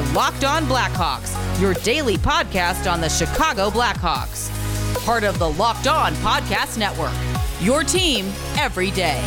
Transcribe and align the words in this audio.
are 0.00 0.12
Locked 0.14 0.44
On 0.44 0.64
Blackhawks, 0.64 1.60
your 1.60 1.74
daily 1.74 2.16
podcast 2.16 2.90
on 2.90 3.00
the 3.00 3.08
Chicago 3.08 3.70
Blackhawks. 3.70 4.48
Part 5.04 5.24
of 5.24 5.38
the 5.38 5.50
Locked 5.50 5.86
On 5.86 6.12
Podcast 6.16 6.78
Network. 6.78 7.12
Your 7.60 7.84
team 7.84 8.26
every 8.56 8.90
day. 8.92 9.20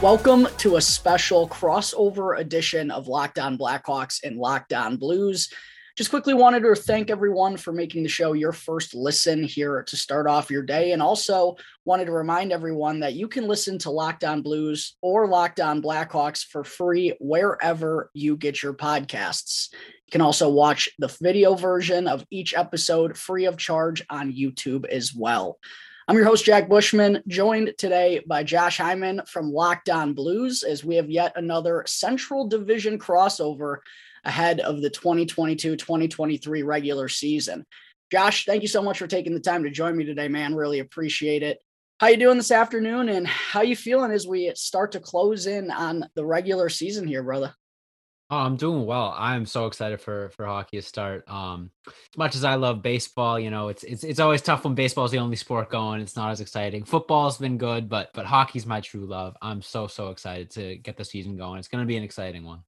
Welcome 0.00 0.46
to 0.58 0.76
a 0.76 0.80
special 0.80 1.48
crossover 1.48 2.38
edition 2.38 2.90
of 2.90 3.08
Locked 3.08 3.38
On 3.38 3.58
Blackhawks 3.58 4.22
and 4.22 4.36
Locked 4.36 4.72
On 4.72 4.96
Blues. 4.96 5.48
Just 5.96 6.10
quickly 6.10 6.34
wanted 6.34 6.64
to 6.64 6.74
thank 6.74 7.08
everyone 7.08 7.56
for 7.56 7.72
making 7.72 8.02
the 8.02 8.08
show 8.08 8.32
your 8.32 8.50
first 8.50 8.96
listen 8.96 9.44
here 9.44 9.84
to 9.84 9.96
start 9.96 10.26
off 10.26 10.50
your 10.50 10.64
day. 10.64 10.90
And 10.90 11.00
also 11.00 11.54
wanted 11.84 12.06
to 12.06 12.12
remind 12.12 12.50
everyone 12.50 12.98
that 13.00 13.14
you 13.14 13.28
can 13.28 13.46
listen 13.46 13.78
to 13.78 13.90
Locked 13.90 14.24
On 14.24 14.42
Blues 14.42 14.96
or 15.02 15.28
Locked 15.28 15.60
On 15.60 15.80
Blackhawks 15.80 16.44
for 16.44 16.64
free 16.64 17.14
wherever 17.20 18.10
you 18.12 18.36
get 18.36 18.60
your 18.60 18.74
podcasts. 18.74 19.72
You 19.72 20.10
can 20.10 20.20
also 20.20 20.48
watch 20.48 20.88
the 20.98 21.14
video 21.22 21.54
version 21.54 22.08
of 22.08 22.26
each 22.28 22.54
episode 22.54 23.16
free 23.16 23.44
of 23.44 23.56
charge 23.56 24.04
on 24.10 24.32
YouTube 24.32 24.86
as 24.86 25.14
well. 25.14 25.60
I'm 26.08 26.16
your 26.16 26.26
host, 26.26 26.44
Jack 26.44 26.68
Bushman, 26.68 27.22
joined 27.28 27.72
today 27.78 28.20
by 28.26 28.42
Josh 28.42 28.78
Hyman 28.78 29.22
from 29.28 29.52
Locked 29.52 29.88
On 29.88 30.12
Blues 30.12 30.64
as 30.64 30.84
we 30.84 30.96
have 30.96 31.08
yet 31.08 31.32
another 31.36 31.84
Central 31.86 32.48
Division 32.48 32.98
crossover 32.98 33.76
ahead 34.24 34.60
of 34.60 34.80
the 34.80 34.90
2022 34.90 35.76
2023 35.76 36.62
regular 36.62 37.08
season. 37.08 37.64
Josh, 38.10 38.44
thank 38.44 38.62
you 38.62 38.68
so 38.68 38.82
much 38.82 38.98
for 38.98 39.06
taking 39.06 39.34
the 39.34 39.40
time 39.40 39.64
to 39.64 39.70
join 39.70 39.96
me 39.96 40.04
today, 40.04 40.28
man. 40.28 40.54
Really 40.54 40.78
appreciate 40.78 41.42
it. 41.42 41.58
How 41.98 42.08
you 42.08 42.16
doing 42.16 42.36
this 42.36 42.50
afternoon 42.50 43.08
and 43.08 43.26
how 43.26 43.62
you 43.62 43.76
feeling 43.76 44.10
as 44.10 44.26
we 44.26 44.52
start 44.54 44.92
to 44.92 45.00
close 45.00 45.46
in 45.46 45.70
on 45.70 46.08
the 46.14 46.24
regular 46.24 46.68
season 46.68 47.06
here, 47.06 47.22
brother? 47.22 47.54
Oh, 48.30 48.38
I'm 48.38 48.56
doing 48.56 48.86
well. 48.86 49.14
I'm 49.16 49.46
so 49.46 49.66
excited 49.66 50.00
for 50.00 50.30
for 50.30 50.46
hockey 50.46 50.78
to 50.78 50.82
start. 50.82 51.28
Um, 51.28 51.70
as 51.86 52.16
much 52.16 52.34
as 52.34 52.42
I 52.42 52.54
love 52.54 52.82
baseball, 52.82 53.38
you 53.38 53.50
know, 53.50 53.68
it's 53.68 53.84
it's 53.84 54.02
it's 54.02 54.18
always 54.18 54.42
tough 54.42 54.64
when 54.64 54.74
baseball 54.74 55.04
is 55.04 55.10
the 55.10 55.18
only 55.18 55.36
sport 55.36 55.70
going. 55.70 56.00
It's 56.00 56.16
not 56.16 56.30
as 56.30 56.40
exciting. 56.40 56.84
Football's 56.84 57.38
been 57.38 57.58
good, 57.58 57.88
but 57.88 58.10
but 58.14 58.26
hockey's 58.26 58.66
my 58.66 58.80
true 58.80 59.06
love. 59.06 59.36
I'm 59.40 59.62
so 59.62 59.86
so 59.86 60.10
excited 60.10 60.50
to 60.52 60.76
get 60.76 60.96
the 60.96 61.04
season 61.04 61.36
going. 61.36 61.58
It's 61.58 61.68
going 61.68 61.82
to 61.82 61.88
be 61.88 61.96
an 61.96 62.02
exciting 62.02 62.44
one 62.44 62.62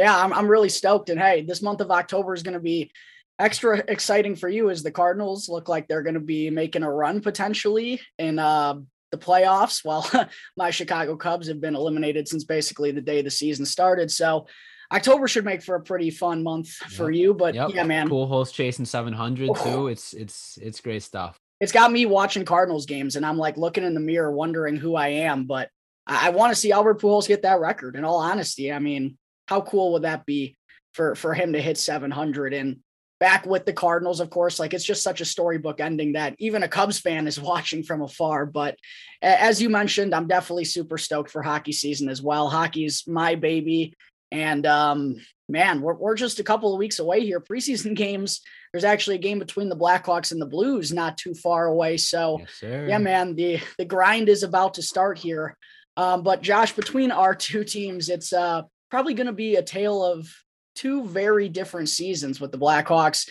yeah, 0.00 0.16
I'm, 0.16 0.32
I'm 0.32 0.48
really 0.48 0.68
stoked. 0.68 1.10
And 1.10 1.20
hey, 1.20 1.42
this 1.42 1.62
month 1.62 1.80
of 1.80 1.90
October 1.90 2.34
is 2.34 2.42
going 2.42 2.54
to 2.54 2.60
be 2.60 2.90
extra 3.38 3.82
exciting 3.88 4.34
for 4.34 4.48
you 4.48 4.70
as 4.70 4.82
the 4.82 4.90
Cardinals 4.90 5.48
look 5.48 5.68
like 5.68 5.88
they're 5.88 6.02
going 6.02 6.14
to 6.14 6.20
be 6.20 6.50
making 6.50 6.82
a 6.82 6.90
run 6.90 7.20
potentially 7.20 8.00
in 8.18 8.38
uh, 8.38 8.74
the 9.10 9.18
playoffs, 9.18 9.84
while 9.84 10.08
my 10.56 10.70
Chicago 10.70 11.16
Cubs 11.16 11.48
have 11.48 11.60
been 11.60 11.76
eliminated 11.76 12.28
since 12.28 12.44
basically 12.44 12.90
the 12.90 13.00
day 13.00 13.22
the 13.22 13.30
season 13.30 13.66
started. 13.66 14.10
So 14.10 14.46
October 14.90 15.28
should 15.28 15.44
make 15.44 15.62
for 15.62 15.74
a 15.74 15.82
pretty 15.82 16.10
fun 16.10 16.42
month 16.42 16.76
yep. 16.82 16.90
for 16.92 17.10
you. 17.10 17.34
But 17.34 17.54
yep. 17.54 17.70
yeah, 17.74 17.84
man, 17.84 18.08
Pujols 18.08 18.52
chasing 18.52 18.84
700 18.84 19.50
too. 19.62 19.88
It's 19.88 20.14
it's 20.14 20.58
it's 20.60 20.80
great 20.80 21.02
stuff. 21.02 21.38
It's 21.60 21.72
got 21.72 21.92
me 21.92 22.06
watching 22.06 22.46
Cardinals 22.46 22.86
games, 22.86 23.16
and 23.16 23.26
I'm 23.26 23.36
like 23.36 23.58
looking 23.58 23.84
in 23.84 23.92
the 23.92 24.00
mirror, 24.00 24.32
wondering 24.32 24.76
who 24.76 24.96
I 24.96 25.08
am. 25.08 25.44
But 25.44 25.68
I, 26.06 26.28
I 26.28 26.30
want 26.30 26.52
to 26.52 26.58
see 26.58 26.72
Albert 26.72 27.00
Pujols 27.00 27.28
get 27.28 27.42
that 27.42 27.60
record. 27.60 27.96
In 27.96 28.04
all 28.04 28.18
honesty, 28.18 28.72
I 28.72 28.78
mean, 28.78 29.18
how 29.50 29.60
cool 29.60 29.92
would 29.92 30.02
that 30.02 30.24
be 30.24 30.56
for 30.94 31.14
for 31.16 31.34
him 31.34 31.52
to 31.52 31.60
hit 31.60 31.76
700 31.76 32.54
and 32.54 32.78
back 33.18 33.44
with 33.44 33.66
the 33.66 33.72
Cardinals, 33.72 34.20
of 34.20 34.30
course. 34.30 34.58
Like 34.58 34.72
it's 34.72 34.84
just 34.84 35.02
such 35.02 35.20
a 35.20 35.26
storybook 35.26 35.78
ending 35.78 36.14
that 36.14 36.34
even 36.38 36.62
a 36.62 36.68
Cubs 36.68 36.98
fan 36.98 37.26
is 37.26 37.38
watching 37.50 37.82
from 37.82 38.00
afar. 38.00 38.46
But 38.46 38.76
as 39.20 39.60
you 39.60 39.68
mentioned, 39.68 40.14
I'm 40.14 40.26
definitely 40.26 40.64
super 40.64 40.96
stoked 40.96 41.30
for 41.30 41.42
hockey 41.42 41.72
season 41.72 42.08
as 42.08 42.22
well. 42.22 42.48
Hockey's 42.48 43.04
my 43.06 43.34
baby. 43.34 43.92
And 44.32 44.64
um, 44.64 45.16
man, 45.48 45.82
we're, 45.82 45.94
we're 45.94 46.14
just 46.14 46.38
a 46.38 46.44
couple 46.44 46.72
of 46.72 46.78
weeks 46.78 47.00
away 47.00 47.20
here. 47.20 47.40
Preseason 47.40 47.94
games, 48.06 48.40
there's 48.72 48.84
actually 48.84 49.16
a 49.16 49.20
game 49.20 49.40
between 49.40 49.68
the 49.68 49.76
Blackhawks 49.76 50.32
and 50.32 50.40
the 50.40 50.46
Blues 50.46 50.92
not 50.92 51.18
too 51.18 51.34
far 51.34 51.66
away. 51.66 51.96
So, 51.96 52.38
yes, 52.38 52.88
yeah, 52.88 52.98
man, 52.98 53.34
the, 53.34 53.60
the 53.76 53.84
grind 53.84 54.28
is 54.28 54.44
about 54.44 54.74
to 54.74 54.82
start 54.82 55.18
here. 55.18 55.56
Um, 55.96 56.22
but 56.22 56.40
Josh, 56.40 56.72
between 56.72 57.10
our 57.10 57.34
two 57.46 57.64
teams, 57.64 58.08
it's 58.08 58.32
uh, 58.32 58.62
probably 58.90 59.14
going 59.14 59.26
to 59.26 59.32
be 59.32 59.56
a 59.56 59.62
tale 59.62 60.04
of 60.04 60.28
two 60.74 61.04
very 61.04 61.48
different 61.48 61.88
seasons 61.88 62.40
with 62.40 62.52
the 62.52 62.58
Blackhawks 62.58 63.28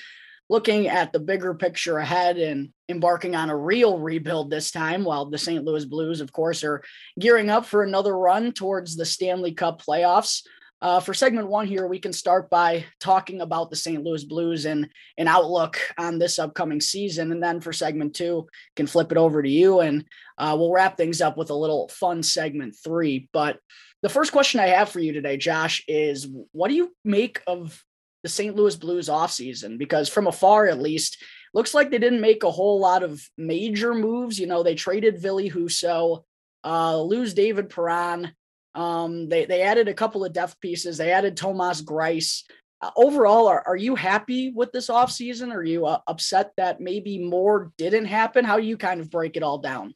looking 0.50 0.88
at 0.88 1.14
the 1.14 1.20
bigger 1.20 1.54
picture 1.54 2.00
ahead 2.00 2.38
and 2.38 2.70
embarking 2.90 3.36
on 3.36 3.50
a 3.52 3.56
real 3.56 4.00
rebuild 4.00 4.50
this 4.50 4.72
time, 4.72 5.04
while 5.04 5.26
the 5.26 5.38
St. 5.38 5.64
Louis 5.64 5.86
Blues, 5.86 6.22
of 6.22 6.32
course, 6.32 6.64
are 6.64 6.82
gearing 7.20 7.50
up 7.50 7.66
for 7.66 7.84
another 7.84 8.18
run 8.18 8.52
towards 8.52 8.96
the 8.96 9.06
Stanley 9.06 9.54
Cup 9.54 9.82
playoffs. 9.82 10.42
Uh, 10.82 11.00
for 11.00 11.14
segment 11.14 11.48
one 11.50 11.68
here, 11.68 11.86
we 11.88 12.00
can 12.00 12.14
start 12.14 12.50
by 12.50 12.86
talking 13.00 13.42
about 13.42 13.70
the 13.70 13.76
St. 13.76 14.02
Louis 14.02 14.24
Blues 14.24 14.66
and 14.66 14.90
an 15.18 15.28
outlook 15.28 15.78
on 15.98 16.18
this 16.18 16.40
upcoming 16.40 16.80
season. 16.80 17.34
And 17.34 17.44
then 17.44 17.60
for 17.60 17.74
segment 17.74 18.16
two, 18.16 18.48
can 18.78 18.88
flip 18.88 19.12
it 19.12 19.18
over 19.18 19.44
to 19.44 19.50
you 19.50 19.82
and 19.82 20.06
uh, 20.38 20.56
we'll 20.58 20.72
wrap 20.72 20.96
things 20.96 21.20
up 21.20 21.38
with 21.38 21.50
a 21.50 21.56
little 21.56 21.90
fun 21.90 22.24
segment 22.24 22.78
three. 22.82 23.28
But 23.34 23.60
the 24.02 24.10
first 24.10 24.32
question 24.32 24.60
I 24.60 24.68
have 24.68 24.90
for 24.90 25.00
you 25.00 25.12
today, 25.12 25.38
Josh, 25.38 25.84
is 25.88 26.28
what 26.52 26.70
do 26.70 26.74
you 26.74 26.96
make 27.04 27.42
of 27.48 27.84
the 28.24 28.30
St. 28.30 28.56
Louis 28.56 28.76
Blues 28.76 29.10
offseason? 29.10 29.78
Because 29.78 30.08
from 30.08 30.28
afar, 30.28 30.68
at 30.68 30.82
least, 30.82 31.24
looks 31.54 31.74
like 31.74 31.92
they 31.92 31.98
didn't 31.98 32.22
make 32.22 32.44
a 32.44 32.52
whole 32.52 32.80
lot 32.80 33.04
of 33.04 33.22
major 33.38 33.94
moves. 33.94 34.40
You 34.40 34.48
know, 34.48 34.64
they 34.64 34.76
traded 34.76 35.22
Ville 35.22 35.50
Husso, 35.50 36.24
uh, 36.64 37.02
lose 37.02 37.34
David 37.34 37.70
Perron. 37.70 38.32
Um, 38.76 39.28
they 39.28 39.46
they 39.46 39.64
added 39.64 39.88
a 39.88 39.94
couple 39.94 40.24
of 40.24 40.32
depth 40.32 40.60
pieces. 40.62 40.98
They 40.98 41.12
added 41.12 41.36
Thomas 41.36 41.82
Greiss. 41.82 42.44
Uh, 42.82 42.92
overall, 42.96 43.48
are, 43.48 43.64
are 43.68 43.76
you 43.76 43.96
happy 43.96 44.52
with 44.52 44.72
this 44.72 44.88
offseason? 44.88 45.54
Are 45.54 45.64
you 45.64 45.86
uh, 45.86 46.00
upset 46.08 46.52
that 46.56 46.80
maybe 46.80 47.18
more 47.18 47.74
didn't 47.78 48.06
happen? 48.06 48.46
How 48.46 48.58
do 48.58 48.66
you 48.66 48.78
kind 48.78 49.02
of 49.02 49.10
break 49.10 49.36
it 49.36 49.44
all 49.44 49.58
down? 49.58 49.94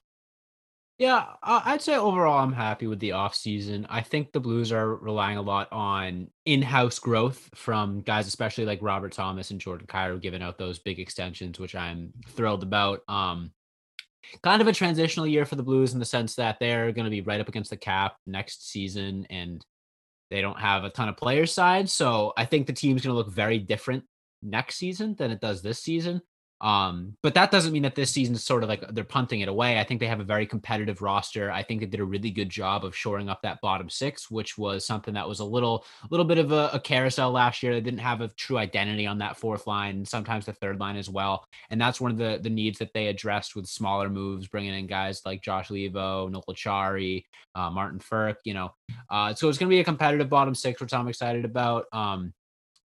Yeah, 0.99 1.25
I'd 1.41 1.81
say 1.81 1.95
overall 1.95 2.37
I'm 2.39 2.53
happy 2.53 2.85
with 2.85 2.99
the 2.99 3.09
offseason. 3.09 3.85
I 3.89 4.01
think 4.01 4.31
the 4.31 4.39
Blues 4.39 4.71
are 4.71 4.95
relying 4.95 5.37
a 5.37 5.41
lot 5.41 5.67
on 5.71 6.29
in-house 6.45 6.99
growth 6.99 7.49
from 7.55 8.01
guys, 8.01 8.27
especially 8.27 8.65
like 8.65 8.79
Robert 8.81 9.11
Thomas 9.11 9.49
and 9.49 9.59
Jordan 9.59 9.87
Kyrou, 9.87 10.21
giving 10.21 10.43
out 10.43 10.59
those 10.59 10.77
big 10.79 10.99
extensions, 10.99 11.59
which 11.59 11.75
I'm 11.75 12.13
thrilled 12.29 12.61
about. 12.61 13.01
Um, 13.07 13.51
kind 14.43 14.61
of 14.61 14.67
a 14.67 14.73
transitional 14.73 15.27
year 15.27 15.45
for 15.45 15.55
the 15.55 15.63
Blues 15.63 15.93
in 15.93 15.99
the 15.99 16.05
sense 16.05 16.35
that 16.35 16.57
they're 16.59 16.91
going 16.91 17.05
to 17.05 17.11
be 17.11 17.21
right 17.21 17.41
up 17.41 17.49
against 17.49 17.71
the 17.71 17.77
cap 17.77 18.15
next 18.27 18.69
season, 18.69 19.25
and 19.31 19.65
they 20.29 20.41
don't 20.41 20.59
have 20.59 20.83
a 20.83 20.91
ton 20.91 21.09
of 21.09 21.17
players 21.17 21.51
side. 21.51 21.89
So 21.89 22.33
I 22.37 22.45
think 22.45 22.67
the 22.67 22.73
team's 22.73 23.01
going 23.01 23.13
to 23.13 23.17
look 23.17 23.31
very 23.31 23.57
different 23.57 24.03
next 24.43 24.75
season 24.75 25.15
than 25.15 25.31
it 25.31 25.41
does 25.41 25.63
this 25.63 25.79
season. 25.79 26.21
Um, 26.63 27.18
but 27.22 27.34
that 27.34 27.51
doesn't 27.51 27.74
mean 27.74 27.84
that 27.84 27.94
this 27.94 28.09
season 28.09 28.35
is 28.35 28.44
sort 28.44 28.63
of 28.63 28.69
like 28.69 28.88
they're 28.94 29.03
punting 29.03 29.41
it 29.41 29.50
away. 29.50 29.79
I 29.79 29.84
think 29.84 30.00
they 30.00 30.07
have 30.07 30.22
a 30.22 30.24
very 30.24 30.47
competitive 30.47 31.01
roster. 31.01 31.51
I 31.51 31.62
think 31.62 31.81
they 31.81 31.85
did 31.88 32.00
a 32.00 32.06
really 32.06 32.31
good 32.31 32.50
job 32.50 32.85
of 32.85 32.96
shoring 32.96 33.28
up 33.28 33.41
that 33.41 33.59
bottom 33.59 33.90
six, 33.90 34.31
which 34.31 34.57
was 34.57 34.85
something 34.85 35.13
that 35.16 35.28
was 35.28 35.41
a 35.41 35.46
little, 35.46 35.85
little 36.09 36.25
bit 36.25 36.38
of 36.38 36.53
a, 36.53 36.69
a 36.72 36.79
carousel 36.79 37.31
last 37.31 37.63
year. 37.63 37.74
They 37.74 37.81
didn't 37.81 38.00
have 38.00 38.22
a 38.22 38.29
true 38.29 38.57
identity 38.57 39.06
on 39.06 39.18
that 39.18 39.35
fourth 39.35 39.68
line, 39.68 40.06
sometimes 40.06 40.46
the 40.46 40.53
third 40.53 40.79
line 40.79 40.96
as 40.96 41.09
well. 41.09 41.46
And 41.69 41.81
that's 41.81 42.00
one 42.00 42.12
of 42.12 42.18
the 42.18 42.40
the 42.41 42.50
needs 42.50 42.80
that 42.80 42.94
they 42.94 43.07
addressed 43.07 43.57
with 43.57 43.68
smaller 43.68 44.09
moves, 44.09 44.47
bringing 44.47 44.74
in 44.74 44.88
guys 44.88 45.22
like 45.25 45.41
Josh 45.44 45.68
Leivo, 45.68 46.31
Noel 46.31 46.45
Acciari, 46.50 47.25
uh, 47.56 47.69
Martin 47.72 48.00
Frk. 48.00 48.35
You 48.45 48.53
know, 48.53 48.74
uh, 49.09 49.34
so 49.34 49.50
it's 49.50 49.57
going 49.57 49.69
to 49.69 49.75
be 49.75 49.81
a 49.81 49.84
competitive 49.84 50.30
bottom 50.30 50.56
six, 50.56 50.80
which 50.80 50.94
I'm 50.94 51.09
excited 51.09 51.44
about. 51.44 51.88
Um, 51.91 52.34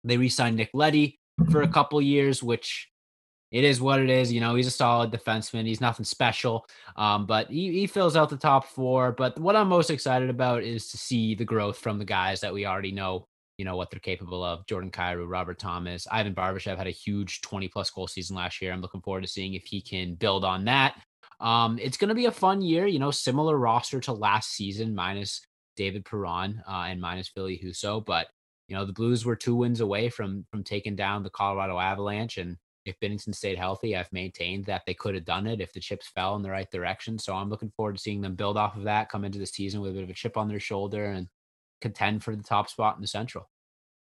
they 0.03 0.17
re-signed 0.17 0.57
Nick 0.57 0.71
Leddy 0.73 1.19
for 1.51 1.61
a 1.61 1.67
couple 1.67 2.01
years, 2.01 2.41
which 2.41 2.89
it 3.51 3.63
is 3.63 3.79
what 3.79 3.99
it 3.99 4.09
is. 4.09 4.31
You 4.31 4.41
know, 4.41 4.55
he's 4.55 4.67
a 4.67 4.71
solid 4.71 5.11
defenseman. 5.11 5.65
He's 5.65 5.81
nothing 5.81 6.05
special, 6.05 6.65
um, 6.95 7.25
but 7.25 7.49
he, 7.49 7.71
he 7.71 7.87
fills 7.87 8.15
out 8.15 8.29
the 8.29 8.37
top 8.37 8.65
four. 8.65 9.11
But 9.11 9.39
what 9.39 9.55
I'm 9.55 9.69
most 9.69 9.89
excited 9.89 10.29
about 10.29 10.63
is 10.63 10.89
to 10.91 10.97
see 10.97 11.35
the 11.35 11.45
growth 11.45 11.77
from 11.77 11.97
the 11.97 12.05
guys 12.05 12.41
that 12.41 12.53
we 12.53 12.65
already 12.65 12.91
know. 12.91 13.27
You 13.57 13.65
know 13.65 13.75
what 13.75 13.89
they're 13.89 13.99
capable 13.99 14.43
of. 14.43 14.67
Jordan 14.67 14.91
Kyrou, 14.91 15.27
Robert 15.27 15.57
Thomas, 15.57 16.05
Ivan 16.11 16.35
Barbashev 16.35 16.77
had 16.77 16.85
a 16.85 16.91
huge 16.91 17.41
20 17.41 17.67
plus 17.69 17.89
goal 17.89 18.05
season 18.05 18.35
last 18.35 18.61
year. 18.61 18.71
I'm 18.71 18.81
looking 18.81 19.01
forward 19.01 19.21
to 19.21 19.27
seeing 19.27 19.55
if 19.55 19.63
he 19.63 19.81
can 19.81 20.13
build 20.13 20.45
on 20.45 20.63
that. 20.65 21.01
Um, 21.39 21.79
it's 21.81 21.97
going 21.97 22.09
to 22.09 22.15
be 22.15 22.25
a 22.25 22.31
fun 22.31 22.61
year. 22.61 22.85
You 22.85 22.99
know, 22.99 23.09
similar 23.09 23.57
roster 23.57 23.99
to 24.01 24.13
last 24.13 24.51
season, 24.51 24.93
minus 24.93 25.41
David 25.75 26.05
Perron 26.05 26.61
uh, 26.67 26.85
and 26.87 27.01
minus 27.01 27.29
Ville 27.29 27.47
Husso. 27.47 28.05
But 28.05 28.27
you 28.67 28.75
know, 28.75 28.85
the 28.85 28.93
Blues 28.93 29.25
were 29.25 29.35
two 29.35 29.55
wins 29.55 29.79
away 29.79 30.09
from 30.09 30.45
from 30.51 30.63
taking 30.63 30.95
down 30.95 31.23
the 31.23 31.29
Colorado 31.29 31.79
Avalanche, 31.79 32.37
and 32.37 32.57
if 32.87 32.99
Binnington 32.99 33.35
stayed 33.35 33.57
healthy, 33.57 33.95
I've 33.95 34.11
maintained 34.13 34.65
that 34.65 34.83
they 34.85 34.93
could 34.93 35.13
have 35.13 35.25
done 35.25 35.45
it 35.45 35.61
if 35.61 35.73
the 35.73 35.79
chips 35.79 36.07
fell 36.07 36.35
in 36.35 36.41
the 36.41 36.49
right 36.49 36.69
direction. 36.71 37.19
So 37.19 37.35
I'm 37.35 37.49
looking 37.49 37.71
forward 37.71 37.97
to 37.97 38.01
seeing 38.01 38.21
them 38.21 38.35
build 38.35 38.57
off 38.57 38.77
of 38.77 38.83
that, 38.83 39.09
come 39.09 39.25
into 39.25 39.39
the 39.39 39.45
season 39.45 39.81
with 39.81 39.91
a 39.91 39.93
bit 39.93 40.03
of 40.03 40.09
a 40.09 40.13
chip 40.13 40.37
on 40.37 40.47
their 40.47 40.59
shoulder 40.59 41.05
and 41.05 41.27
contend 41.81 42.23
for 42.23 42.35
the 42.35 42.43
top 42.43 42.69
spot 42.69 42.95
in 42.95 43.01
the 43.01 43.07
Central. 43.07 43.49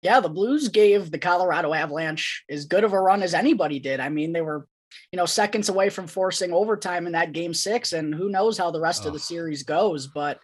Yeah, 0.01 0.19
the 0.19 0.30
Blues 0.30 0.68
gave 0.68 1.12
the 1.12 1.18
Colorado 1.18 1.74
Avalanche 1.74 2.44
as 2.50 2.65
good 2.65 2.83
of 2.83 2.91
a 2.91 3.00
run 3.00 3.24
as 3.24 3.33
anybody 3.33 3.80
did. 3.80 4.01
I 4.01 4.09
mean, 4.09 4.33
they 4.33 4.41
were 4.41 4.68
you 5.12 5.18
know, 5.18 5.25
seconds 5.25 5.69
away 5.69 5.89
from 5.89 6.07
forcing 6.07 6.53
overtime 6.53 7.06
in 7.06 7.13
that 7.13 7.31
game 7.31 7.53
six. 7.53 7.94
And 7.94 8.13
who 8.13 8.30
knows 8.30 8.57
how 8.57 8.71
the 8.71 8.81
rest 8.81 9.03
oh. 9.06 9.07
of 9.07 9.13
the 9.13 9.19
series 9.19 9.63
goes. 9.63 10.07
But 10.07 10.39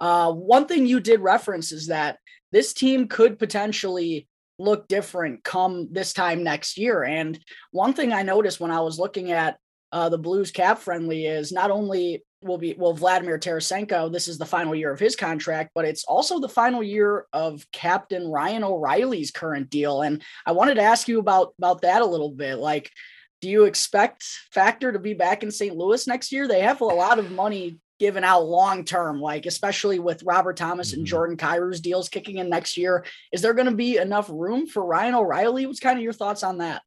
uh, 0.00 0.32
one 0.32 0.66
thing 0.66 0.86
you 0.86 1.00
did 1.00 1.20
reference 1.20 1.72
is 1.72 1.88
that 1.88 2.18
this 2.50 2.72
team 2.72 3.08
could 3.08 3.38
potentially 3.38 4.26
look 4.62 4.88
different 4.88 5.44
come 5.44 5.88
this 5.90 6.12
time 6.12 6.42
next 6.42 6.78
year. 6.78 7.02
And 7.02 7.38
one 7.70 7.92
thing 7.92 8.12
I 8.12 8.22
noticed 8.22 8.60
when 8.60 8.70
I 8.70 8.80
was 8.80 8.98
looking 8.98 9.32
at 9.32 9.58
uh, 9.90 10.08
the 10.08 10.18
Blues 10.18 10.50
cap 10.50 10.78
friendly 10.78 11.26
is 11.26 11.52
not 11.52 11.70
only 11.70 12.24
will 12.42 12.58
be 12.58 12.74
well 12.76 12.94
Vladimir 12.94 13.38
Tarasenko. 13.38 14.10
This 14.12 14.26
is 14.26 14.38
the 14.38 14.46
final 14.46 14.74
year 14.74 14.90
of 14.90 14.98
his 14.98 15.16
contract, 15.16 15.70
but 15.74 15.84
it's 15.84 16.04
also 16.04 16.40
the 16.40 16.48
final 16.48 16.82
year 16.82 17.26
of 17.32 17.64
Captain 17.72 18.26
Ryan 18.26 18.64
O'Reilly's 18.64 19.30
current 19.30 19.70
deal. 19.70 20.02
And 20.02 20.22
I 20.46 20.52
wanted 20.52 20.74
to 20.76 20.82
ask 20.82 21.08
you 21.08 21.18
about 21.18 21.54
about 21.58 21.82
that 21.82 22.02
a 22.02 22.06
little 22.06 22.30
bit. 22.30 22.58
Like, 22.58 22.90
do 23.40 23.48
you 23.48 23.64
expect 23.64 24.24
Factor 24.52 24.92
to 24.92 24.98
be 24.98 25.14
back 25.14 25.42
in 25.42 25.50
St. 25.50 25.76
Louis 25.76 26.06
next 26.06 26.32
year? 26.32 26.48
They 26.48 26.60
have 26.60 26.80
a 26.80 26.84
lot 26.84 27.18
of 27.18 27.30
money 27.30 27.78
given 27.98 28.24
out 28.24 28.46
long 28.46 28.84
term, 28.84 29.20
like 29.20 29.46
especially 29.46 29.98
with 29.98 30.22
Robert 30.22 30.56
Thomas 30.56 30.90
mm-hmm. 30.90 31.00
and 31.00 31.06
Jordan 31.06 31.36
Kyrou's 31.36 31.80
deals 31.80 32.08
kicking 32.08 32.38
in 32.38 32.48
next 32.48 32.76
year. 32.76 33.04
Is 33.32 33.42
there 33.42 33.54
going 33.54 33.68
to 33.68 33.74
be 33.74 33.98
enough 33.98 34.28
room 34.30 34.66
for 34.66 34.84
Ryan 34.84 35.14
O'Reilly? 35.14 35.66
What's 35.66 35.80
kind 35.80 35.98
of 35.98 36.02
your 36.02 36.12
thoughts 36.12 36.42
on 36.42 36.58
that? 36.58 36.82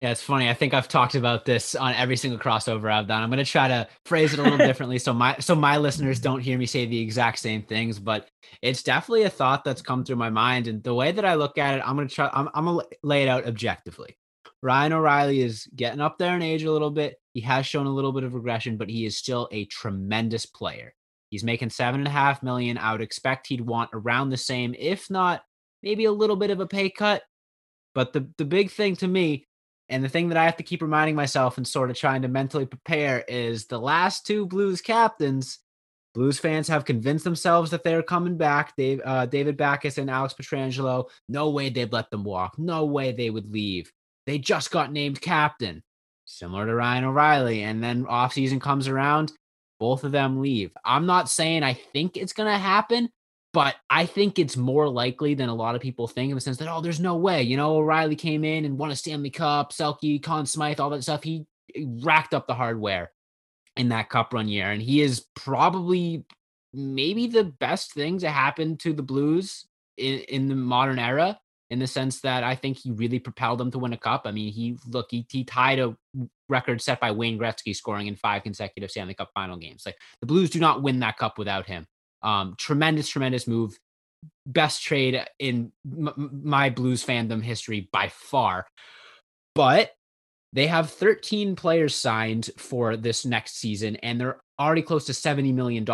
Yeah, 0.00 0.12
it's 0.12 0.22
funny. 0.22 0.48
I 0.48 0.54
think 0.54 0.74
I've 0.74 0.86
talked 0.86 1.16
about 1.16 1.44
this 1.44 1.74
on 1.74 1.92
every 1.94 2.16
single 2.16 2.38
crossover 2.38 2.92
I've 2.92 3.08
done. 3.08 3.20
I'm 3.20 3.30
going 3.30 3.44
to 3.44 3.50
try 3.50 3.66
to 3.66 3.88
phrase 4.04 4.32
it 4.32 4.38
a 4.38 4.42
little 4.42 4.58
differently 4.66 4.98
so 5.00 5.12
my 5.12 5.36
so 5.40 5.56
my 5.56 5.76
listeners 5.76 6.20
don't 6.20 6.40
hear 6.40 6.56
me 6.56 6.66
say 6.66 6.86
the 6.86 7.00
exact 7.00 7.40
same 7.40 7.62
things, 7.62 7.98
but 7.98 8.28
it's 8.62 8.84
definitely 8.84 9.24
a 9.24 9.30
thought 9.30 9.64
that's 9.64 9.82
come 9.82 10.04
through 10.04 10.16
my 10.16 10.30
mind 10.30 10.68
and 10.68 10.84
the 10.84 10.94
way 10.94 11.10
that 11.10 11.24
I 11.24 11.34
look 11.34 11.58
at 11.58 11.78
it, 11.78 11.82
I'm 11.84 11.96
going 11.96 12.06
to 12.06 12.14
try 12.14 12.30
I'm, 12.32 12.48
I'm 12.54 12.66
going 12.66 12.78
to 12.78 12.96
lay 13.02 13.24
it 13.24 13.28
out 13.28 13.46
objectively. 13.46 14.16
Ryan 14.62 14.92
O'Reilly 14.92 15.40
is 15.40 15.68
getting 15.74 16.00
up 16.00 16.18
there 16.18 16.36
in 16.36 16.42
age 16.42 16.62
a 16.62 16.72
little 16.72 16.90
bit. 16.90 17.17
He 17.38 17.42
has 17.42 17.66
shown 17.66 17.86
a 17.86 17.94
little 17.94 18.10
bit 18.10 18.24
of 18.24 18.34
regression, 18.34 18.76
but 18.76 18.90
he 18.90 19.06
is 19.06 19.16
still 19.16 19.46
a 19.52 19.64
tremendous 19.66 20.44
player. 20.44 20.92
He's 21.30 21.44
making 21.44 21.70
seven 21.70 22.00
and 22.00 22.08
a 22.08 22.10
half 22.10 22.42
million. 22.42 22.76
I 22.76 22.90
would 22.90 23.00
expect 23.00 23.46
he'd 23.46 23.60
want 23.60 23.90
around 23.92 24.30
the 24.30 24.36
same, 24.36 24.74
if 24.76 25.08
not 25.08 25.44
maybe 25.80 26.06
a 26.06 26.10
little 26.10 26.34
bit 26.34 26.50
of 26.50 26.58
a 26.58 26.66
pay 26.66 26.90
cut. 26.90 27.22
But 27.94 28.12
the 28.12 28.28
the 28.38 28.44
big 28.44 28.72
thing 28.72 28.96
to 28.96 29.06
me 29.06 29.46
and 29.88 30.02
the 30.02 30.08
thing 30.08 30.30
that 30.30 30.36
I 30.36 30.46
have 30.46 30.56
to 30.56 30.64
keep 30.64 30.82
reminding 30.82 31.14
myself 31.14 31.58
and 31.58 31.68
sort 31.68 31.90
of 31.90 31.96
trying 31.96 32.22
to 32.22 32.28
mentally 32.28 32.66
prepare 32.66 33.24
is 33.28 33.66
the 33.66 33.78
last 33.78 34.26
two 34.26 34.44
Blues 34.44 34.80
captains, 34.80 35.60
Blues 36.14 36.40
fans 36.40 36.66
have 36.66 36.84
convinced 36.84 37.22
themselves 37.22 37.70
that 37.70 37.84
they're 37.84 38.02
coming 38.02 38.36
back. 38.36 38.74
Dave, 38.76 39.00
uh, 39.04 39.26
David 39.26 39.56
Backes 39.56 39.96
and 39.96 40.10
Alex 40.10 40.34
Pietrangelo, 40.34 41.08
no 41.28 41.50
way 41.50 41.70
they'd 41.70 41.92
let 41.92 42.10
them 42.10 42.24
walk. 42.24 42.58
No 42.58 42.84
way 42.84 43.12
they 43.12 43.30
would 43.30 43.52
leave. 43.52 43.92
They 44.26 44.40
just 44.40 44.72
got 44.72 44.90
named 44.90 45.20
captain, 45.20 45.84
similar 46.28 46.66
to 46.66 46.74
Ryan 46.74 47.04
O'Reilly. 47.04 47.62
And 47.62 47.82
then 47.82 48.04
offseason 48.04 48.60
comes 48.60 48.86
around, 48.86 49.32
both 49.80 50.04
of 50.04 50.12
them 50.12 50.40
leave. 50.40 50.70
I'm 50.84 51.06
not 51.06 51.28
saying 51.28 51.62
I 51.62 51.74
think 51.74 52.16
it's 52.16 52.32
going 52.32 52.50
to 52.52 52.58
happen, 52.58 53.08
but 53.52 53.76
I 53.88 54.06
think 54.06 54.38
it's 54.38 54.56
more 54.56 54.88
likely 54.88 55.34
than 55.34 55.48
a 55.48 55.54
lot 55.54 55.74
of 55.74 55.80
people 55.80 56.06
think 56.06 56.30
in 56.30 56.34
the 56.34 56.40
sense 56.40 56.58
that, 56.58 56.68
oh, 56.68 56.80
there's 56.80 57.00
no 57.00 57.16
way. 57.16 57.42
You 57.42 57.56
know, 57.56 57.76
O'Reilly 57.76 58.16
came 58.16 58.44
in 58.44 58.64
and 58.64 58.78
won 58.78 58.90
a 58.90 58.96
Stanley 58.96 59.30
Cup, 59.30 59.72
Selke, 59.72 60.22
Conn 60.22 60.46
Smythe, 60.46 60.80
all 60.80 60.90
that 60.90 61.02
stuff. 61.02 61.22
He 61.22 61.46
racked 62.02 62.34
up 62.34 62.46
the 62.46 62.54
hardware 62.54 63.10
in 63.76 63.88
that 63.88 64.10
cup 64.10 64.34
run 64.34 64.48
year. 64.48 64.70
And 64.70 64.82
he 64.82 65.00
is 65.00 65.26
probably 65.34 66.24
maybe 66.74 67.26
the 67.26 67.44
best 67.44 67.94
thing 67.94 68.18
to 68.18 68.28
happen 68.28 68.76
to 68.78 68.92
the 68.92 69.02
Blues 69.02 69.66
in, 69.96 70.20
in 70.20 70.48
the 70.48 70.54
modern 70.54 70.98
era 70.98 71.38
in 71.70 71.78
the 71.78 71.86
sense 71.86 72.20
that 72.20 72.44
I 72.44 72.54
think 72.54 72.78
he 72.78 72.90
really 72.90 73.18
propelled 73.18 73.58
them 73.58 73.70
to 73.72 73.78
win 73.78 73.92
a 73.92 73.98
cup. 73.98 74.22
I 74.24 74.30
mean, 74.30 74.52
he 74.52 74.78
look, 74.86 75.08
he, 75.10 75.26
he 75.30 75.44
tied 75.44 75.78
a 75.78 75.96
record 76.48 76.80
set 76.80 77.00
by 77.00 77.10
Wayne 77.10 77.38
Gretzky 77.38 77.76
scoring 77.76 78.06
in 78.06 78.16
five 78.16 78.42
consecutive 78.42 78.90
Stanley 78.90 79.14
Cup 79.14 79.30
final 79.34 79.56
games. 79.56 79.84
Like 79.84 79.96
the 80.20 80.26
Blues 80.26 80.50
do 80.50 80.60
not 80.60 80.82
win 80.82 81.00
that 81.00 81.18
cup 81.18 81.38
without 81.38 81.66
him. 81.66 81.86
Um, 82.22 82.54
tremendous, 82.58 83.08
tremendous 83.08 83.46
move. 83.46 83.78
Best 84.46 84.82
trade 84.82 85.22
in 85.38 85.72
m- 85.86 86.40
my 86.42 86.70
Blues 86.70 87.04
fandom 87.04 87.42
history 87.42 87.88
by 87.92 88.08
far. 88.08 88.66
But 89.54 89.92
they 90.52 90.66
have 90.66 90.90
13 90.90 91.56
players 91.56 91.94
signed 91.94 92.50
for 92.56 92.96
this 92.96 93.26
next 93.26 93.56
season, 93.58 93.96
and 93.96 94.18
they're 94.18 94.40
already 94.58 94.82
close 94.82 95.04
to 95.06 95.12
$70 95.12 95.52
million 95.52 95.84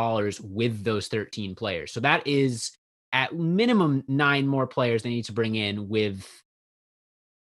with 0.42 0.84
those 0.84 1.08
13 1.08 1.54
players. 1.54 1.92
So 1.92 2.00
that 2.00 2.26
is 2.26 2.70
at 3.14 3.34
minimum 3.34 4.04
nine 4.08 4.46
more 4.46 4.66
players 4.66 5.02
they 5.02 5.08
need 5.08 5.24
to 5.26 5.32
bring 5.32 5.54
in 5.54 5.88
with 5.88 6.28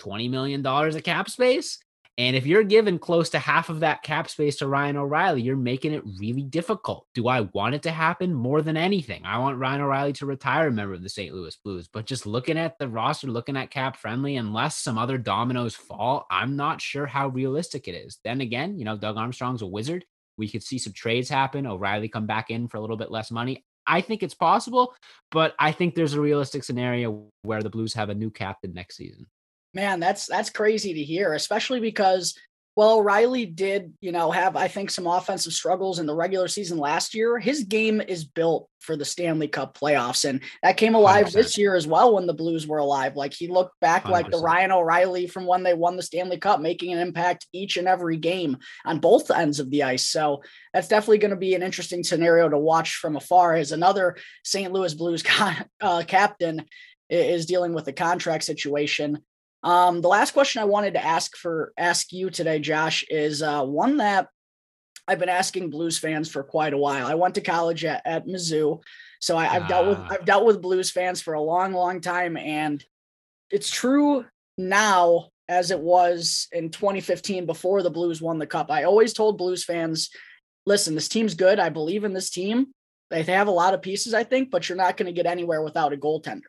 $20 0.02 0.30
million 0.30 0.64
of 0.66 1.04
cap 1.04 1.30
space. 1.30 1.80
And 2.18 2.36
if 2.36 2.46
you're 2.46 2.64
given 2.64 3.00
close 3.00 3.30
to 3.30 3.40
half 3.40 3.70
of 3.70 3.80
that 3.80 4.04
cap 4.04 4.30
space 4.30 4.58
to 4.58 4.68
Ryan 4.68 4.98
O'Reilly, 4.98 5.42
you're 5.42 5.56
making 5.56 5.94
it 5.94 6.04
really 6.20 6.44
difficult. 6.44 7.08
Do 7.16 7.30
I 7.30 7.42
want 7.54 7.74
it 7.74 7.84
to 7.84 7.92
happen 7.92 8.34
more 8.34 8.62
than 8.62 8.76
anything? 8.76 9.26
I 9.26 9.38
want 9.38 9.58
Ryan 9.58 9.82
O'Reilly 9.82 10.14
to 10.14 10.26
retire 10.26 10.68
a 10.68 10.72
member 10.72 10.94
of 10.94 11.04
the 11.04 11.10
St. 11.10 11.34
Louis 11.34 11.56
Blues. 11.64 11.88
But 11.92 12.06
just 12.06 12.26
looking 12.26 12.58
at 12.58 12.78
the 12.78 12.90
roster, 12.90 13.28
looking 13.28 13.56
at 13.56 13.72
cap 13.72 13.96
friendly, 13.96 14.36
unless 14.36 14.78
some 14.78 14.98
other 14.98 15.18
dominoes 15.18 15.74
fall, 15.74 16.28
I'm 16.30 16.58
not 16.58 16.82
sure 16.82 17.06
how 17.06 17.30
realistic 17.30 17.88
it 17.88 17.96
is. 17.96 18.20
Then 18.26 18.42
again, 18.42 18.78
you 18.78 18.84
know, 18.84 18.98
Doug 18.98 19.16
Armstrong's 19.16 19.62
a 19.62 19.68
wizard. 19.68 20.04
We 20.38 20.50
could 20.50 20.64
see 20.64 20.80
some 20.80 20.94
trades 20.94 21.30
happen. 21.30 21.66
O'Reilly 21.66 22.10
come 22.10 22.28
back 22.28 22.50
in 22.50 22.68
for 22.68 22.78
a 22.78 22.82
little 22.82 22.98
bit 22.98 23.10
less 23.10 23.32
money. 23.32 23.64
I 23.88 24.02
think 24.02 24.24
it's 24.24 24.34
possible, 24.34 24.94
but 25.32 25.56
I 25.60 25.72
think 25.72 25.96
there's 25.96 26.14
a 26.14 26.22
realistic 26.22 26.64
scenario 26.64 27.28
where 27.42 27.62
the 27.62 27.70
Blues 27.70 27.94
have 27.94 28.10
a 28.10 28.16
new 28.16 28.30
captain 28.30 28.74
next 28.74 28.98
season. 28.98 29.26
Man, 29.74 30.00
that's 30.00 30.28
that's 30.28 30.50
crazy 30.50 30.94
to 30.94 31.04
hear, 31.04 31.34
especially 31.34 31.80
because 31.80 32.38
well, 32.76 33.00
O'Reilly 33.00 33.46
did, 33.46 33.94
you 34.00 34.14
know, 34.14 34.32
have 34.32 34.56
I 34.56 34.70
think 34.70 34.92
some 34.92 35.06
offensive 35.06 35.52
struggles 35.52 36.00
in 36.00 36.06
the 36.06 36.16
regular 36.16 36.48
season 36.48 36.78
last 36.78 37.14
year. 37.14 37.38
His 37.38 37.66
game 37.66 38.00
is 38.00 38.24
built 38.24 38.70
for 38.80 38.96
the 38.96 39.04
Stanley 39.04 39.50
Cup 39.50 39.78
playoffs, 39.78 40.28
and 40.28 40.42
that 40.64 40.78
came 40.78 40.96
alive 40.96 41.28
100%. 41.28 41.34
this 41.34 41.58
year 41.58 41.76
as 41.76 41.86
well 41.86 42.16
when 42.16 42.28
the 42.28 42.34
Blues 42.34 42.66
were 42.66 42.78
alive. 42.78 43.18
Like 43.18 43.34
he 43.34 43.48
looked 43.48 43.78
back 43.82 44.06
100%. 44.06 44.10
like 44.10 44.32
the 44.32 44.40
Ryan 44.40 44.72
O'Reilly 44.72 45.28
from 45.28 45.46
when 45.46 45.64
they 45.64 45.74
won 45.74 45.98
the 45.98 46.04
Stanley 46.04 46.38
Cup, 46.38 46.62
making 46.62 46.94
an 46.94 47.00
impact 47.00 47.46
each 47.52 47.76
and 47.76 47.90
every 47.90 48.16
game 48.16 48.58
on 48.86 49.00
both 49.00 49.30
ends 49.30 49.60
of 49.60 49.70
the 49.70 49.84
ice. 49.84 50.08
So 50.08 50.42
that's 50.74 50.88
definitely 50.88 51.18
going 51.18 51.32
to 51.32 51.38
be 51.38 51.56
an 51.56 51.64
interesting 51.64 52.06
scenario 52.06 52.48
to 52.48 52.58
watch 52.58 52.96
from 52.96 53.18
afar. 53.18 53.56
As 53.56 53.74
another 53.74 54.16
St. 54.46 54.72
Louis 54.72 54.94
Blues 54.94 55.24
uh, 55.82 56.04
captain 56.08 56.66
is 57.10 57.46
dealing 57.46 57.74
with 57.74 57.84
the 57.84 57.94
contract 57.94 58.46
situation. 58.46 59.20
Um, 59.64 60.02
the 60.02 60.08
last 60.08 60.32
question 60.32 60.62
I 60.62 60.66
wanted 60.66 60.96
to 60.96 61.06
ask 61.06 61.36
for 61.38 61.72
ask 61.78 62.12
you 62.12 62.30
today, 62.30 62.60
Josh, 62.60 63.04
is 63.10 63.42
uh, 63.42 63.64
one 63.64 63.98
that 63.98 64.28
I've 65.08 65.20
been 65.20 65.30
asking 65.30 65.70
Blues 65.70 65.98
fans 65.98 66.30
for 66.30 66.44
quite 66.44 66.74
a 66.74 66.78
while. 66.78 67.06
I 67.06 67.16
went 67.16 67.36
to 67.36 67.42
college 67.42 67.86
at, 67.86 68.02
at 68.06 68.26
Mizzou, 68.26 68.82
so 69.20 69.38
I, 69.38 69.46
have 69.46 69.68
dealt 69.68 69.88
with 69.88 69.98
ah. 70.00 70.08
I've 70.12 70.26
dealt 70.26 70.46
with 70.46 70.62
Blues 70.62 70.90
fans 70.90 71.22
for 71.22 71.34
a 71.34 71.42
long, 71.42 71.74
long 71.74 72.02
time, 72.02 72.38
and 72.38 72.84
it's 73.50 73.70
true 73.70 74.26
now 74.58 75.30
as 75.48 75.70
it 75.70 75.80
was 75.80 76.48
in 76.52 76.70
2015 76.70 77.46
before 77.46 77.84
the 77.84 77.90
Blues 77.90 78.22
won 78.22 78.40
the 78.40 78.48
Cup. 78.48 78.72
I 78.72 78.84
always 78.84 79.14
told 79.14 79.38
Blues 79.38 79.64
fans, 79.64 80.10
"Listen, 80.66 80.96
this 80.96 81.10
team's 81.10 81.36
good. 81.36 81.60
I 81.60 81.70
believe 81.70 82.04
in 82.04 82.14
this 82.14 82.30
team. 82.32 82.68
They 83.12 83.24
have 83.24 83.48
a 83.48 83.52
lot 83.52 83.74
of 83.74 83.82
pieces, 83.82 84.14
I 84.14 84.24
think, 84.24 84.50
but 84.50 84.70
you're 84.70 84.78
not 84.78 84.98
going 84.98 85.08
to 85.08 85.12
get 85.12 85.26
anywhere 85.26 85.62
without 85.62 85.94
a 85.94 85.98
goaltender." 85.98 86.42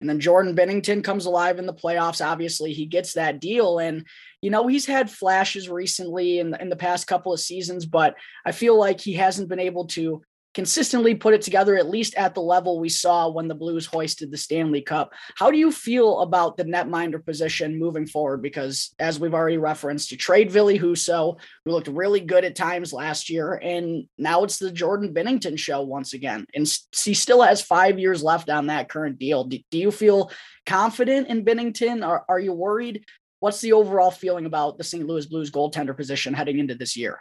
And 0.00 0.08
then 0.08 0.20
Jordan 0.20 0.56
Binnington 0.56 1.04
comes 1.04 1.26
alive 1.26 1.58
in 1.58 1.66
the 1.66 1.74
playoffs. 1.74 2.24
Obviously, 2.24 2.72
he 2.72 2.86
gets 2.86 3.14
that 3.14 3.40
deal. 3.40 3.78
And, 3.78 4.06
you 4.40 4.50
know, 4.50 4.66
he's 4.66 4.86
had 4.86 5.10
flashes 5.10 5.68
recently 5.68 6.38
in, 6.38 6.54
in 6.54 6.70
the 6.70 6.76
past 6.76 7.06
couple 7.06 7.32
of 7.32 7.40
seasons, 7.40 7.84
but 7.84 8.14
I 8.44 8.52
feel 8.52 8.78
like 8.78 9.00
he 9.00 9.12
hasn't 9.12 9.48
been 9.48 9.60
able 9.60 9.86
to 9.88 10.22
consistently 10.54 11.14
put 11.14 11.34
it 11.34 11.42
together, 11.42 11.76
at 11.76 11.88
least 11.88 12.14
at 12.16 12.34
the 12.34 12.40
level 12.40 12.80
we 12.80 12.88
saw 12.88 13.28
when 13.28 13.48
the 13.48 13.54
Blues 13.54 13.86
hoisted 13.86 14.30
the 14.30 14.36
Stanley 14.36 14.80
Cup. 14.80 15.12
How 15.36 15.50
do 15.50 15.58
you 15.58 15.70
feel 15.70 16.20
about 16.20 16.56
the 16.56 16.64
netminder 16.64 17.24
position 17.24 17.78
moving 17.78 18.06
forward? 18.06 18.42
Because 18.42 18.94
as 18.98 19.20
we've 19.20 19.34
already 19.34 19.58
referenced, 19.58 20.10
you 20.10 20.16
trade 20.16 20.50
Ville 20.50 20.78
Husso, 20.78 21.38
who 21.64 21.70
looked 21.70 21.88
really 21.88 22.20
good 22.20 22.44
at 22.44 22.56
times 22.56 22.92
last 22.92 23.30
year, 23.30 23.54
and 23.54 24.08
now 24.18 24.42
it's 24.42 24.58
the 24.58 24.72
Jordan 24.72 25.14
Binnington 25.14 25.58
show 25.58 25.82
once 25.82 26.14
again. 26.14 26.46
And 26.54 26.66
he 27.04 27.14
still 27.14 27.42
has 27.42 27.62
five 27.62 27.98
years 27.98 28.22
left 28.22 28.50
on 28.50 28.66
that 28.66 28.88
current 28.88 29.18
deal. 29.18 29.44
Do, 29.44 29.58
you 29.70 29.90
feel 29.90 30.30
confident 30.66 31.28
in 31.28 31.44
Binnington? 31.44 32.06
Or 32.06 32.24
are 32.28 32.40
you 32.40 32.52
worried? 32.52 33.04
What's 33.38 33.60
the 33.60 33.72
overall 33.72 34.10
feeling 34.10 34.46
about 34.46 34.76
the 34.78 34.84
St. 34.84 35.06
Louis 35.06 35.26
Blues 35.26 35.50
goaltender 35.50 35.96
position 35.96 36.34
heading 36.34 36.58
into 36.58 36.74
this 36.74 36.96
year? 36.96 37.20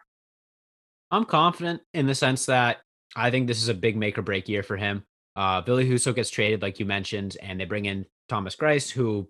I'm 1.12 1.26
confident 1.26 1.82
in 1.94 2.06
the 2.06 2.14
sense 2.14 2.46
that 2.48 2.80
I 3.16 3.32
think 3.32 3.48
this 3.48 3.62
is 3.62 3.70
a 3.70 3.74
big 3.74 3.98
make 3.98 4.18
or 4.18 4.22
break 4.22 4.48
year 4.48 4.64
for 4.64 4.78
him. 4.78 5.04
Uh, 5.36 5.62
Ville 5.62 5.78
Husso 5.78 6.14
gets 6.14 6.30
traded, 6.30 6.62
like 6.62 6.80
you 6.80 6.86
mentioned, 6.86 7.38
and 7.42 7.60
they 7.60 7.66
bring 7.66 7.86
in 7.86 8.06
Thomas 8.28 8.56
Greiss, 8.56 8.90
who, 8.90 9.30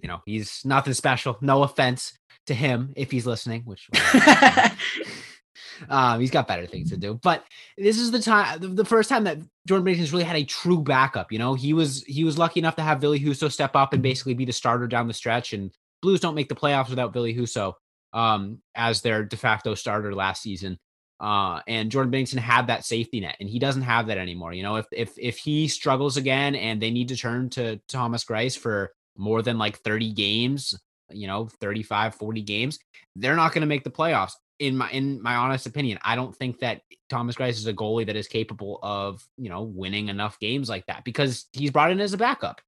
you 0.00 0.08
know, 0.08 0.20
he's 0.26 0.62
nothing 0.64 0.94
special. 0.94 1.36
No 1.40 1.62
offense 1.62 2.16
to 2.46 2.54
him 2.54 2.92
if 2.96 3.10
he's 3.10 3.26
listening, 3.26 3.62
which 3.62 3.88
um, 5.88 6.20
he's 6.20 6.30
got 6.30 6.48
better 6.48 6.66
things 6.66 6.90
to 6.90 6.96
do. 6.96 7.20
But 7.22 7.44
this 7.76 7.98
is 7.98 8.10
the 8.10 8.20
time, 8.20 8.74
the 8.74 8.84
first 8.84 9.08
time 9.08 9.24
that 9.24 9.38
Jordan 9.66 9.84
Binnington's 9.84 10.12
really 10.12 10.24
had 10.24 10.36
a 10.36 10.44
true 10.44 10.82
backup. 10.82 11.30
You 11.30 11.38
know, 11.38 11.54
he 11.54 11.72
was 11.72 12.02
he 12.04 12.24
was 12.24 12.38
lucky 12.38 12.60
enough 12.60 12.76
to 12.76 12.82
have 12.82 13.00
Billy 13.00 13.20
Husso 13.20 13.50
step 13.52 13.76
up 13.76 13.92
and 13.92 14.02
basically 14.02 14.34
be 14.34 14.44
the 14.44 14.52
starter 14.52 14.86
down 14.86 15.08
the 15.08 15.14
stretch. 15.14 15.52
And 15.52 15.70
Blues 16.00 16.20
don't 16.20 16.34
make 16.34 16.48
the 16.48 16.54
playoffs 16.54 16.90
without 16.90 17.12
Billy 17.12 17.34
Husso. 17.34 17.74
um, 18.12 18.58
as 18.74 19.02
their 19.02 19.24
de 19.24 19.36
facto 19.36 19.74
starter 19.74 20.14
last 20.14 20.42
season. 20.42 20.78
Uh, 21.22 21.60
and 21.68 21.88
Jordan 21.92 22.12
Binnington 22.12 22.38
had 22.38 22.66
that 22.66 22.84
safety 22.84 23.20
net, 23.20 23.36
and 23.38 23.48
he 23.48 23.60
doesn't 23.60 23.82
have 23.82 24.08
that 24.08 24.18
anymore. 24.18 24.52
You 24.52 24.64
know, 24.64 24.76
if 24.76 24.86
if 24.90 25.12
if 25.16 25.38
he 25.38 25.68
struggles 25.68 26.16
again 26.16 26.56
and 26.56 26.82
they 26.82 26.90
need 26.90 27.08
to 27.08 27.16
turn 27.16 27.48
to 27.50 27.80
Thomas 27.86 28.24
Greiss 28.24 28.58
for 28.58 28.92
more 29.16 29.40
than 29.40 29.56
like 29.56 29.78
30 29.78 30.12
games, 30.14 30.74
you 31.10 31.28
know, 31.28 31.46
35, 31.60 32.16
40 32.16 32.42
games, 32.42 32.78
they're 33.14 33.36
not 33.36 33.52
going 33.52 33.60
to 33.60 33.68
make 33.68 33.84
the 33.84 33.90
playoffs. 33.90 34.32
In 34.58 34.76
my 34.76 34.90
in 34.90 35.22
my 35.22 35.36
honest 35.36 35.66
opinion, 35.66 36.00
I 36.02 36.16
don't 36.16 36.34
think 36.34 36.58
that 36.58 36.82
Thomas 37.08 37.36
Greiss 37.36 37.50
is 37.50 37.68
a 37.68 37.72
goalie 37.72 38.06
that 38.06 38.16
is 38.16 38.26
capable 38.26 38.80
of, 38.82 39.24
you 39.38 39.48
know, 39.48 39.62
winning 39.62 40.08
enough 40.08 40.40
games 40.40 40.68
like 40.68 40.86
that 40.86 41.04
because 41.04 41.46
he's 41.52 41.70
brought 41.70 41.92
in 41.92 42.00
as 42.00 42.14
a 42.14 42.18
backup. 42.18 42.60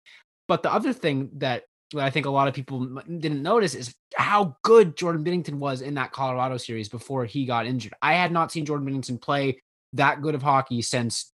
But 0.46 0.62
the 0.62 0.72
other 0.72 0.92
thing 0.92 1.30
that 1.38 1.64
I 2.02 2.10
think 2.10 2.26
a 2.26 2.30
lot 2.30 2.48
of 2.48 2.54
people 2.54 2.84
didn't 3.06 3.42
notice 3.42 3.74
is 3.74 3.94
how 4.14 4.56
good 4.62 4.96
Jordan 4.96 5.24
Binnington 5.24 5.54
was 5.54 5.80
in 5.80 5.94
that 5.94 6.12
Colorado 6.12 6.56
series 6.56 6.88
before 6.88 7.24
he 7.24 7.46
got 7.46 7.66
injured. 7.66 7.94
I 8.02 8.14
had 8.14 8.32
not 8.32 8.52
seen 8.52 8.64
Jordan 8.64 8.86
Binnington 8.86 9.20
play 9.20 9.60
that 9.92 10.22
good 10.22 10.34
of 10.34 10.42
hockey 10.42 10.82
since 10.82 11.32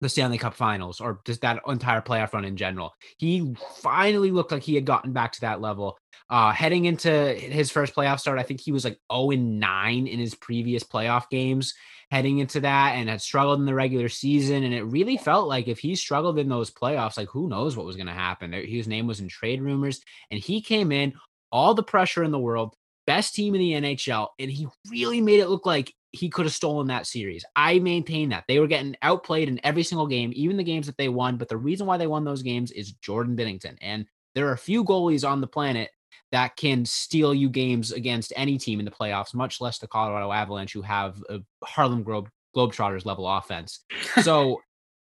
the 0.00 0.08
Stanley 0.08 0.38
Cup 0.38 0.54
finals 0.54 1.00
or 1.00 1.20
just 1.24 1.40
that 1.40 1.60
entire 1.66 2.00
playoff 2.00 2.32
run 2.32 2.44
in 2.44 2.56
general. 2.56 2.94
He 3.16 3.54
finally 3.80 4.30
looked 4.30 4.52
like 4.52 4.62
he 4.62 4.74
had 4.74 4.84
gotten 4.84 5.12
back 5.12 5.32
to 5.32 5.40
that 5.42 5.60
level. 5.60 5.98
Uh, 6.30 6.52
heading 6.52 6.84
into 6.84 7.10
his 7.34 7.70
first 7.70 7.94
playoff 7.94 8.20
start, 8.20 8.38
I 8.38 8.42
think 8.42 8.60
he 8.60 8.70
was 8.70 8.84
like 8.84 8.98
0 9.12 9.30
and 9.30 9.58
9 9.58 10.06
in 10.06 10.18
his 10.18 10.34
previous 10.34 10.84
playoff 10.84 11.28
games 11.30 11.74
heading 12.10 12.38
into 12.38 12.60
that 12.60 12.94
and 12.94 13.08
had 13.08 13.20
struggled 13.20 13.58
in 13.58 13.66
the 13.66 13.74
regular 13.74 14.08
season. 14.08 14.64
And 14.64 14.72
it 14.72 14.84
really 14.84 15.16
felt 15.16 15.48
like 15.48 15.68
if 15.68 15.78
he 15.78 15.94
struggled 15.94 16.38
in 16.38 16.48
those 16.48 16.70
playoffs, 16.70 17.16
like 17.16 17.28
who 17.28 17.48
knows 17.48 17.76
what 17.76 17.86
was 17.86 17.96
going 17.96 18.06
to 18.06 18.12
happen. 18.12 18.52
His 18.52 18.88
name 18.88 19.06
was 19.06 19.20
in 19.20 19.28
trade 19.28 19.60
rumors, 19.60 20.00
and 20.30 20.40
he 20.40 20.62
came 20.62 20.92
in, 20.92 21.14
all 21.52 21.74
the 21.74 21.82
pressure 21.82 22.22
in 22.22 22.30
the 22.30 22.38
world, 22.38 22.74
best 23.06 23.34
team 23.34 23.54
in 23.54 23.60
the 23.60 23.72
NHL, 23.72 24.28
and 24.38 24.50
he 24.50 24.68
really 24.90 25.20
made 25.20 25.40
it 25.40 25.48
look 25.48 25.66
like 25.66 25.92
he 26.12 26.28
could 26.30 26.46
have 26.46 26.54
stolen 26.54 26.86
that 26.86 27.06
series. 27.06 27.44
I 27.54 27.78
maintain 27.78 28.30
that 28.30 28.44
they 28.48 28.58
were 28.58 28.66
getting 28.66 28.96
outplayed 29.02 29.48
in 29.48 29.60
every 29.62 29.82
single 29.82 30.06
game, 30.06 30.32
even 30.34 30.56
the 30.56 30.64
games 30.64 30.86
that 30.86 30.96
they 30.96 31.08
won. 31.08 31.36
But 31.36 31.48
the 31.48 31.56
reason 31.56 31.86
why 31.86 31.98
they 31.98 32.06
won 32.06 32.24
those 32.24 32.42
games 32.42 32.70
is 32.72 32.92
Jordan 32.92 33.36
Binnington. 33.36 33.76
And 33.82 34.06
there 34.34 34.48
are 34.48 34.52
a 34.52 34.58
few 34.58 34.84
goalies 34.84 35.28
on 35.28 35.40
the 35.40 35.46
planet 35.46 35.90
that 36.32 36.56
can 36.56 36.84
steal 36.84 37.32
you 37.32 37.48
games 37.48 37.92
against 37.92 38.32
any 38.36 38.58
team 38.58 38.78
in 38.78 38.84
the 38.84 38.90
playoffs, 38.90 39.34
much 39.34 39.60
less 39.60 39.78
the 39.78 39.86
Colorado 39.86 40.30
Avalanche, 40.30 40.72
who 40.72 40.82
have 40.82 41.22
a 41.28 41.40
Harlem 41.64 42.02
Globe 42.02 42.28
Globetrotters 42.56 43.04
level 43.04 43.28
offense. 43.28 43.84
So 44.22 44.60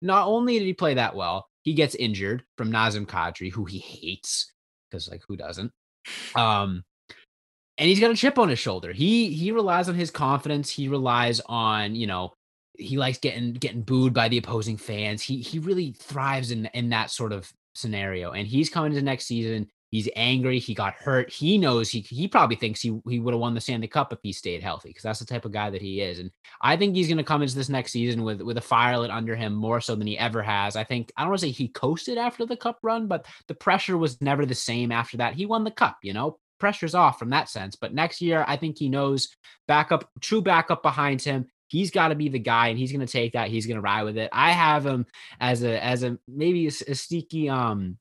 not 0.03 0.27
only 0.27 0.59
did 0.59 0.65
he 0.65 0.75
play 0.75 0.95
that 0.95 1.15
well, 1.15 1.47
he 1.63 1.75
gets 1.75 1.95
injured 1.95 2.45
from 2.57 2.71
Nazem 2.71 3.07
Kadri, 3.07 3.53
who 3.53 3.65
he 3.65 3.79
hates 3.79 4.53
because 4.91 5.09
like 5.09 5.23
who 5.29 5.37
doesn't? 5.37 5.73
Um, 6.35 6.85
and 7.79 7.89
he's 7.89 8.01
got 8.01 8.11
a 8.11 8.17
chip 8.17 8.39
on 8.39 8.49
his 8.49 8.59
shoulder. 8.59 8.93
He 8.93 9.33
he 9.33 9.53
relies 9.53 9.89
on 9.89 9.95
his 9.95 10.11
confidence. 10.11 10.71
He 10.71 10.89
relies 10.89 11.41
on 11.47 11.95
you 11.95 12.07
know 12.07 12.33
he 12.79 12.97
likes 12.97 13.19
getting 13.19 13.53
getting 13.55 13.83
booed 13.83 14.15
by 14.15 14.29
the 14.29 14.39
opposing 14.39 14.77
fans. 14.77 15.23
He 15.23 15.39
he 15.39 15.59
really 15.59 15.93
thrives 15.93 16.51
in 16.51 16.67
in 16.75 16.91
that 16.91 17.11
sort 17.11 17.33
of 17.33 17.51
scenario. 17.75 18.33
And 18.33 18.47
he's 18.47 18.71
coming 18.71 18.93
to 18.93 19.03
next 19.03 19.27
season 19.27 19.69
He's 19.91 20.09
angry. 20.15 20.61
He 20.61 20.73
got 20.73 20.95
hurt. 20.95 21.31
He 21.31 21.59
knows 21.59 21.91
he 21.91 22.01
he 22.01 22.29
probably 22.29 22.55
thinks 22.55 22.81
he 22.81 23.01
he 23.09 23.19
would 23.19 23.35
have 23.35 23.41
won 23.41 23.55
the 23.55 23.61
Stanley 23.61 23.89
Cup 23.89 24.13
if 24.13 24.21
he 24.23 24.33
stayed 24.33 24.63
healthy 24.63 24.91
because 24.91 25.03
that's 25.03 25.19
the 25.19 25.25
type 25.25 25.45
of 25.45 25.53
guy 25.53 25.69
that 25.69 25.83
he 25.83 26.01
is. 26.01 26.21
And 26.21 26.31
I 26.63 26.77
think 26.77 26.95
he's 26.95 27.09
going 27.09 27.19
to 27.19 27.25
come 27.25 27.43
into 27.43 27.57
this 27.57 27.69
next 27.69 27.91
season 27.91 28.23
with 28.23 28.41
with 28.41 28.57
a 28.57 28.63
fire 28.63 28.97
lit 28.99 29.11
under 29.11 29.35
him 29.35 29.53
more 29.53 29.81
so 29.81 29.97
than 29.97 30.07
he 30.07 30.17
ever 30.17 30.43
has. 30.43 30.77
I 30.77 30.85
think 30.85 31.11
I 31.17 31.23
don't 31.23 31.31
want 31.31 31.41
to 31.41 31.47
say 31.47 31.53
he 31.53 31.69
coasted 31.69 32.19
after 32.19 32.47
the 32.47 32.57
Cup 32.57 32.79
run, 32.83 33.09
but 33.09 33.27
the 33.49 33.55
pressure 33.55 33.99
was 33.99 34.21
never 34.21 34.47
the 34.47 34.55
same 34.55 34.93
after 34.93 35.17
that. 35.17 35.35
He 35.35 35.45
won 35.45 35.65
the 35.65 35.71
Cup, 35.73 35.99
you 36.03 36.13
know. 36.13 36.39
Pressure's 36.61 36.95
off 36.95 37.19
from 37.19 37.31
that 37.31 37.49
sense. 37.49 37.75
But 37.75 37.95
next 37.95 38.21
year, 38.21 38.45
I 38.47 38.57
think 38.57 38.79
he 38.79 38.91
knows 38.91 39.35
backup, 39.67 40.09
true 40.21 40.43
backup 40.43 40.83
behind 40.83 41.23
him 41.23 41.47
he's 41.69 41.93
got 41.93 42.09
to 42.09 42.17
be 42.17 42.29
the 42.29 42.39
guy 42.39 42.69
and 42.69 42.79
he's 42.79 42.93
going 42.93 43.07
to 43.07 43.11
take 43.11 43.33
that 43.33 43.49
he's 43.49 43.67
going 43.67 43.77
to 43.77 43.81
ride 43.81 44.03
with 44.03 44.19
it 44.19 44.29
i 44.33 44.51
have 44.51 44.85
him 44.85 45.07
as 45.41 45.63
a 45.63 45.83
as 45.83 46.03
a 46.03 46.19
maybe 46.27 46.67
a, 46.67 46.71
a 46.89 46.95
sneaky 46.95 47.49
um 47.49 47.97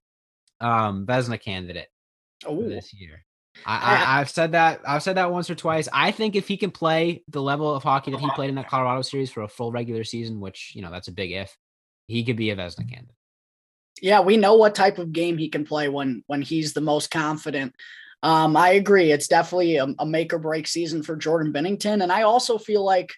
um 0.62 1.06
Vezina 1.06 1.40
candidate 1.42 1.88
this 2.42 2.94
year. 2.94 3.26
I, 3.66 3.94
I, 3.94 4.20
have 4.20 4.30
said 4.30 4.54
that 4.54 4.82
I've 4.88 5.04
said 5.04 5.18
that 5.18 5.32
once 5.32 5.50
or 5.50 5.56
twice. 5.56 5.90
I 5.92 6.12
think 6.12 6.36
if 6.36 6.48
he 6.48 6.58
can 6.58 6.72
play 6.72 7.24
the 7.28 7.42
level 7.42 7.74
of 7.74 7.84
hockey 7.84 8.12
that 8.12 8.20
he 8.20 8.30
played 8.32 8.50
in 8.50 8.56
that 8.56 8.70
Colorado 8.70 9.02
series 9.02 9.32
for 9.32 9.42
a 9.42 9.48
full 9.48 9.72
regular 9.72 10.04
season, 10.04 10.40
which 10.40 10.74
you 10.76 10.82
know 10.82 10.92
that's 10.92 11.08
a 11.08 11.12
big 11.12 11.32
if, 11.32 11.56
he 12.08 12.24
could 12.24 12.38
be 12.38 12.52
a 12.52 12.56
Vezina 12.56 12.90
candidate. 12.90 13.16
Yeah, 14.02 14.22
we 14.22 14.38
know 14.38 14.56
what 14.56 14.76
type 14.76 14.98
of 14.98 15.12
game 15.12 15.38
he 15.38 15.50
can 15.50 15.66
play 15.66 15.90
when 15.90 16.24
when 16.28 16.42
he's 16.42 16.74
the 16.74 16.82
most 16.82 17.12
confident. 17.12 17.76
Um, 18.22 18.58
I 18.58 18.72
agree. 18.72 19.12
It's 19.12 19.28
definitely 19.28 19.78
a, 19.78 19.88
a 20.00 20.06
make 20.06 20.34
or 20.34 20.40
break 20.40 20.68
season 20.68 21.04
for 21.04 21.16
Jordan 21.16 21.54
Binnington, 21.54 22.04
and 22.04 22.12
I 22.12 22.24
also 22.24 22.58
feel 22.58 22.84
like 22.84 23.12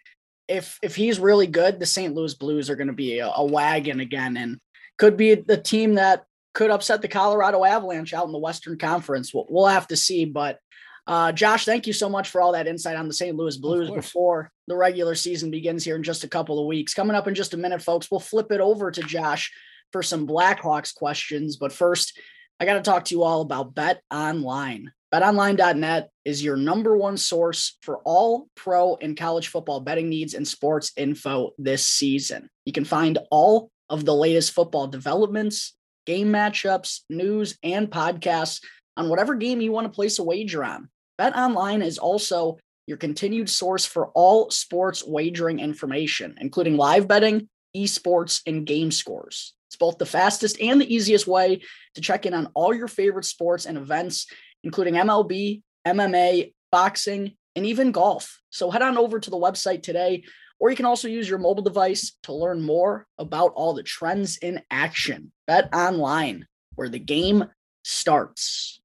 if 0.47 0.79
if 0.81 0.95
he's 0.95 1.19
really 1.19 1.47
good, 1.47 1.79
the 1.79 1.85
St. 1.85 2.13
Louis 2.13 2.33
Blues 2.33 2.69
are 2.69 2.75
going 2.75 2.87
to 2.87 2.93
be 2.93 3.19
a, 3.19 3.27
a 3.27 3.45
wagon 3.45 3.99
again, 3.99 4.37
and 4.37 4.59
could 4.97 5.17
be 5.17 5.35
the 5.35 5.57
team 5.57 5.95
that 5.95 6.25
could 6.53 6.71
upset 6.71 7.01
the 7.01 7.07
Colorado 7.07 7.63
Avalanche 7.63 8.13
out 8.13 8.25
in 8.25 8.31
the 8.31 8.37
Western 8.39 8.77
Conference. 8.77 9.33
We'll, 9.33 9.45
we'll 9.49 9.67
have 9.67 9.87
to 9.87 9.95
see. 9.95 10.25
But 10.25 10.59
uh, 11.07 11.31
Josh, 11.31 11.65
thank 11.65 11.87
you 11.87 11.93
so 11.93 12.09
much 12.09 12.29
for 12.29 12.41
all 12.41 12.51
that 12.51 12.67
insight 12.67 12.95
on 12.95 13.07
the 13.07 13.13
St. 13.13 13.35
Louis 13.35 13.57
Blues 13.57 13.89
before 13.89 14.51
the 14.67 14.75
regular 14.75 15.15
season 15.15 15.49
begins 15.49 15.83
here 15.83 15.95
in 15.95 16.03
just 16.03 16.23
a 16.23 16.29
couple 16.29 16.59
of 16.59 16.67
weeks. 16.67 16.93
Coming 16.93 17.15
up 17.15 17.27
in 17.27 17.35
just 17.35 17.53
a 17.53 17.57
minute, 17.57 17.81
folks, 17.81 18.11
we'll 18.11 18.19
flip 18.19 18.51
it 18.51 18.61
over 18.61 18.91
to 18.91 19.01
Josh 19.01 19.51
for 19.91 20.03
some 20.03 20.27
Blackhawks 20.27 20.93
questions. 20.93 21.57
But 21.57 21.73
first, 21.73 22.19
I 22.59 22.65
got 22.65 22.75
to 22.75 22.81
talk 22.81 23.05
to 23.05 23.15
you 23.15 23.23
all 23.23 23.41
about 23.41 23.73
Bet 23.73 24.01
Online. 24.11 24.91
BetOnline.net 25.13 26.09
is 26.23 26.43
your 26.43 26.55
number 26.55 26.95
one 26.95 27.17
source 27.17 27.77
for 27.81 27.97
all 28.05 28.47
pro 28.55 28.95
and 28.95 29.17
college 29.17 29.49
football 29.49 29.81
betting 29.81 30.07
needs 30.07 30.33
and 30.35 30.47
sports 30.47 30.93
info 30.95 31.51
this 31.57 31.85
season. 31.85 32.49
You 32.65 32.71
can 32.71 32.85
find 32.85 33.17
all 33.29 33.71
of 33.89 34.05
the 34.05 34.15
latest 34.15 34.53
football 34.53 34.87
developments 34.87 35.73
game 36.05 36.27
matchups, 36.27 37.01
news, 37.09 37.57
and 37.63 37.89
podcasts 37.89 38.61
on 38.97 39.09
whatever 39.09 39.35
game 39.35 39.61
you 39.61 39.71
want 39.71 39.85
to 39.85 39.95
place 39.95 40.19
a 40.19 40.23
wager 40.23 40.63
on. 40.63 40.89
Bet 41.17 41.35
Online 41.35 41.81
is 41.81 41.97
also 41.97 42.57
your 42.87 42.97
continued 42.97 43.49
source 43.49 43.85
for 43.85 44.07
all 44.09 44.49
sports 44.49 45.05
wagering 45.05 45.59
information, 45.59 46.35
including 46.39 46.77
live 46.77 47.07
betting, 47.07 47.47
esports, 47.75 48.41
and 48.45 48.65
game 48.65 48.91
scores. 48.91 49.53
It's 49.69 49.77
both 49.77 49.97
the 49.97 50.05
fastest 50.05 50.59
and 50.59 50.81
the 50.81 50.93
easiest 50.93 51.27
way 51.27 51.61
to 51.95 52.01
check 52.01 52.25
in 52.25 52.33
on 52.33 52.49
all 52.53 52.73
your 52.73 52.89
favorite 52.89 53.25
sports 53.25 53.65
and 53.65 53.77
events, 53.77 54.27
including 54.63 54.95
MLB, 54.95 55.61
MMA, 55.87 56.53
boxing, 56.71 57.37
and 57.55 57.65
even 57.65 57.91
golf. 57.91 58.41
So 58.49 58.69
head 58.69 58.81
on 58.81 58.97
over 58.97 59.19
to 59.19 59.29
the 59.29 59.37
website 59.37 59.83
today 59.83 60.23
or 60.61 60.69
you 60.69 60.75
can 60.75 60.85
also 60.85 61.07
use 61.07 61.27
your 61.27 61.39
mobile 61.39 61.63
device 61.63 62.15
to 62.21 62.33
learn 62.33 62.61
more 62.61 63.07
about 63.17 63.51
all 63.55 63.73
the 63.73 63.81
trends 63.81 64.37
in 64.37 64.61
action. 64.69 65.31
Bet 65.47 65.73
online, 65.73 66.45
where 66.75 66.87
the 66.87 66.99
game 66.99 67.45
starts. 67.83 68.79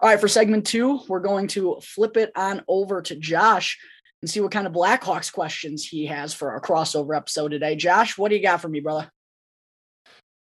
All 0.00 0.08
right, 0.08 0.18
for 0.18 0.26
segment 0.26 0.66
two, 0.66 1.00
we're 1.06 1.20
going 1.20 1.48
to 1.48 1.78
flip 1.82 2.16
it 2.16 2.32
on 2.34 2.62
over 2.66 3.02
to 3.02 3.14
Josh 3.14 3.78
and 4.22 4.30
see 4.30 4.40
what 4.40 4.50
kind 4.52 4.66
of 4.66 4.72
Blackhawks 4.72 5.30
questions 5.30 5.84
he 5.84 6.06
has 6.06 6.32
for 6.32 6.52
our 6.52 6.62
crossover 6.62 7.14
episode 7.14 7.50
today. 7.50 7.76
Josh, 7.76 8.16
what 8.16 8.30
do 8.30 8.36
you 8.36 8.42
got 8.42 8.62
for 8.62 8.68
me, 8.68 8.80
brother? 8.80 9.10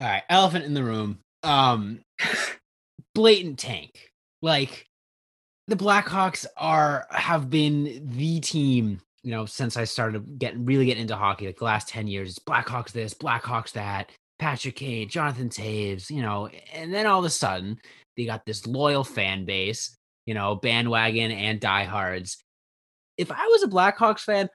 All 0.02 0.08
right, 0.08 0.24
elephant 0.30 0.66
in 0.66 0.76
the 0.76 0.84
room. 0.84 1.18
Um, 1.42 2.02
blatant 3.16 3.58
tank. 3.58 4.12
Like 4.42 4.86
the 5.70 5.76
Blackhawks 5.76 6.46
are 6.58 7.06
have 7.12 7.50
been 7.50 8.02
the 8.04 8.40
team, 8.40 9.02
you 9.24 9.32
know, 9.32 9.46
since 9.46 9.78
I 9.78 9.84
started 9.84 10.40
getting 10.40 10.66
really 10.66 10.86
getting 10.86 11.04
into 11.04 11.16
hockey, 11.16 11.46
like 11.46 11.58
the 11.58 11.66
last 11.66 11.88
10 11.90 12.08
years. 12.08 12.30
It's 12.30 12.40
Blackhawks 12.40 12.92
this, 12.92 13.14
Blackhawks 13.14 13.74
that, 13.74 14.10
Patrick 14.40 14.76
Kane, 14.76 15.08
Jonathan 15.08 15.50
Toews, 15.50 16.10
you 16.10 16.22
know, 16.22 16.50
and 16.74 16.94
then 16.94 17.06
all 17.06 17.20
of 17.20 17.26
a 17.26 17.30
sudden 17.30 17.80
they 18.18 18.26
got 18.26 18.46
this 18.46 18.66
loyal 18.66 19.04
fan 19.04 19.46
base, 19.46 19.96
you 20.26 20.34
know, 20.34 20.56
bandwagon 20.56 21.32
and 21.32 21.60
diehards. 21.60 22.44
If 23.18 23.32
I 23.32 23.46
was 23.48 23.64
a 23.64 23.68
Blackhawks 23.68 24.22
fan, 24.22 24.50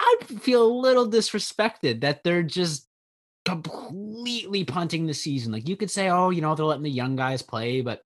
I'd 0.00 0.40
feel 0.40 0.64
a 0.64 0.80
little 0.80 1.10
disrespected 1.10 2.02
that 2.02 2.22
they're 2.22 2.42
just 2.42 2.86
completely 3.44 4.64
punting 4.64 5.06
the 5.06 5.14
season. 5.14 5.52
Like 5.52 5.68
you 5.68 5.76
could 5.76 5.90
say, 5.90 6.10
oh, 6.10 6.30
you 6.30 6.42
know, 6.42 6.54
they're 6.54 6.64
letting 6.64 6.84
the 6.84 6.90
young 6.90 7.16
guys 7.16 7.42
play, 7.42 7.80
but 7.80 8.02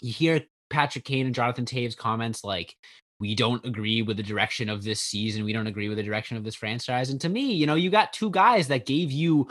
you 0.00 0.12
hear 0.12 0.42
Patrick 0.70 1.04
Kane 1.04 1.26
and 1.26 1.34
Jonathan 1.34 1.64
Toews 1.64 1.96
comments 1.96 2.44
like, 2.44 2.74
we 3.20 3.34
don't 3.34 3.64
agree 3.64 4.02
with 4.02 4.16
the 4.16 4.22
direction 4.22 4.68
of 4.68 4.84
this 4.84 5.00
season. 5.00 5.44
We 5.44 5.52
don't 5.52 5.66
agree 5.66 5.88
with 5.88 5.98
the 5.98 6.04
direction 6.04 6.36
of 6.36 6.44
this 6.44 6.54
franchise. 6.54 7.10
And 7.10 7.20
to 7.22 7.28
me, 7.28 7.52
you 7.52 7.66
know, 7.66 7.74
you 7.74 7.90
got 7.90 8.12
two 8.12 8.30
guys 8.30 8.68
that 8.68 8.86
gave 8.86 9.10
you 9.10 9.48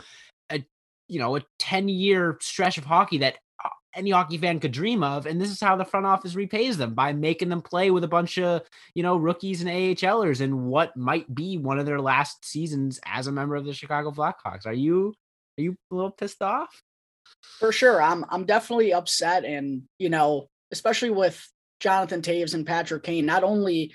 a, 0.50 0.64
you 1.06 1.18
know, 1.18 1.36
a 1.36 1.42
10 1.58 1.88
year 1.88 2.38
stretch 2.40 2.78
of 2.78 2.84
hockey 2.84 3.18
that 3.18 3.36
uh, 3.62 3.68
any 3.94 4.10
hockey 4.10 4.38
fan 4.38 4.58
could 4.58 4.72
dream 4.72 5.02
of. 5.02 5.26
And 5.26 5.38
this 5.38 5.50
is 5.50 5.60
how 5.60 5.76
the 5.76 5.84
front 5.84 6.06
office 6.06 6.34
repays 6.34 6.78
them 6.78 6.94
by 6.94 7.12
making 7.12 7.50
them 7.50 7.60
play 7.60 7.90
with 7.90 8.04
a 8.04 8.08
bunch 8.08 8.38
of, 8.38 8.62
you 8.94 9.02
know, 9.02 9.18
rookies 9.18 9.60
and 9.60 9.70
AHLers 9.70 10.40
in 10.40 10.64
what 10.64 10.96
might 10.96 11.32
be 11.34 11.58
one 11.58 11.78
of 11.78 11.84
their 11.84 12.00
last 12.00 12.46
seasons 12.46 12.98
as 13.04 13.26
a 13.26 13.32
member 13.32 13.54
of 13.54 13.66
the 13.66 13.74
Chicago 13.74 14.10
Blackhawks. 14.10 14.64
Are 14.64 14.72
you, 14.72 15.12
are 15.58 15.62
you 15.62 15.76
a 15.90 15.94
little 15.94 16.10
pissed 16.10 16.40
off? 16.40 16.82
For 17.58 17.72
sure. 17.72 18.00
I'm 18.00 18.24
I'm 18.30 18.46
definitely 18.46 18.94
upset 18.94 19.44
and 19.44 19.82
you 19.98 20.08
know, 20.08 20.48
especially 20.72 21.10
with 21.10 21.46
Jonathan 21.80 22.22
Toews 22.22 22.54
and 22.54 22.66
Patrick 22.66 23.02
Kane, 23.02 23.26
not 23.26 23.44
only 23.44 23.92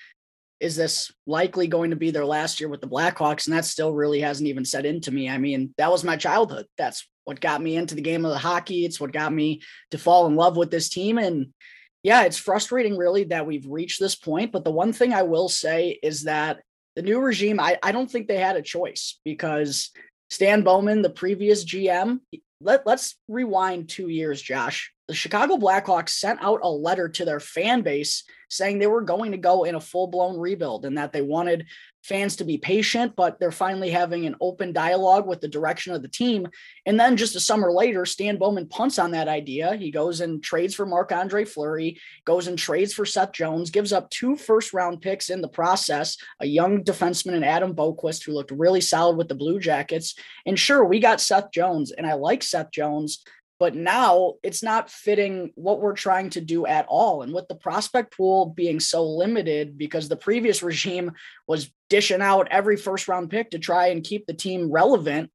is 0.60 0.76
this 0.76 1.12
likely 1.28 1.68
going 1.68 1.90
to 1.90 1.98
be 1.98 2.12
their 2.12 2.26
last 2.26 2.60
year 2.60 2.70
with 2.70 2.80
the 2.80 2.88
Blackhawks, 2.88 3.48
and 3.48 3.56
that 3.56 3.66
still 3.66 3.94
really 3.94 4.22
hasn't 4.22 4.48
even 4.48 4.64
set 4.64 4.86
into 4.86 5.12
me. 5.12 5.30
I 5.30 5.38
mean, 5.38 5.74
that 5.78 5.92
was 5.92 6.04
my 6.04 6.16
childhood. 6.16 6.66
That's 6.78 7.08
what 7.26 7.42
got 7.42 7.62
me 7.62 7.76
into 7.76 7.96
the 7.96 8.02
game 8.02 8.24
of 8.24 8.32
the 8.32 8.38
hockey. 8.38 8.86
It's 8.86 9.00
what 9.00 9.12
got 9.12 9.34
me 9.34 9.62
to 9.92 9.98
fall 9.98 10.28
in 10.28 10.36
love 10.36 10.56
with 10.56 10.72
this 10.72 10.90
team. 10.90 11.18
And 11.18 11.54
yeah, 12.02 12.24
it's 12.24 12.38
frustrating 12.38 12.98
really 12.98 13.26
that 13.26 13.46
we've 13.46 13.68
reached 13.68 14.00
this 14.00 14.16
point. 14.16 14.52
But 14.52 14.64
the 14.64 14.72
one 14.72 14.94
thing 14.94 15.14
I 15.14 15.24
will 15.24 15.50
say 15.50 16.00
is 16.02 16.24
that 16.24 16.62
the 16.96 17.02
new 17.02 17.20
regime, 17.20 17.60
I, 17.60 17.78
I 17.82 17.92
don't 17.92 18.10
think 18.10 18.28
they 18.28 18.38
had 18.38 18.56
a 18.56 18.62
choice 18.62 19.20
because 19.26 19.92
Stan 20.30 20.64
Bowman, 20.64 21.02
the 21.02 21.10
previous 21.10 21.66
GM, 21.66 22.20
let, 22.62 22.86
let's 22.86 23.18
rewind 23.28 23.90
two 23.90 24.08
years, 24.08 24.42
Josh. 24.42 24.94
The 25.08 25.14
Chicago 25.14 25.58
Blackhawks 25.58 26.10
sent 26.10 26.42
out 26.42 26.62
a 26.64 26.70
letter 26.70 27.10
to 27.10 27.26
their 27.26 27.42
fan 27.42 27.82
base 27.82 28.24
saying 28.50 28.80
they 28.80 28.88
were 28.88 29.02
going 29.02 29.32
to 29.32 29.38
go 29.38 29.64
in 29.64 29.76
a 29.76 29.82
full 29.82 30.08
blown 30.08 30.38
rebuild 30.38 30.86
and 30.86 30.98
that 30.98 31.12
they 31.12 31.22
wanted 31.22 31.66
fans 32.04 32.36
to 32.36 32.44
be 32.44 32.58
patient, 32.58 33.14
but 33.16 33.40
they're 33.40 33.52
finally 33.52 33.90
having 33.90 34.26
an 34.26 34.36
open 34.40 34.72
dialogue 34.72 35.26
with 35.26 35.42
the 35.42 35.48
direction 35.48 35.94
of 35.94 36.02
the 36.02 36.08
team. 36.08 36.48
And 36.86 37.00
then 37.00 37.18
just 37.18 37.36
a 37.36 37.40
summer 37.40 37.72
later, 37.72 38.06
Stan 38.06 38.38
Bowman 38.38 38.68
punts 38.68 39.00
on 39.00 39.12
that 39.12 39.28
idea. 39.28 39.76
He 39.76 39.90
goes 39.90 40.22
and 40.22 40.44
trades 40.44 40.76
for 40.76 40.86
Marc 40.86 41.12
Andre 41.12 41.46
Fleury, 41.46 42.00
goes 42.26 42.48
and 42.48 42.58
trades 42.58 42.94
for 42.94 43.06
Seth 43.06 43.32
Jones, 43.32 43.72
gives 43.72 43.92
up 43.92 44.10
two 44.10 44.36
first 44.36 44.74
round 44.74 45.02
picks 45.02 45.30
in 45.30 45.42
the 45.42 45.48
process, 45.48 46.18
a 46.40 46.46
young 46.46 46.84
defenseman 46.84 47.36
and 47.36 47.46
Adam 47.46 47.74
Boqvist, 47.74 48.24
who 48.24 48.34
looked 48.34 48.52
really 48.52 48.82
solid 48.82 49.18
with 49.18 49.30
the 49.30 49.36
Blue 49.36 49.60
Jackets. 49.60 50.16
And 50.46 50.60
sure, 50.60 50.86
we 50.86 51.00
got 51.00 51.22
Seth 51.22 51.52
Jones, 51.52 51.92
and 51.92 52.06
I 52.06 52.14
like 52.14 52.44
Seth 52.44 52.72
Jones, 52.72 53.24
but 53.60 53.76
now 53.76 54.34
it's 54.44 54.64
not 54.64 54.90
fitting 54.90 55.52
what 55.56 55.80
we're 55.80 55.96
trying 55.96 56.30
to 56.32 56.42
do 56.42 56.66
at 56.66 56.86
all. 56.90 57.22
And 57.22 57.34
with 57.34 57.48
the 57.48 57.56
prospect 57.56 58.16
pool 58.16 58.48
being 58.48 58.80
so 58.80 59.06
limited 59.06 59.78
because 59.78 60.10
the 60.10 60.16
previous 60.16 60.64
regime 60.64 61.12
was 61.48 61.72
dishing 61.90 62.22
out 62.22 62.48
every 62.52 62.78
first 62.78 63.08
round 63.08 63.30
pick 63.30 63.52
to 63.52 63.60
try 63.60 63.88
and 63.88 64.04
keep 64.04 64.26
the 64.26 64.34
team 64.34 64.72
relevant, 64.72 65.32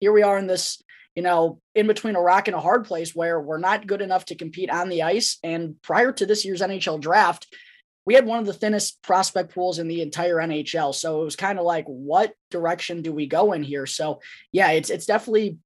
here 0.00 0.12
we 0.12 0.22
are 0.22 0.38
in 0.38 0.46
this, 0.46 0.82
you 1.14 1.22
know, 1.22 1.60
in 1.74 1.86
between 1.86 2.16
a 2.16 2.20
rock 2.20 2.48
and 2.48 2.54
a 2.54 2.60
hard 2.60 2.84
place 2.84 3.14
where 3.14 3.40
we're 3.40 3.58
not 3.58 3.86
good 3.86 4.00
enough 4.00 4.24
to 4.26 4.36
compete 4.36 4.70
on 4.70 4.88
the 4.88 5.02
ice. 5.02 5.38
And 5.42 5.80
prior 5.82 6.12
to 6.12 6.24
this 6.24 6.44
year's 6.44 6.62
NHL 6.62 7.00
draft, 7.00 7.46
we 8.06 8.14
had 8.14 8.24
one 8.24 8.38
of 8.38 8.46
the 8.46 8.54
thinnest 8.54 9.02
prospect 9.02 9.52
pools 9.52 9.78
in 9.78 9.86
the 9.86 10.00
entire 10.00 10.36
NHL. 10.36 10.94
So 10.94 11.20
it 11.20 11.24
was 11.24 11.36
kind 11.36 11.58
of 11.58 11.66
like, 11.66 11.84
what 11.84 12.32
direction 12.50 13.02
do 13.02 13.12
we 13.12 13.26
go 13.26 13.52
in 13.52 13.62
here? 13.62 13.84
So 13.84 14.20
yeah, 14.50 14.70
it's 14.70 14.88
it's 14.88 15.04
definitely 15.04 15.58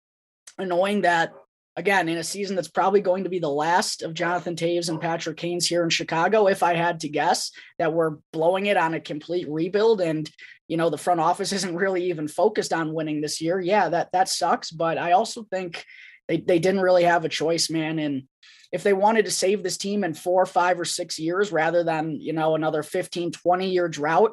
annoying 0.59 1.03
that 1.03 1.33
again, 1.77 2.09
in 2.09 2.19
a 2.19 2.25
season 2.25 2.57
that's 2.57 2.69
probably 2.69 3.01
going 3.01 3.25
to 3.25 3.31
be 3.31 3.39
the 3.39 3.49
last 3.49 4.03
of 4.03 4.15
Jonathan 4.15 4.57
Toews 4.57 4.89
and 4.89 5.01
Patrick 5.01 5.37
Kane's 5.37 5.67
here 5.67 5.83
in 5.83 5.91
Chicago, 5.91 6.47
if 6.47 6.63
I 6.63 6.75
had 6.75 7.01
to 7.01 7.09
guess, 7.09 7.51
that 7.79 7.93
we're 7.93 8.17
blowing 8.33 8.67
it 8.67 8.77
on 8.77 8.95
a 8.95 9.01
complete 9.01 9.49
rebuild 9.49 10.01
and 10.01 10.31
you 10.69 10.77
know 10.77 10.91
the 10.91 10.99
front 10.99 11.21
office 11.21 11.53
isn't 11.53 11.77
really 11.77 12.05
even 12.11 12.29
focused 12.29 12.73
on 12.73 12.95
winning 12.95 13.21
this 13.21 13.41
year. 13.41 13.61
Yeah, 13.61 13.89
that 13.89 14.11
that 14.13 14.29
sucks, 14.29 14.71
but 14.71 14.99
I 14.99 15.13
also 15.13 15.45
think 15.45 15.85
they 16.29 16.39
they 16.39 16.59
didn't 16.59 16.81
really 16.81 17.05
have 17.05 17.25
a 17.25 17.31
choice, 17.31 17.71
man. 17.71 17.99
And 17.99 18.25
if 18.73 18.83
they 18.83 18.95
wanted 18.95 19.27
to 19.27 19.31
save 19.31 19.63
this 19.63 19.77
team 19.77 20.03
in 20.03 20.15
four, 20.15 20.47
five, 20.47 20.81
or 20.81 20.87
six 20.87 21.19
years 21.19 21.53
rather 21.53 21.85
than, 21.85 22.19
you 22.19 22.33
know, 22.33 22.55
another 22.55 22.83
15, 22.83 23.33
20 23.33 23.71
year 23.71 23.87
drought, 23.87 24.33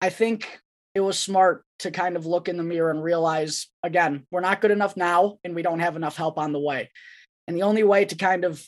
I 0.00 0.10
think 0.10 0.60
it 1.00 1.06
was 1.06 1.18
smart 1.18 1.64
to 1.80 1.90
kind 1.90 2.16
of 2.16 2.26
look 2.26 2.48
in 2.48 2.56
the 2.56 2.62
mirror 2.62 2.90
and 2.90 3.02
realize 3.02 3.68
again, 3.82 4.26
we're 4.30 4.40
not 4.40 4.60
good 4.60 4.70
enough 4.70 4.96
now 4.96 5.38
and 5.44 5.54
we 5.54 5.62
don't 5.62 5.80
have 5.80 5.96
enough 5.96 6.16
help 6.16 6.38
on 6.38 6.52
the 6.52 6.60
way. 6.60 6.90
And 7.48 7.56
the 7.56 7.62
only 7.62 7.82
way 7.82 8.04
to 8.04 8.14
kind 8.14 8.44
of 8.44 8.64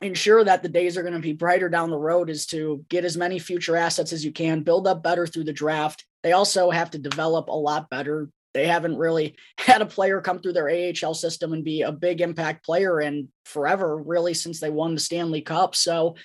ensure 0.00 0.42
that 0.42 0.62
the 0.62 0.68
days 0.68 0.96
are 0.96 1.02
going 1.02 1.14
to 1.14 1.20
be 1.20 1.32
brighter 1.32 1.68
down 1.68 1.90
the 1.90 1.96
road 1.96 2.28
is 2.28 2.46
to 2.46 2.84
get 2.88 3.04
as 3.04 3.16
many 3.16 3.38
future 3.38 3.76
assets 3.76 4.12
as 4.12 4.24
you 4.24 4.32
can, 4.32 4.62
build 4.62 4.86
up 4.86 5.02
better 5.02 5.26
through 5.26 5.44
the 5.44 5.52
draft. 5.52 6.04
They 6.22 6.32
also 6.32 6.70
have 6.70 6.90
to 6.90 6.98
develop 6.98 7.48
a 7.48 7.52
lot 7.52 7.88
better. 7.88 8.28
They 8.54 8.66
haven't 8.66 8.98
really 8.98 9.36
had 9.58 9.80
a 9.80 9.86
player 9.86 10.20
come 10.20 10.40
through 10.40 10.54
their 10.54 10.68
AHL 10.68 11.14
system 11.14 11.52
and 11.52 11.64
be 11.64 11.82
a 11.82 11.92
big 11.92 12.20
impact 12.20 12.64
player 12.64 13.00
in 13.00 13.28
forever, 13.44 13.96
really, 13.96 14.34
since 14.34 14.58
they 14.58 14.70
won 14.70 14.94
the 14.94 15.00
Stanley 15.00 15.42
Cup. 15.42 15.76
So 15.76 16.16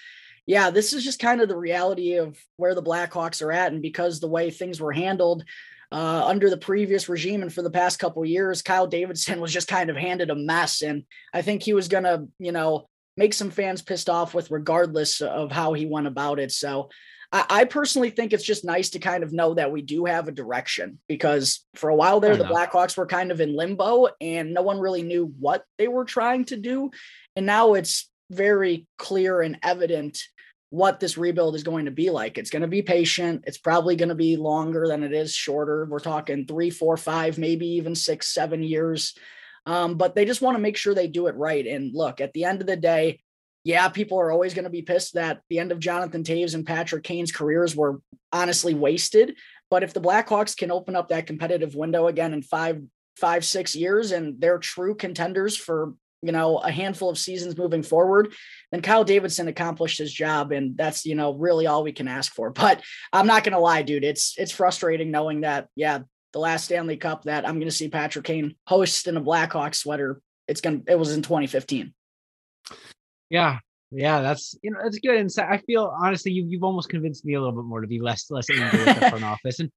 yeah, 0.48 0.70
this 0.70 0.94
is 0.94 1.04
just 1.04 1.20
kind 1.20 1.42
of 1.42 1.50
the 1.50 1.58
reality 1.58 2.16
of 2.16 2.40
where 2.56 2.74
the 2.74 2.82
Blackhawks 2.82 3.42
are 3.42 3.52
at. 3.52 3.74
And 3.74 3.82
because 3.82 4.20
the 4.20 4.30
way 4.30 4.50
things 4.50 4.80
were 4.80 4.94
handled 4.94 5.44
uh, 5.92 6.26
under 6.26 6.50
the 6.50 6.58
previous 6.58 7.10
regime 7.10 7.42
and 7.42 7.54
for 7.54 7.62
the 7.62 7.70
past 7.70 8.00
couple 8.00 8.26
years, 8.26 8.62
Kyle 8.62 8.88
Davidson 8.88 9.42
was 9.42 9.54
just 9.54 9.68
kind 9.68 9.90
of 9.90 9.98
handed 9.98 10.30
a 10.30 10.36
mess. 10.36 10.82
And 10.82 11.04
I 11.34 11.42
think 11.42 11.62
he 11.62 11.74
was 11.74 11.90
going 11.90 12.06
to, 12.06 12.28
you 12.40 12.54
know, 12.54 12.88
make 13.18 13.34
some 13.34 13.52
fans 13.52 13.82
pissed 13.82 14.10
off 14.10 14.34
with 14.34 14.50
regardless 14.50 15.20
of 15.22 15.52
how 15.52 15.74
he 15.74 15.86
went 15.86 16.08
about 16.08 16.40
it. 16.40 16.54
So 16.54 16.90
I, 17.34 17.46
I 17.50 17.66
personally 17.66 18.12
think 18.12 18.32
it's 18.32 18.44
just 18.44 18.64
nice 18.64 18.92
to 18.92 19.00
kind 19.00 19.24
of 19.24 19.34
know 19.34 19.54
that 19.56 19.72
we 19.72 19.82
do 19.82 20.06
have 20.06 20.30
a 20.30 20.32
direction 20.32 21.00
because 21.10 21.66
for 21.76 21.90
a 21.90 21.96
while 21.96 22.22
there, 22.22 22.38
the 22.38 22.46
Blackhawks 22.46 22.96
were 22.96 23.08
kind 23.08 23.32
of 23.32 23.42
in 23.42 23.54
limbo 23.54 24.08
and 24.22 24.54
no 24.54 24.62
one 24.62 24.80
really 24.80 25.04
knew 25.04 25.34
what 25.40 25.66
they 25.78 25.90
were 25.90 26.06
trying 26.06 26.46
to 26.46 26.56
do. 26.56 26.92
And 27.36 27.46
now 27.46 27.74
it's 27.74 28.10
very 28.30 28.88
clear 28.98 29.42
and 29.42 29.60
evident 29.64 30.20
what 30.70 31.00
this 31.00 31.18
rebuild 31.18 31.56
is 31.56 31.64
going 31.64 31.86
to 31.86 31.92
be 31.92 32.10
like. 32.10 32.38
It's 32.38 32.50
going 32.50 32.62
to 32.62 32.68
be 32.68 32.82
patient. 32.82 33.46
It's 33.48 33.58
probably 33.58 33.96
going 33.96 34.10
to 34.10 34.16
be 34.16 34.36
longer 34.36 34.88
than 34.88 35.04
it 35.04 35.14
is 35.14 35.34
shorter. 35.34 35.86
We're 35.86 36.00
talking 36.00 36.46
three, 36.46 36.70
four, 36.70 36.98
five, 36.98 37.38
maybe 37.38 37.68
even 37.68 37.96
six, 37.96 38.34
seven 38.34 38.64
years. 38.64 39.18
Um, 39.66 39.96
but 39.96 40.16
they 40.16 40.26
just 40.26 40.42
want 40.42 40.56
to 40.56 40.62
make 40.62 40.78
sure 40.78 40.94
they 40.94 41.08
do 41.08 41.28
it 41.28 41.36
right. 41.36 41.66
And 41.66 41.94
look, 41.94 42.20
at 42.20 42.34
the 42.34 42.44
end 42.44 42.62
of 42.62 42.68
the 42.68 42.76
day, 42.76 43.22
yeah, 43.64 43.90
people 43.90 44.20
are 44.20 44.32
always 44.32 44.54
going 44.54 44.64
to 44.64 44.70
be 44.70 44.82
pissed 44.82 45.16
that 45.16 45.42
the 45.50 45.60
end 45.60 45.72
of 45.72 45.80
Jonathan 45.80 46.24
Toews 46.24 46.54
and 46.54 46.66
Patrick 46.66 47.04
Kane's 47.04 47.34
careers 47.34 47.76
were 47.76 48.02
honestly 48.32 48.74
wasted. 48.74 49.36
But 49.70 49.84
if 49.84 49.94
the 49.94 50.02
Blackhawks 50.02 50.56
can 50.56 50.72
open 50.72 50.96
up 50.96 51.10
that 51.10 51.28
competitive 51.28 51.76
window 51.76 52.08
again 52.08 52.34
in 52.34 52.42
five, 52.42 52.82
five, 53.18 53.44
six 53.44 53.76
years, 53.76 54.12
and 54.12 54.40
they're 54.40 54.60
true 54.60 54.96
contenders 54.96 55.58
for 55.58 55.94
you 56.22 56.32
know, 56.32 56.58
a 56.58 56.72
handful 56.72 57.10
of 57.10 57.18
seasons 57.18 57.58
moving 57.58 57.84
forward, 57.84 58.34
then 58.72 58.82
Kyle 58.82 59.04
Davidson 59.04 59.48
accomplished 59.48 60.00
his 60.00 60.12
job. 60.12 60.52
And 60.52 60.76
that's, 60.78 61.06
you 61.06 61.16
know, 61.16 61.34
really 61.34 61.68
all 61.68 61.84
we 61.84 61.92
can 61.92 62.08
ask 62.08 62.34
for. 62.34 62.50
But 62.50 62.82
I'm 63.14 63.28
not 63.28 63.44
gonna 63.44 63.60
lie, 63.60 63.84
dude, 63.84 64.04
it's 64.04 64.36
it's 64.38 64.52
frustrating 64.52 65.12
knowing 65.12 65.42
that, 65.42 65.68
yeah, 65.76 66.00
the 66.34 66.40
last 66.40 66.66
Stanley 66.66 66.98
Cup 66.98 67.24
that 67.24 67.48
I'm 67.48 67.60
gonna 67.60 67.72
see 67.72 67.90
Patrick 67.90 68.26
Kane 68.26 68.56
host 68.66 69.08
in 69.08 69.18
a 69.18 69.22
Blackhawk 69.22 69.76
sweater, 69.76 70.22
it's 70.48 70.62
gonna 70.62 70.82
it 70.88 70.98
was 70.98 71.16
in 71.16 71.22
2015. 71.22 71.94
Yeah, 73.30 73.60
yeah, 73.92 74.22
that's 74.22 74.58
you 74.62 74.72
know 74.72 74.80
that's 74.84 75.00
good. 75.00 75.32
So 75.32 75.44
I 75.44 75.60
feel 75.60 75.94
honestly, 76.02 76.32
you 76.32 76.46
you've 76.48 76.64
almost 76.64 76.90
convinced 76.90 77.26
me 77.26 77.36
a 77.36 77.40
little 77.40 77.56
bit 77.56 77.68
more 77.68 77.82
to 77.82 77.88
be 77.88 78.00
less 78.00 78.30
less 78.30 78.50
angry 78.50 78.86
with 78.86 79.00
the 79.00 79.10
front 79.10 79.24
office, 79.24 79.60
and 79.60 79.72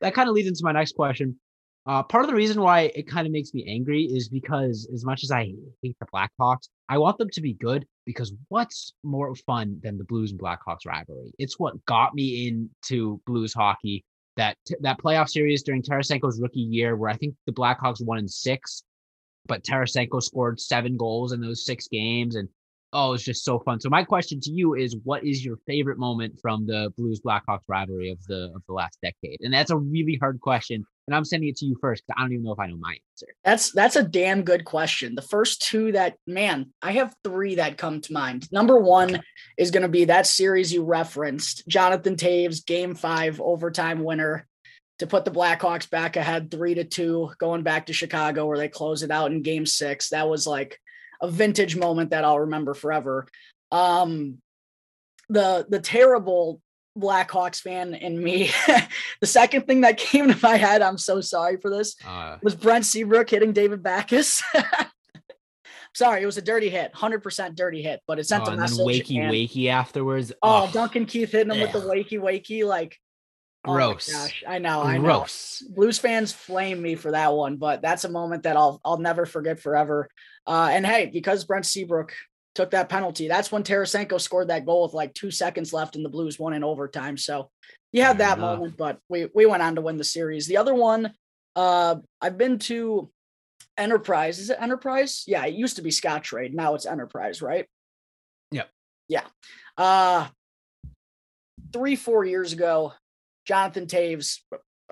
that 0.00 0.14
kind 0.14 0.28
of 0.28 0.34
leads 0.34 0.48
into 0.48 0.60
my 0.62 0.72
next 0.72 0.94
question. 0.94 1.38
Uh, 1.86 2.02
part 2.02 2.24
of 2.24 2.28
the 2.28 2.34
reason 2.34 2.60
why 2.60 2.90
it 2.96 3.06
kind 3.06 3.26
of 3.26 3.32
makes 3.32 3.54
me 3.54 3.64
angry 3.68 4.02
is 4.02 4.28
because 4.28 4.88
as 4.92 5.04
much 5.04 5.22
as 5.22 5.30
I 5.30 5.52
hate 5.82 5.96
the 6.00 6.06
Blackhawks, 6.12 6.68
I 6.88 6.98
want 6.98 7.16
them 7.18 7.30
to 7.30 7.40
be 7.40 7.54
good 7.54 7.86
because 8.04 8.32
what's 8.48 8.92
more 9.04 9.32
fun 9.36 9.78
than 9.82 9.96
the 9.96 10.04
Blues 10.04 10.32
and 10.32 10.40
Blackhawks 10.40 10.84
rivalry? 10.84 11.32
It's 11.38 11.60
what 11.60 11.84
got 11.86 12.14
me 12.14 12.48
into 12.48 13.20
Blues 13.26 13.54
hockey. 13.54 14.04
That 14.36 14.58
that 14.80 14.98
playoff 14.98 15.30
series 15.30 15.62
during 15.62 15.82
Tarasenko's 15.82 16.40
rookie 16.40 16.60
year, 16.60 16.94
where 16.96 17.08
I 17.08 17.16
think 17.16 17.34
the 17.46 17.52
Blackhawks 17.52 18.04
won 18.04 18.18
in 18.18 18.28
six, 18.28 18.82
but 19.46 19.62
Tarasenko 19.64 20.22
scored 20.22 20.60
seven 20.60 20.98
goals 20.98 21.32
in 21.32 21.40
those 21.40 21.64
six 21.64 21.88
games, 21.88 22.36
and 22.36 22.46
oh, 22.96 23.12
it's 23.12 23.24
just 23.24 23.44
so 23.44 23.58
fun. 23.60 23.80
So 23.80 23.88
my 23.88 24.04
question 24.04 24.40
to 24.40 24.50
you 24.50 24.74
is, 24.74 24.96
what 25.04 25.24
is 25.24 25.44
your 25.44 25.58
favorite 25.66 25.98
moment 25.98 26.38
from 26.40 26.66
the 26.66 26.92
Blues 26.96 27.20
Blackhawks 27.20 27.64
rivalry 27.68 28.10
of 28.10 28.18
the 28.26 28.52
of 28.54 28.62
the 28.66 28.72
last 28.72 28.98
decade? 29.02 29.40
And 29.40 29.52
that's 29.52 29.70
a 29.70 29.76
really 29.76 30.18
hard 30.20 30.40
question 30.40 30.84
and 31.06 31.14
I'm 31.14 31.24
sending 31.24 31.48
it 31.48 31.56
to 31.58 31.66
you 31.66 31.76
first 31.80 32.04
because 32.04 32.18
I 32.18 32.22
don't 32.22 32.32
even 32.32 32.44
know 32.44 32.52
if 32.52 32.58
I 32.58 32.66
know 32.66 32.76
my 32.76 32.96
answer. 33.12 33.32
That's 33.44 33.70
that's 33.72 33.96
a 33.96 34.02
damn 34.02 34.42
good 34.42 34.64
question. 34.64 35.14
The 35.14 35.22
first 35.22 35.62
two 35.62 35.92
that 35.92 36.16
man, 36.26 36.72
I 36.82 36.92
have 36.92 37.14
three 37.22 37.56
that 37.56 37.78
come 37.78 38.00
to 38.02 38.12
mind. 38.12 38.50
Number 38.50 38.78
one 38.78 39.22
is 39.56 39.70
going 39.70 39.82
to 39.82 39.88
be 39.88 40.06
that 40.06 40.26
series 40.26 40.72
you 40.72 40.84
referenced, 40.84 41.66
Jonathan 41.68 42.16
Toews 42.16 42.64
Game 42.64 42.94
Five 42.94 43.40
overtime 43.40 44.02
winner 44.02 44.46
to 44.98 45.06
put 45.06 45.24
the 45.24 45.30
Blackhawks 45.30 45.88
back 45.88 46.16
ahead 46.16 46.50
three 46.50 46.74
to 46.74 46.84
two, 46.84 47.30
going 47.38 47.62
back 47.62 47.86
to 47.86 47.92
Chicago 47.92 48.46
where 48.46 48.58
they 48.58 48.68
close 48.68 49.02
it 49.02 49.10
out 49.10 49.30
in 49.30 49.42
Game 49.42 49.66
Six. 49.66 50.10
That 50.10 50.28
was 50.28 50.46
like 50.46 50.80
a 51.20 51.30
vintage 51.30 51.76
moment 51.76 52.10
that 52.10 52.24
I'll 52.24 52.40
remember 52.40 52.74
forever. 52.74 53.26
Um, 53.72 54.38
the 55.28 55.66
the 55.68 55.80
terrible 55.80 56.60
Blackhawks 56.96 57.60
fan 57.60 57.94
in 57.94 58.22
me. 58.22 58.50
the 59.20 59.26
second 59.26 59.66
thing 59.66 59.82
that 59.82 59.96
came 59.98 60.32
to 60.32 60.38
my 60.42 60.56
head, 60.56 60.82
I'm 60.82 60.98
so 60.98 61.20
sorry 61.20 61.58
for 61.58 61.70
this, 61.70 61.96
uh, 62.06 62.38
was 62.42 62.54
Brent 62.54 62.84
Seabrook 62.84 63.30
hitting 63.30 63.52
David 63.52 63.82
Backes. 63.82 64.42
sorry, 65.94 66.22
it 66.22 66.26
was 66.26 66.38
a 66.38 66.42
dirty 66.42 66.68
hit, 66.68 66.92
100% 66.94 67.54
dirty 67.54 67.82
hit, 67.82 68.00
but 68.06 68.18
it 68.18 68.26
sent 68.26 68.48
oh, 68.48 68.52
a 68.52 68.56
message. 68.56 68.78
Wakey 68.78 69.20
and, 69.20 69.32
wakey 69.32 69.68
afterwards. 69.68 70.32
Oh, 70.42 70.66
oh, 70.68 70.72
Duncan 70.72 71.06
Keith 71.06 71.32
hitting 71.32 71.52
him 71.52 71.60
with 71.60 71.72
the 71.72 71.80
wakey 71.80 72.18
wakey. 72.18 72.66
Like, 72.66 72.98
gross. 73.66 74.10
Oh 74.12 74.18
gosh, 74.18 74.44
I 74.46 74.58
know. 74.58 74.82
I 74.82 74.98
gross. 74.98 75.62
know. 75.62 75.74
Blues 75.74 75.98
fans 75.98 76.32
flame 76.32 76.80
me 76.80 76.94
for 76.94 77.12
that 77.12 77.32
one, 77.32 77.56
but 77.56 77.82
that's 77.82 78.04
a 78.04 78.08
moment 78.08 78.44
that 78.44 78.56
I'll 78.56 78.80
I'll 78.84 78.98
never 78.98 79.26
forget 79.26 79.60
forever. 79.60 80.08
Uh, 80.46 80.68
and 80.72 80.86
hey, 80.86 81.06
because 81.06 81.44
Brent 81.44 81.66
Seabrook 81.66 82.12
took 82.54 82.70
that 82.70 82.88
penalty, 82.88 83.28
that's 83.28 83.52
when 83.52 83.62
Tarasenko 83.62 84.20
scored 84.20 84.48
that 84.48 84.64
goal 84.64 84.84
with 84.84 84.94
like 84.94 85.12
two 85.14 85.30
seconds 85.30 85.72
left 85.72 85.96
and 85.96 86.04
the 86.04 86.08
Blues 86.08 86.38
won 86.38 86.54
in 86.54 86.64
overtime. 86.64 87.16
So 87.16 87.50
you 87.92 88.02
had 88.02 88.18
that 88.18 88.38
enough. 88.38 88.58
moment, 88.58 88.76
but 88.76 88.98
we 89.08 89.28
we 89.34 89.46
went 89.46 89.62
on 89.62 89.74
to 89.76 89.82
win 89.82 89.96
the 89.96 90.04
series. 90.04 90.46
The 90.46 90.56
other 90.56 90.74
one, 90.74 91.12
uh, 91.54 91.96
I've 92.20 92.38
been 92.38 92.58
to 92.60 93.10
Enterprise. 93.76 94.38
Is 94.38 94.50
it 94.50 94.58
Enterprise? 94.60 95.24
Yeah, 95.26 95.44
it 95.44 95.54
used 95.54 95.76
to 95.76 95.82
be 95.82 95.90
Scottrade. 95.90 96.54
Now 96.54 96.74
it's 96.74 96.86
Enterprise, 96.86 97.42
right? 97.42 97.66
Yep. 98.52 98.70
Yeah. 99.08 99.24
Uh 99.76 100.28
three, 101.72 101.96
four 101.96 102.24
years 102.24 102.52
ago, 102.52 102.92
Jonathan 103.46 103.86
Toews 103.86 104.40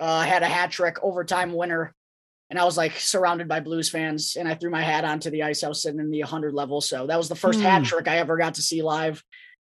uh, 0.00 0.22
had 0.22 0.42
a 0.42 0.46
hat 0.46 0.70
trick, 0.70 0.98
overtime 1.02 1.52
winner. 1.52 1.94
And 2.50 2.58
I 2.58 2.64
was 2.64 2.76
like 2.76 2.92
surrounded 2.98 3.48
by 3.48 3.60
Blues 3.60 3.88
fans, 3.88 4.36
and 4.38 4.46
I 4.46 4.54
threw 4.54 4.70
my 4.70 4.82
hat 4.82 5.04
onto 5.04 5.30
the 5.30 5.42
ice. 5.42 5.64
I 5.64 5.68
was 5.68 5.82
sitting 5.82 5.98
in 5.98 6.10
the 6.10 6.20
100 6.20 6.52
level. 6.54 6.80
So 6.80 7.06
that 7.06 7.16
was 7.16 7.28
the 7.28 7.34
first 7.34 7.60
hat 7.60 7.78
Hmm. 7.78 7.84
trick 7.84 8.06
I 8.08 8.18
ever 8.18 8.36
got 8.36 8.54
to 8.54 8.62
see 8.62 8.82
live. 8.82 9.22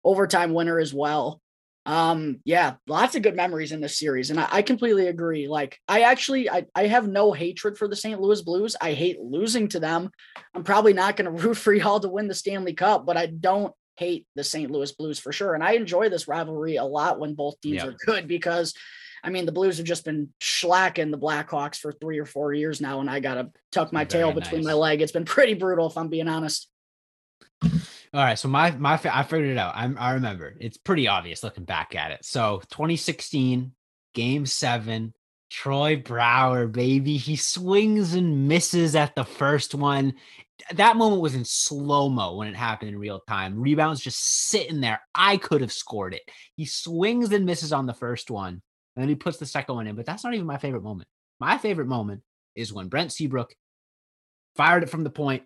Overtime 0.03 0.53
winner 0.53 0.79
as 0.79 0.93
well. 0.93 1.41
Um, 1.87 2.41
yeah, 2.45 2.75
lots 2.87 3.15
of 3.15 3.23
good 3.23 3.37
memories 3.37 3.71
in 3.73 3.81
this 3.81 3.99
series. 3.99 4.31
And 4.31 4.41
I, 4.41 4.49
I 4.51 4.63
completely 4.63 5.07
agree. 5.09 5.49
Like, 5.49 5.79
I 5.87 6.01
actually 6.03 6.51
I, 6.51 6.65
I 6.75 6.87
have 6.87 7.07
no 7.07 7.33
hatred 7.33 7.77
for 7.79 7.89
the 7.89 7.97
St. 7.97 8.21
Louis 8.21 8.43
Blues. 8.43 8.75
I 8.81 8.93
hate 8.93 9.21
losing 9.21 9.69
to 9.69 9.81
them. 9.81 10.11
I'm 10.55 10.65
probably 10.65 10.95
not 10.95 11.17
going 11.17 11.27
to 11.37 11.43
root 11.43 11.55
for 11.57 11.73
y'all 11.73 12.01
to 12.01 12.09
win 12.09 12.27
the 12.27 12.35
Stanley 12.35 12.75
Cup, 12.75 13.07
but 13.07 13.17
I 13.17 13.27
don't 13.27 13.73
hate 13.97 14.27
the 14.35 14.45
St. 14.45 14.71
Louis 14.71 14.91
Blues 14.93 15.19
for 15.19 15.33
sure. 15.33 15.55
And 15.55 15.63
I 15.63 15.73
enjoy 15.73 16.09
this 16.09 16.29
rivalry 16.29 16.77
a 16.77 16.85
lot 16.85 17.19
when 17.19 17.35
both 17.35 17.61
teams 17.61 17.77
Yeah. 17.77 17.87
are 17.89 17.97
good 18.07 18.29
because 18.29 18.75
I 19.23 19.31
mean 19.31 19.47
the 19.47 19.53
Blues 19.53 19.79
have 19.79 19.87
just 19.87 20.05
been 20.05 20.31
slacking 20.41 21.11
the 21.11 21.19
Blackhawks 21.19 21.77
for 21.77 21.93
three 21.93 22.19
or 22.19 22.27
four 22.27 22.53
years 22.53 22.81
now, 22.81 23.01
and 23.01 23.09
I 23.09 23.21
gotta 23.21 23.51
tuck 23.73 23.93
my 23.93 24.05
Very 24.05 24.23
tail 24.23 24.33
between 24.33 24.65
my 24.65 24.75
leg. 24.75 25.01
It's 25.01 25.13
been 25.13 25.25
pretty 25.25 25.55
brutal, 25.55 25.87
if 25.87 25.97
I'm 25.97 26.09
being 26.09 26.29
honest. 26.29 26.69
All 27.63 27.71
right, 28.23 28.39
so 28.39 28.49
my 28.49 28.71
my 28.73 29.01
I 29.13 29.23
figured 29.23 29.51
it 29.51 29.59
out. 29.59 29.75
I'm, 29.75 29.97
I 29.99 30.13
remember. 30.13 30.55
It's 30.61 30.77
pretty 30.77 31.09
obvious 31.09 31.43
looking 31.43 31.65
back 31.65 31.97
at 31.97 32.13
it. 32.13 32.25
So 32.25 32.61
2016, 32.71 33.73
Game 34.15 34.47
Seven, 34.47 35.15
Troy 35.51 35.97
Brouwer, 35.97 36.71
baby, 36.71 37.17
he 37.17 37.37
swings 37.37 38.15
and 38.15 38.47
misses 38.47 38.95
at 38.95 39.15
the 39.17 39.25
first 39.25 39.75
one. 39.75 40.15
That 40.75 40.97
moment 40.97 41.21
was 41.21 41.35
in 41.35 41.45
slow 41.45 42.09
mo 42.09 42.37
when 42.37 42.49
it 42.49 42.57
happened 42.57 42.91
in 42.91 42.99
real 42.99 43.21
time. 43.29 43.61
Rebounds 43.61 44.01
just 44.01 44.49
sitting 44.49 44.81
there. 44.81 45.01
I 45.15 45.37
could 45.37 45.61
have 45.61 45.73
scored 45.73 46.15
it. 46.15 46.23
He 46.57 46.65
swings 46.65 47.33
and 47.33 47.45
misses 47.45 47.73
on 47.73 47.87
the 47.87 47.95
first 47.95 48.31
one, 48.31 48.63
and 48.97 49.03
then 49.03 49.09
he 49.09 49.15
puts 49.15 49.39
the 49.39 49.47
second 49.47 49.75
one 49.75 49.87
in. 49.87 49.97
But 49.97 50.07
that's 50.07 50.25
not 50.25 50.35
even 50.35 50.47
my 50.47 50.59
favorite 50.59 50.85
moment. 50.85 51.09
My 51.41 51.59
favorite 51.59 51.89
moment 51.89 52.23
is 52.55 52.73
when 52.73 52.89
Brent 52.89 53.13
Seabrook 53.13 53.55
fired 54.57 54.85
it 54.85 54.91
from 54.91 55.05
the 55.05 55.11
point, 55.11 55.43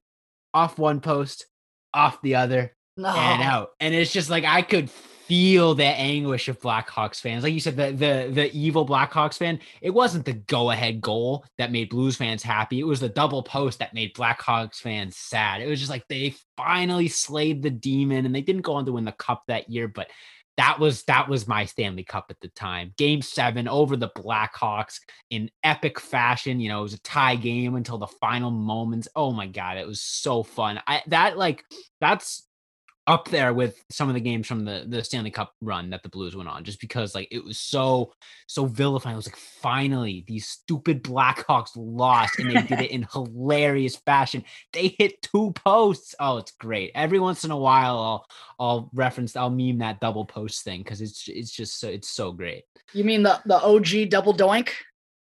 off 0.52 0.78
one 0.78 1.00
post, 1.00 1.46
off 1.94 2.20
the 2.22 2.34
other, 2.34 2.76
No, 2.98 3.10
and 3.10 3.42
out. 3.42 3.70
And 3.78 3.94
it's 3.94 4.12
just 4.12 4.28
like 4.28 4.44
I 4.44 4.60
could 4.60 4.90
feel 4.90 5.74
the 5.74 5.84
anguish 5.84 6.48
of 6.48 6.58
Blackhawks 6.60 7.20
fans. 7.20 7.44
Like 7.44 7.52
you 7.52 7.60
said, 7.60 7.76
the 7.76 7.92
the 7.92 8.30
the 8.32 8.52
evil 8.52 8.84
Blackhawks 8.84 9.38
fan. 9.38 9.60
It 9.80 9.90
wasn't 9.90 10.24
the 10.24 10.32
go 10.32 10.72
ahead 10.72 11.00
goal 11.00 11.44
that 11.58 11.70
made 11.70 11.90
Blues 11.90 12.16
fans 12.16 12.42
happy. 12.42 12.80
It 12.80 12.86
was 12.86 12.98
the 12.98 13.08
double 13.08 13.44
post 13.44 13.78
that 13.78 13.94
made 13.94 14.14
Blackhawks 14.14 14.76
fans 14.80 15.16
sad. 15.16 15.60
It 15.62 15.68
was 15.68 15.78
just 15.78 15.90
like 15.90 16.08
they 16.08 16.34
finally 16.56 17.06
slayed 17.06 17.62
the 17.62 17.70
demon, 17.70 18.26
and 18.26 18.34
they 18.34 18.40
didn't 18.40 18.62
go 18.62 18.74
on 18.74 18.84
to 18.86 18.92
win 18.92 19.04
the 19.04 19.12
cup 19.12 19.44
that 19.46 19.70
year, 19.70 19.88
but. 19.88 20.08
That 20.56 20.80
was 20.80 21.04
that 21.04 21.28
was 21.28 21.46
my 21.46 21.66
Stanley 21.66 22.02
Cup 22.02 22.26
at 22.30 22.40
the 22.40 22.48
time. 22.48 22.92
Game 22.98 23.22
seven 23.22 23.68
over 23.68 23.96
the 23.96 24.08
Blackhawks 24.08 24.98
in 25.30 25.52
epic 25.62 26.00
fashion. 26.00 26.58
You 26.58 26.68
know, 26.68 26.80
it 26.80 26.82
was 26.82 26.94
a 26.94 27.02
tie 27.02 27.36
game 27.36 27.76
until 27.76 27.96
the 27.96 28.08
final 28.08 28.50
moments. 28.50 29.06
Oh 29.14 29.30
my 29.30 29.46
god, 29.46 29.76
it 29.76 29.86
was 29.86 30.00
so 30.00 30.42
fun. 30.42 30.82
I 30.84 31.02
that 31.06 31.38
like 31.38 31.62
that's 32.00 32.47
up 33.08 33.26
there 33.30 33.54
with 33.54 33.82
some 33.90 34.08
of 34.08 34.14
the 34.14 34.20
games 34.20 34.46
from 34.46 34.64
the 34.66 34.84
the 34.86 35.02
Stanley 35.02 35.30
Cup 35.30 35.54
run 35.62 35.90
that 35.90 36.02
the 36.02 36.10
Blues 36.10 36.36
went 36.36 36.48
on, 36.48 36.62
just 36.62 36.78
because 36.78 37.14
like 37.14 37.26
it 37.30 37.42
was 37.42 37.58
so 37.58 38.12
so 38.46 38.66
vilifying. 38.66 39.14
It 39.14 39.16
was 39.16 39.26
like 39.26 39.36
finally 39.36 40.24
these 40.28 40.46
stupid 40.46 41.02
Blackhawks 41.02 41.70
lost, 41.74 42.38
and 42.38 42.50
they 42.50 42.62
did 42.62 42.80
it 42.80 42.90
in 42.90 43.08
hilarious 43.12 43.96
fashion. 43.96 44.44
They 44.74 44.94
hit 44.98 45.22
two 45.22 45.52
posts. 45.52 46.14
Oh, 46.20 46.36
it's 46.36 46.52
great. 46.52 46.92
Every 46.94 47.18
once 47.18 47.44
in 47.44 47.50
a 47.50 47.56
while, 47.56 47.98
I'll 47.98 48.26
I'll 48.60 48.90
reference, 48.92 49.34
I'll 49.34 49.50
meme 49.50 49.78
that 49.78 50.00
double 50.00 50.26
post 50.26 50.62
thing 50.62 50.82
because 50.82 51.00
it's 51.00 51.26
it's 51.28 51.50
just 51.50 51.80
so 51.80 51.88
it's 51.88 52.10
so 52.10 52.30
great. 52.32 52.64
you 52.92 53.04
mean 53.04 53.22
the 53.22 53.40
the 53.46 53.56
OG 53.56 54.10
double 54.10 54.34
doink? 54.34 54.70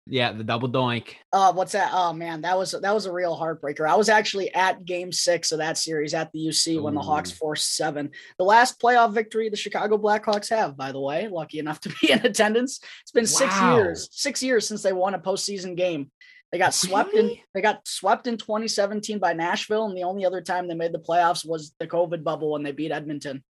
Yeah, 0.10 0.32
the 0.32 0.44
double 0.44 0.70
doink. 0.70 1.16
Uh, 1.34 1.52
what's 1.54 1.74
that? 1.74 1.92
Oh 1.94 2.14
man, 2.14 2.42
that 2.42 2.58
was 2.58 2.72
that 2.72 2.94
was 2.94 3.06
a 3.06 3.12
real 3.12 3.38
heartbreaker. 3.38 3.88
I 3.88 3.96
was 3.96 4.10
actually 4.10 4.54
at 4.54 4.86
Game 4.86 5.12
Six 5.12 5.52
of 5.52 5.58
that 5.60 5.78
series 5.78 6.14
at 6.14 6.32
the 6.32 6.40
UC 6.48 6.82
when 6.82 6.94
the 6.94 7.02
Hawks 7.02 7.32
Ooh. 7.32 7.36
forced 7.36 7.76
seven. 7.76 8.12
The 8.38 8.46
last 8.46 8.80
playoff 8.80 9.14
victory 9.14 9.50
the 9.50 9.58
Chicago 9.58 9.98
Blackhawks 9.98 10.50
have, 10.50 10.78
by 10.78 10.92
the 10.92 11.00
way. 11.00 11.28
Lucky 11.28 11.60
enough 11.60 11.82
to 11.82 11.94
be 12.02 12.12
in 12.12 12.26
attendance. 12.26 12.80
It's 13.02 13.12
been 13.12 13.28
six 13.28 13.54
Wow. 13.60 13.76
years, 13.78 14.08
six 14.12 14.42
years 14.42 14.68
since 14.68 14.82
they 14.82 14.94
won 14.94 15.14
a 15.14 15.20
postseason 15.20 15.76
game. 15.76 16.12
They 16.52 16.58
got 16.58 16.74
swept 16.74 17.14
in. 17.14 17.38
They 17.54 17.62
got 17.62 17.86
swept 17.86 18.26
in 18.28 18.38
2017 18.38 19.20
by 19.20 19.34
Nashville, 19.34 19.86
and 19.86 19.98
the 19.98 20.04
only 20.04 20.26
other 20.26 20.42
time 20.42 20.68
they 20.68 20.76
made 20.76 20.94
the 20.94 21.00
playoffs 21.00 21.46
was 21.46 21.74
the 21.80 21.88
COVID 21.88 22.24
bubble 22.24 22.52
when 22.52 22.64
they 22.64 22.72
beat 22.72 22.92
Edmonton. 22.92 23.44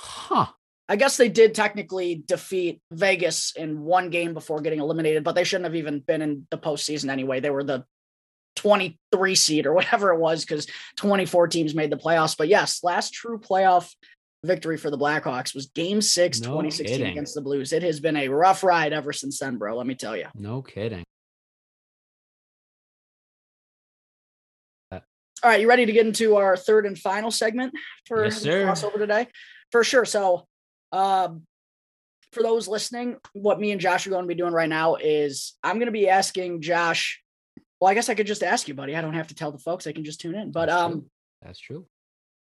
Huh. 0.00 0.46
I 0.88 0.96
guess 0.96 1.16
they 1.16 1.28
did 1.30 1.54
technically 1.54 2.22
defeat 2.26 2.80
Vegas 2.90 3.52
in 3.56 3.80
one 3.80 4.10
game 4.10 4.34
before 4.34 4.60
getting 4.60 4.80
eliminated, 4.80 5.24
but 5.24 5.34
they 5.34 5.44
shouldn't 5.44 5.64
have 5.64 5.76
even 5.76 6.00
been 6.00 6.20
in 6.20 6.46
the 6.50 6.58
postseason 6.58 7.08
anyway. 7.10 7.40
They 7.40 7.50
were 7.50 7.64
the 7.64 7.84
23 8.56 9.34
seed 9.34 9.66
or 9.66 9.72
whatever 9.74 10.12
it 10.12 10.18
was 10.18 10.44
because 10.44 10.66
24 10.96 11.48
teams 11.48 11.74
made 11.74 11.90
the 11.90 11.96
playoffs. 11.96 12.36
But 12.36 12.48
yes, 12.48 12.84
last 12.84 13.14
true 13.14 13.38
playoff 13.38 13.90
victory 14.44 14.76
for 14.76 14.90
the 14.90 14.98
Blackhawks 14.98 15.54
was 15.54 15.66
game 15.66 16.02
six, 16.02 16.40
No 16.40 16.48
2016 16.48 16.98
kidding. 16.98 17.12
against 17.12 17.34
the 17.34 17.40
Blues. 17.40 17.72
It 17.72 17.82
has 17.82 17.98
been 17.98 18.16
a 18.16 18.28
rough 18.28 18.62
ride 18.62 18.92
ever 18.92 19.12
since 19.12 19.38
then, 19.38 19.56
bro. 19.56 19.76
Let 19.76 19.86
me 19.86 19.94
tell 19.94 20.16
you. 20.16 20.26
No 20.34 20.60
kidding. 20.60 21.02
All 25.42 25.50
right, 25.50 25.60
you 25.60 25.68
ready 25.68 25.84
to 25.84 25.92
get 25.92 26.06
into 26.06 26.36
our 26.36 26.56
third 26.56 26.86
and 26.86 26.98
final 26.98 27.30
segment 27.30 27.74
for 28.06 28.24
Yes, 28.24 28.46
crossover 28.46 28.94
today? 28.96 29.26
For 29.70 29.84
sure. 29.84 30.06
So, 30.06 30.46
um, 30.92 31.42
for 32.32 32.42
those 32.42 32.68
listening, 32.68 33.16
what 33.32 33.60
me 33.60 33.70
and 33.70 33.80
Josh 33.80 34.06
are 34.06 34.10
going 34.10 34.24
to 34.24 34.28
be 34.28 34.34
doing 34.34 34.52
right 34.52 34.68
now 34.68 34.96
is 34.96 35.54
I'm 35.62 35.76
going 35.76 35.86
to 35.86 35.92
be 35.92 36.08
asking 36.08 36.62
Josh. 36.62 37.22
Well, 37.80 37.90
I 37.90 37.94
guess 37.94 38.08
I 38.08 38.14
could 38.14 38.26
just 38.26 38.42
ask 38.42 38.68
you, 38.68 38.74
buddy. 38.74 38.96
I 38.96 39.00
don't 39.00 39.14
have 39.14 39.28
to 39.28 39.34
tell 39.34 39.52
the 39.52 39.58
folks; 39.58 39.86
I 39.86 39.92
can 39.92 40.04
just 40.04 40.20
tune 40.20 40.34
in. 40.34 40.50
But 40.50 40.66
That's 40.66 40.82
um, 40.82 40.92
true. 40.92 41.10
That's 41.42 41.60
true. 41.60 41.86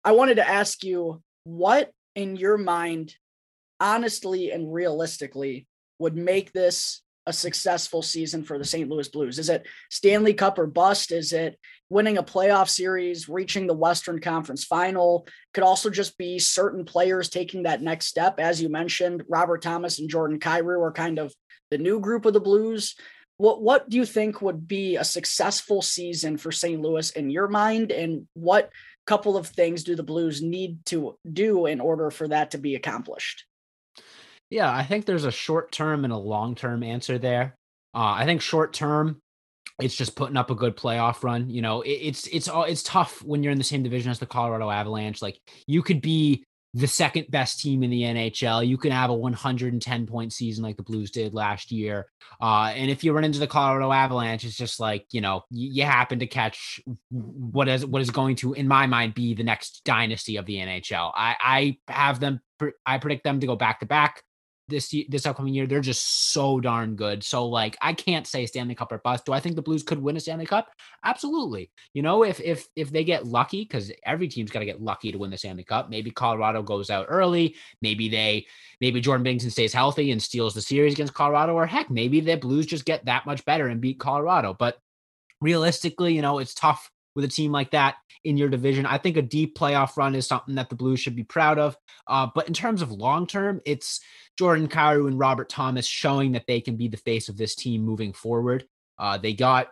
I 0.03 0.11
wanted 0.11 0.35
to 0.35 0.47
ask 0.47 0.83
you 0.83 1.21
what 1.43 1.91
in 2.15 2.35
your 2.35 2.57
mind, 2.57 3.15
honestly 3.79 4.51
and 4.51 4.73
realistically, 4.73 5.67
would 5.99 6.15
make 6.15 6.51
this 6.51 7.01
a 7.25 7.33
successful 7.33 8.01
season 8.01 8.43
for 8.43 8.57
the 8.57 8.65
St. 8.65 8.89
Louis 8.89 9.07
Blues? 9.07 9.39
Is 9.39 9.49
it 9.49 9.65
Stanley 9.89 10.33
Cup 10.33 10.59
or 10.59 10.67
bust? 10.67 11.11
Is 11.11 11.31
it 11.31 11.57
winning 11.93 12.17
a 12.17 12.23
playoff 12.23 12.67
series, 12.67 13.29
reaching 13.29 13.67
the 13.67 13.73
Western 13.73 14.19
Conference 14.19 14.65
final? 14.65 15.27
Could 15.53 15.63
also 15.63 15.89
just 15.89 16.17
be 16.17 16.39
certain 16.39 16.83
players 16.83 17.29
taking 17.29 17.63
that 17.63 17.81
next 17.81 18.07
step. 18.07 18.39
As 18.39 18.61
you 18.61 18.67
mentioned, 18.67 19.23
Robert 19.29 19.61
Thomas 19.61 19.99
and 19.99 20.09
Jordan 20.09 20.39
Kyrou 20.39 20.81
are 20.81 20.91
kind 20.91 21.19
of 21.19 21.33
the 21.69 21.77
new 21.77 21.99
group 21.99 22.25
of 22.25 22.33
the 22.33 22.41
Blues. 22.41 22.95
What 23.37 23.61
what 23.61 23.89
do 23.89 23.97
you 23.97 24.05
think 24.05 24.41
would 24.41 24.67
be 24.67 24.95
a 24.95 25.03
successful 25.03 25.81
season 25.81 26.37
for 26.37 26.51
St. 26.51 26.81
Louis 26.81 27.11
in 27.11 27.29
your 27.29 27.47
mind? 27.47 27.91
And 27.91 28.27
what 28.33 28.71
couple 29.05 29.37
of 29.37 29.47
things 29.47 29.83
do 29.83 29.95
the 29.95 30.03
Blues 30.03 30.41
need 30.41 30.85
to 30.87 31.17
do 31.31 31.65
in 31.65 31.79
order 31.79 32.09
for 32.09 32.27
that 32.27 32.51
to 32.51 32.57
be 32.57 32.75
accomplished? 32.75 33.45
Yeah, 34.49 34.71
I 34.71 34.83
think 34.83 35.05
there's 35.05 35.25
a 35.25 35.31
short 35.31 35.71
term 35.71 36.03
and 36.03 36.13
a 36.13 36.17
long 36.17 36.55
term 36.55 36.83
answer 36.83 37.17
there. 37.17 37.55
Uh, 37.95 38.13
I 38.17 38.25
think 38.25 38.41
short 38.41 38.73
term, 38.73 39.19
it's 39.79 39.95
just 39.95 40.15
putting 40.15 40.37
up 40.37 40.51
a 40.51 40.55
good 40.55 40.77
playoff 40.77 41.23
run. 41.23 41.49
You 41.49 41.61
know, 41.61 41.81
it, 41.81 41.89
it's 41.89 42.27
it's 42.27 42.47
all 42.47 42.63
it's 42.63 42.83
tough 42.83 43.23
when 43.23 43.43
you're 43.43 43.51
in 43.51 43.57
the 43.57 43.63
same 43.63 43.83
division 43.83 44.11
as 44.11 44.19
the 44.19 44.25
Colorado 44.25 44.69
Avalanche. 44.69 45.21
Like 45.21 45.39
you 45.67 45.81
could 45.81 46.01
be 46.01 46.45
the 46.75 46.87
second 46.87 47.27
best 47.29 47.59
team 47.59 47.83
in 47.83 47.91
the 47.91 48.01
NHL. 48.01 48.67
You 48.67 48.77
can 48.77 48.91
have 48.91 49.11
a 49.11 49.15
110 49.15 50.07
point 50.07 50.33
season 50.33 50.63
like 50.63 50.75
the 50.75 50.83
Blues 50.83 51.11
did 51.11 51.33
last 51.33 51.71
year. 51.71 52.07
Uh, 52.41 52.73
and 52.75 52.89
if 52.89 53.03
you 53.03 53.13
run 53.13 53.23
into 53.23 53.39
the 53.39 53.47
Colorado 53.47 53.91
Avalanche, 53.91 54.43
it's 54.43 54.57
just 54.57 54.79
like 54.79 55.05
you 55.11 55.21
know 55.21 55.43
you, 55.49 55.69
you 55.69 55.83
happen 55.83 56.19
to 56.19 56.27
catch 56.27 56.81
what 57.09 57.67
is 57.67 57.85
what 57.85 58.01
is 58.01 58.11
going 58.11 58.35
to, 58.37 58.53
in 58.53 58.67
my 58.67 58.85
mind, 58.87 59.13
be 59.13 59.33
the 59.33 59.43
next 59.43 59.81
dynasty 59.85 60.37
of 60.37 60.45
the 60.45 60.57
NHL. 60.57 61.11
I 61.15 61.77
I 61.87 61.91
have 61.91 62.19
them. 62.19 62.41
I 62.85 62.97
predict 62.99 63.23
them 63.23 63.39
to 63.39 63.47
go 63.47 63.55
back 63.55 63.79
to 63.81 63.85
back 63.85 64.23
this 64.67 64.93
this 65.09 65.25
upcoming 65.25 65.53
year. 65.53 65.67
They're 65.67 65.81
just 65.81 66.31
so 66.31 66.59
darn 66.59 66.95
good. 66.95 67.23
So 67.23 67.47
like 67.47 67.77
I 67.81 67.93
can't 67.93 68.25
say 68.25 68.45
Stanley 68.45 68.75
Cup 68.75 68.91
or 68.91 68.99
bust. 68.99 69.25
Do 69.25 69.33
I 69.33 69.39
think 69.39 69.55
the 69.55 69.61
Blues 69.61 69.83
could 69.83 69.99
win 69.99 70.17
a 70.17 70.19
Stanley 70.19 70.45
Cup? 70.45 70.69
Absolutely. 71.03 71.69
You 71.93 72.01
know, 72.01 72.23
if 72.23 72.39
if 72.39 72.67
if 72.75 72.91
they 72.91 73.03
get 73.03 73.25
lucky, 73.25 73.63
because 73.63 73.91
every 74.05 74.27
team's 74.27 74.51
got 74.51 74.59
to 74.59 74.65
get 74.65 74.81
lucky 74.81 75.11
to 75.11 75.17
win 75.17 75.31
the 75.31 75.37
Stanley 75.37 75.63
Cup. 75.63 75.89
Maybe 75.89 76.11
Colorado 76.11 76.61
goes 76.61 76.89
out 76.89 77.07
early. 77.09 77.55
Maybe 77.81 78.09
they 78.09 78.45
maybe 78.79 79.01
Jordan 79.01 79.25
Binnington 79.25 79.51
stays 79.51 79.73
healthy 79.73 80.11
and 80.11 80.21
steals 80.21 80.53
the 80.53 80.61
series 80.61 80.93
against 80.93 81.13
Colorado, 81.13 81.53
or 81.53 81.65
heck, 81.65 81.89
maybe 81.89 82.19
the 82.19 82.35
Blues 82.35 82.65
just 82.65 82.85
get 82.85 83.05
that 83.05 83.25
much 83.25 83.43
better 83.45 83.67
and 83.67 83.81
beat 83.81 83.99
Colorado. 83.99 84.55
But 84.57 84.77
realistically, 85.41 86.15
you 86.15 86.21
know, 86.21 86.39
it's 86.39 86.53
tough 86.53 86.89
with 87.15 87.25
a 87.25 87.29
team 87.29 87.51
like 87.51 87.71
that 87.71 87.95
in 88.23 88.37
your 88.37 88.49
division. 88.49 88.85
I 88.85 88.97
think 88.97 89.17
a 89.17 89.21
deep 89.21 89.57
playoff 89.57 89.97
run 89.97 90.15
is 90.15 90.27
something 90.27 90.55
that 90.55 90.69
the 90.69 90.75
Blues 90.75 90.99
should 90.99 91.15
be 91.15 91.23
proud 91.23 91.59
of. 91.59 91.77
Uh, 92.07 92.27
but 92.33 92.47
in 92.47 92.53
terms 92.53 92.81
of 92.81 92.91
long 92.91 93.27
term, 93.27 93.61
it's 93.65 93.99
Jordan 94.37 94.67
Kyrou 94.67 95.07
and 95.07 95.19
Robert 95.19 95.49
Thomas 95.49 95.85
showing 95.85 96.31
that 96.33 96.47
they 96.47 96.61
can 96.61 96.75
be 96.75 96.87
the 96.87 96.97
face 96.97 97.29
of 97.29 97.37
this 97.37 97.55
team 97.55 97.81
moving 97.81 98.13
forward. 98.13 98.65
Uh, 98.97 99.17
they 99.17 99.33
got 99.33 99.71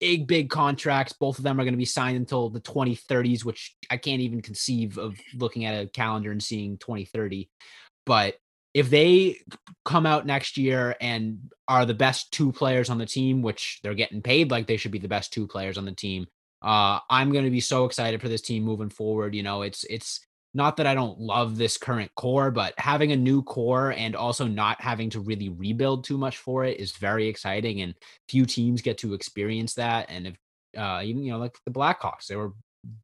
big, 0.00 0.26
big 0.26 0.50
contracts. 0.50 1.12
Both 1.12 1.38
of 1.38 1.44
them 1.44 1.58
are 1.60 1.64
going 1.64 1.74
to 1.74 1.78
be 1.78 1.84
signed 1.84 2.16
until 2.16 2.50
the 2.50 2.60
2030s, 2.60 3.44
which 3.44 3.74
I 3.90 3.96
can't 3.96 4.20
even 4.20 4.42
conceive 4.42 4.98
of 4.98 5.16
looking 5.34 5.64
at 5.64 5.84
a 5.84 5.88
calendar 5.88 6.30
and 6.30 6.42
seeing 6.42 6.78
2030. 6.78 7.48
But 8.04 8.36
if 8.74 8.90
they 8.90 9.38
come 9.84 10.04
out 10.04 10.26
next 10.26 10.58
year 10.58 10.96
and 11.00 11.50
are 11.66 11.86
the 11.86 11.94
best 11.94 12.30
two 12.30 12.52
players 12.52 12.90
on 12.90 12.98
the 12.98 13.06
team, 13.06 13.40
which 13.40 13.80
they're 13.82 13.94
getting 13.94 14.20
paid 14.20 14.50
like 14.50 14.66
they 14.66 14.76
should 14.76 14.92
be 14.92 14.98
the 14.98 15.08
best 15.08 15.32
two 15.32 15.46
players 15.46 15.78
on 15.78 15.86
the 15.86 15.92
team, 15.92 16.26
uh, 16.66 16.98
I'm 17.08 17.30
going 17.30 17.44
to 17.44 17.50
be 17.50 17.60
so 17.60 17.84
excited 17.84 18.20
for 18.20 18.28
this 18.28 18.42
team 18.42 18.64
moving 18.64 18.90
forward. 18.90 19.36
You 19.36 19.44
know, 19.44 19.62
it's 19.62 19.84
it's 19.84 20.20
not 20.52 20.78
that 20.78 20.86
I 20.86 20.94
don't 20.94 21.20
love 21.20 21.56
this 21.56 21.78
current 21.78 22.10
core, 22.16 22.50
but 22.50 22.74
having 22.76 23.12
a 23.12 23.16
new 23.16 23.42
core 23.42 23.92
and 23.92 24.16
also 24.16 24.48
not 24.48 24.80
having 24.80 25.08
to 25.10 25.20
really 25.20 25.48
rebuild 25.48 26.02
too 26.02 26.18
much 26.18 26.38
for 26.38 26.64
it 26.64 26.80
is 26.80 26.92
very 26.92 27.28
exciting. 27.28 27.82
And 27.82 27.94
few 28.28 28.46
teams 28.46 28.82
get 28.82 28.98
to 28.98 29.14
experience 29.14 29.74
that. 29.74 30.06
And 30.08 30.26
if 30.26 30.36
uh, 30.76 31.02
even 31.04 31.22
you 31.22 31.30
know, 31.30 31.38
like 31.38 31.56
the 31.64 31.70
Blackhawks, 31.70 32.26
they 32.26 32.34
were 32.34 32.52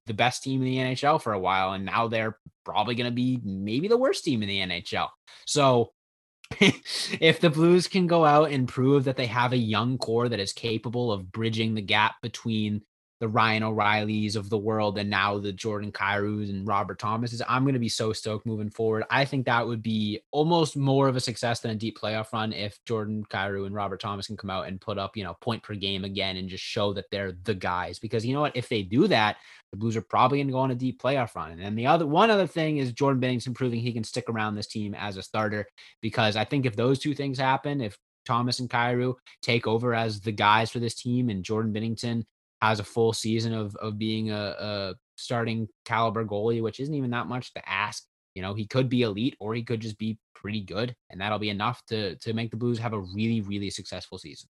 the 0.07 0.15
best 0.15 0.43
team 0.43 0.61
in 0.63 0.67
the 0.67 0.79
NHL 0.79 1.23
for 1.23 1.33
a 1.33 1.39
while, 1.39 1.73
and 1.73 1.85
now 1.85 2.09
they're 2.09 2.39
probably 2.65 2.97
going 2.97 3.11
to 3.11 3.15
be 3.15 3.41
maybe 3.45 3.87
the 3.87 3.97
worst 3.97 4.25
team 4.25 4.43
in 4.43 4.49
the 4.49 4.59
NHL. 4.59 5.09
So 5.47 5.93
if 6.61 7.39
the 7.39 7.51
Blues 7.51 7.87
can 7.87 8.09
go 8.09 8.25
out 8.25 8.51
and 8.51 8.67
prove 8.67 9.05
that 9.05 9.17
they 9.17 9.27
have 9.27 9.53
a 9.53 9.57
young 9.57 9.99
core 9.99 10.29
that 10.29 10.41
is 10.41 10.53
capable 10.53 11.13
of 11.13 11.31
bridging 11.31 11.75
the 11.75 11.81
gap 11.83 12.17
between 12.23 12.83
the 13.23 13.29
Ryan 13.29 13.63
O'Reillys 13.63 14.35
of 14.35 14.51
the 14.51 14.59
world 14.59 14.99
and 14.99 15.09
now 15.09 15.39
the 15.39 15.53
Jordan 15.53 15.93
Kyrous 15.93 16.51
and 16.51 16.67
Robert 16.67 16.99
Thomases. 16.99 17.41
I'm 17.49 17.63
going 17.63 17.75
to 17.75 17.79
be 17.79 17.89
so 17.89 18.13
stoked 18.13 18.47
moving 18.47 18.69
forward. 18.69 19.05
I 19.11 19.25
think 19.25 19.47
that 19.47 19.65
would 19.65 19.81
be 19.81 20.19
almost 20.33 20.77
more 20.77 21.07
of 21.07 21.15
a 21.15 21.21
success 21.21 21.61
than 21.61 21.71
a 21.71 21.77
deep 21.77 21.97
playoff 21.97 22.33
run 22.33 22.53
if 22.53 22.85
Jordan 22.85 23.25
Kyrou 23.31 23.65
and 23.65 23.77
Robert 23.77 24.01
Thomas 24.01 24.27
can 24.27 24.37
come 24.37 24.51
out 24.51 24.67
and 24.67 24.81
put 24.81 24.99
up, 24.99 25.17
you 25.17 25.23
know, 25.23 25.35
point 25.35 25.63
per 25.63 25.77
game 25.77 26.03
again 26.05 26.37
and 26.37 26.49
just 26.49 26.65
show 26.65 26.93
that 26.95 27.13
they're 27.13 27.37
the 27.45 27.55
guys. 27.55 28.01
Because 28.01 28.27
you 28.27 28.35
know 28.35 28.41
what? 28.41 28.57
If 28.57 28.69
they 28.69 28.83
do 28.83 29.07
that, 29.07 29.37
the 29.71 29.77
Blues 29.77 29.97
are 29.97 30.03
probably 30.03 30.39
going 30.39 30.49
to 30.49 30.53
go 30.55 30.59
on 30.59 30.73
a 30.73 30.75
deep 30.75 31.01
playoff 31.01 31.37
run. 31.37 31.53
And 31.53 31.63
then 31.63 31.77
the 31.77 31.87
other 31.87 32.09
one 32.09 32.29
other 32.29 32.49
thing 32.49 32.79
is 32.79 32.93
Jordan 32.93 33.23
Binnington 33.23 33.55
proving 33.55 33.79
he 33.79 33.93
can 33.93 34.03
stick 34.03 34.29
around 34.29 34.57
this 34.57 34.67
team 34.67 34.97
as 34.97 35.17
a 35.17 35.23
starter. 35.23 35.69
Because 36.01 36.35
I 36.35 36.45
think 36.45 36.67
if 36.67 36.75
those 36.75 36.99
two 36.99 37.15
things 37.15 37.39
happen, 37.39 37.83
if 37.83 37.97
Thomas 38.25 38.59
and 38.59 38.69
Kyrou 38.69 39.15
take 39.43 39.69
over 39.69 39.95
as 39.95 40.21
the 40.21 40.33
guys 40.33 40.73
for 40.73 40.81
this 40.81 40.97
team 40.97 41.29
and 41.29 41.45
Jordan 41.45 41.73
Binnington 41.73 42.25
has 42.63 42.79
a 42.79 42.85
full 42.85 43.13
season 43.13 43.53
of 43.53 43.75
of 43.77 43.99
being 43.99 44.31
a, 44.31 44.55
a 44.59 44.95
starting 45.17 45.69
caliber 45.85 46.25
goalie, 46.25 46.63
which 46.63 46.79
isn't 46.79 46.95
even 46.95 47.11
that 47.11 47.27
much 47.27 47.53
to 47.55 47.69
ask. 47.69 48.05
You 48.35 48.41
know, 48.41 48.55
he 48.55 48.67
could 48.67 48.89
be 48.89 49.03
elite 49.03 49.37
or 49.41 49.53
he 49.55 49.65
could 49.65 49.81
just 49.81 49.99
be 49.99 50.17
pretty 50.35 50.61
good, 50.61 50.95
and 51.11 51.21
that'll 51.21 51.41
be 51.41 51.51
enough 51.51 51.85
to 51.89 52.17
to 52.17 52.33
make 52.33 52.53
the 52.53 52.57
Blues 52.57 52.79
have 52.79 52.93
a 52.93 53.01
really 53.01 53.41
really 53.41 53.69
successful 53.69 54.17
season. 54.17 54.49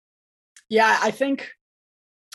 Yeah, 0.69 0.97
I 1.01 1.11
think 1.11 1.51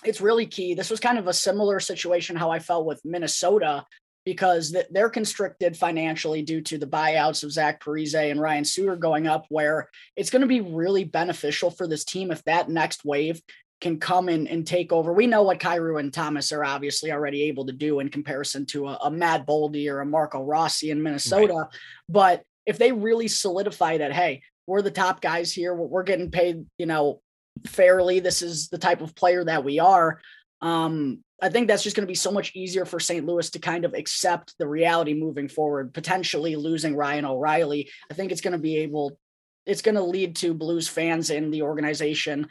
it's 0.04 0.20
really 0.20 0.46
key. 0.46 0.74
This 0.74 0.90
was 0.90 1.00
kind 1.00 1.18
of 1.18 1.26
a 1.26 1.32
similar 1.32 1.80
situation 1.80 2.36
how 2.36 2.50
I 2.50 2.58
felt 2.58 2.86
with 2.86 3.00
Minnesota 3.04 3.86
because 4.24 4.76
they're 4.90 5.10
constricted 5.10 5.76
financially 5.76 6.42
due 6.42 6.60
to 6.60 6.78
the 6.78 6.86
buyouts 6.86 7.42
of 7.42 7.50
Zach 7.50 7.82
Parise 7.82 8.30
and 8.30 8.40
Ryan 8.40 8.64
Suter 8.64 8.94
going 8.94 9.26
up, 9.26 9.46
where 9.48 9.88
it's 10.16 10.30
going 10.30 10.42
to 10.42 10.46
be 10.46 10.60
really 10.60 11.02
beneficial 11.02 11.70
for 11.70 11.88
this 11.88 12.04
team 12.04 12.30
if 12.30 12.44
that 12.44 12.68
next 12.68 13.04
wave 13.04 13.42
can 13.82 13.98
come 13.98 14.28
in 14.28 14.46
and 14.46 14.66
take 14.66 14.92
over. 14.92 15.12
We 15.12 15.26
know 15.26 15.42
what 15.42 15.58
Kyrou 15.58 16.00
and 16.00 16.14
Thomas 16.14 16.52
are 16.52 16.64
obviously 16.64 17.12
already 17.12 17.42
able 17.42 17.66
to 17.66 17.72
do 17.72 17.98
in 18.00 18.08
comparison 18.08 18.64
to 18.66 18.86
a, 18.86 18.98
a 19.04 19.10
Matt 19.10 19.44
Boldy 19.44 19.90
or 19.90 20.00
a 20.00 20.06
Marco 20.06 20.42
Rossi 20.42 20.90
in 20.90 21.02
Minnesota. 21.02 21.52
Right. 21.52 21.66
But 22.08 22.42
if 22.64 22.78
they 22.78 22.92
really 22.92 23.28
solidify 23.28 23.98
that, 23.98 24.12
hey, 24.12 24.42
we're 24.66 24.82
the 24.82 24.92
top 24.92 25.20
guys 25.20 25.52
here, 25.52 25.74
we're 25.74 26.04
getting 26.04 26.30
paid, 26.30 26.64
you 26.78 26.86
know, 26.86 27.20
fairly. 27.66 28.20
This 28.20 28.40
is 28.40 28.68
the 28.68 28.78
type 28.78 29.00
of 29.00 29.16
player 29.16 29.44
that 29.44 29.64
we 29.64 29.80
are. 29.80 30.20
Um, 30.60 31.24
I 31.42 31.48
think 31.48 31.66
that's 31.66 31.82
just 31.82 31.96
going 31.96 32.06
to 32.06 32.10
be 32.10 32.14
so 32.14 32.30
much 32.30 32.52
easier 32.54 32.84
for 32.84 33.00
St. 33.00 33.26
Louis 33.26 33.50
to 33.50 33.58
kind 33.58 33.84
of 33.84 33.94
accept 33.94 34.54
the 34.58 34.68
reality 34.68 35.12
moving 35.12 35.48
forward, 35.48 35.92
potentially 35.92 36.54
losing 36.54 36.94
Ryan 36.94 37.24
O'Reilly. 37.24 37.90
I 38.08 38.14
think 38.14 38.30
it's 38.30 38.40
going 38.40 38.52
to 38.52 38.58
be 38.58 38.78
able 38.78 39.18
it's 39.64 39.82
going 39.82 39.94
to 39.94 40.02
lead 40.02 40.34
to 40.36 40.54
blues 40.54 40.88
fans 40.88 41.30
in 41.30 41.50
the 41.52 41.62
organization 41.62 42.48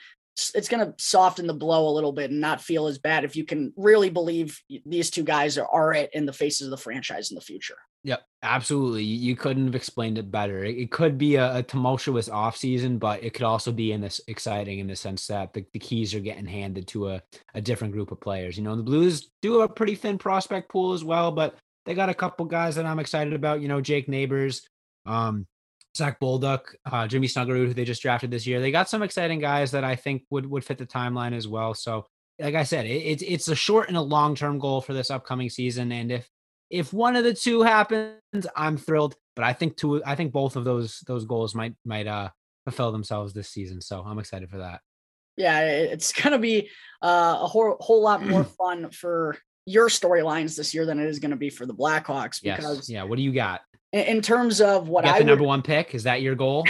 it's 0.55 0.69
going 0.69 0.85
to 0.85 0.93
soften 0.97 1.45
the 1.45 1.53
blow 1.53 1.87
a 1.87 1.91
little 1.91 2.13
bit 2.13 2.31
and 2.31 2.39
not 2.39 2.61
feel 2.61 2.87
as 2.87 2.97
bad 2.97 3.23
if 3.23 3.35
you 3.35 3.43
can 3.43 3.73
really 3.75 4.09
believe 4.09 4.59
these 4.85 5.09
two 5.09 5.23
guys 5.23 5.57
are, 5.57 5.67
are 5.67 5.93
it 5.93 6.09
in 6.13 6.25
the 6.25 6.33
faces 6.33 6.67
of 6.67 6.71
the 6.71 6.77
franchise 6.77 7.31
in 7.31 7.35
the 7.35 7.41
future. 7.41 7.77
Yep, 8.03 8.23
absolutely. 8.41 9.03
You 9.03 9.35
couldn't 9.35 9.65
have 9.65 9.75
explained 9.75 10.17
it 10.17 10.31
better. 10.31 10.63
It 10.63 10.89
could 10.89 11.17
be 11.17 11.35
a, 11.35 11.57
a 11.57 11.63
tumultuous 11.63 12.29
offseason, 12.29 12.97
but 12.97 13.23
it 13.23 13.33
could 13.33 13.43
also 13.43 13.71
be 13.71 13.91
in 13.91 14.01
this 14.01 14.19
exciting 14.27 14.79
in 14.79 14.87
the 14.87 14.95
sense 14.95 15.27
that 15.27 15.53
the, 15.53 15.65
the 15.73 15.79
keys 15.79 16.15
are 16.15 16.19
getting 16.19 16.47
handed 16.47 16.87
to 16.89 17.09
a, 17.09 17.21
a 17.53 17.61
different 17.61 17.93
group 17.93 18.11
of 18.11 18.19
players. 18.19 18.57
You 18.57 18.63
know, 18.63 18.75
the 18.75 18.83
Blues 18.83 19.29
do 19.41 19.61
a 19.61 19.69
pretty 19.69 19.95
thin 19.95 20.17
prospect 20.17 20.71
pool 20.71 20.93
as 20.93 21.03
well, 21.03 21.31
but 21.31 21.55
they 21.85 21.93
got 21.93 22.09
a 22.09 22.15
couple 22.15 22.45
guys 22.45 22.75
that 22.75 22.85
I'm 22.85 22.99
excited 22.99 23.33
about. 23.33 23.61
You 23.61 23.67
know, 23.67 23.81
Jake 23.81 24.07
Neighbors, 24.07 24.67
um, 25.05 25.45
Zach 25.95 26.19
Bolduc, 26.19 26.61
uh, 26.89 27.07
Jimmy 27.07 27.27
Snuggerud, 27.27 27.67
who 27.67 27.73
they 27.73 27.85
just 27.85 28.01
drafted 28.01 28.31
this 28.31 28.47
year. 28.47 28.59
They 28.59 28.71
got 28.71 28.89
some 28.89 29.03
exciting 29.03 29.39
guys 29.39 29.71
that 29.71 29.83
I 29.83 29.95
think 29.95 30.23
would 30.29 30.45
would 30.45 30.63
fit 30.63 30.77
the 30.77 30.85
timeline 30.85 31.33
as 31.33 31.47
well. 31.47 31.73
So, 31.73 32.05
like 32.39 32.55
I 32.55 32.63
said, 32.63 32.85
it, 32.85 32.89
it's 32.89 33.23
it's 33.23 33.47
a 33.47 33.55
short 33.55 33.89
and 33.89 33.97
a 33.97 34.01
long 34.01 34.35
term 34.35 34.59
goal 34.59 34.81
for 34.81 34.93
this 34.93 35.11
upcoming 35.11 35.49
season. 35.49 35.91
And 35.91 36.11
if 36.11 36.29
if 36.69 36.93
one 36.93 37.15
of 37.15 37.23
the 37.23 37.33
two 37.33 37.61
happens, 37.61 38.47
I'm 38.55 38.77
thrilled. 38.77 39.15
But 39.35 39.45
I 39.45 39.53
think 39.53 39.77
two, 39.77 40.03
I 40.05 40.15
think 40.15 40.31
both 40.31 40.55
of 40.55 40.63
those 40.63 40.99
those 41.07 41.25
goals 41.25 41.53
might 41.53 41.75
might 41.85 42.07
uh 42.07 42.29
fulfill 42.65 42.91
themselves 42.91 43.33
this 43.33 43.49
season. 43.49 43.81
So 43.81 44.01
I'm 44.01 44.19
excited 44.19 44.49
for 44.49 44.59
that. 44.59 44.81
Yeah, 45.37 45.61
it's 45.61 46.13
gonna 46.13 46.39
be 46.39 46.69
uh, 47.01 47.39
a 47.41 47.47
whole 47.47 47.77
whole 47.79 48.01
lot 48.01 48.25
more 48.25 48.43
fun 48.57 48.91
for 48.91 49.37
your 49.65 49.89
storylines 49.89 50.55
this 50.55 50.73
year 50.73 50.85
than 50.85 50.99
it 50.99 51.07
is 51.07 51.19
going 51.19 51.31
to 51.31 51.37
be 51.37 51.49
for 51.49 51.65
the 51.65 51.73
Blackhawks 51.73 52.41
because 52.41 52.77
yes. 52.77 52.89
yeah, 52.89 53.03
what 53.03 53.17
do 53.17 53.21
you 53.21 53.31
got? 53.31 53.61
In 53.93 54.21
terms 54.21 54.61
of 54.61 54.87
what 54.87 55.05
I 55.05 55.13
the 55.13 55.17
would, 55.19 55.27
number 55.27 55.43
one 55.43 55.61
pick 55.61 55.93
is 55.93 56.03
that 56.03 56.21
your 56.21 56.35
goal? 56.35 56.65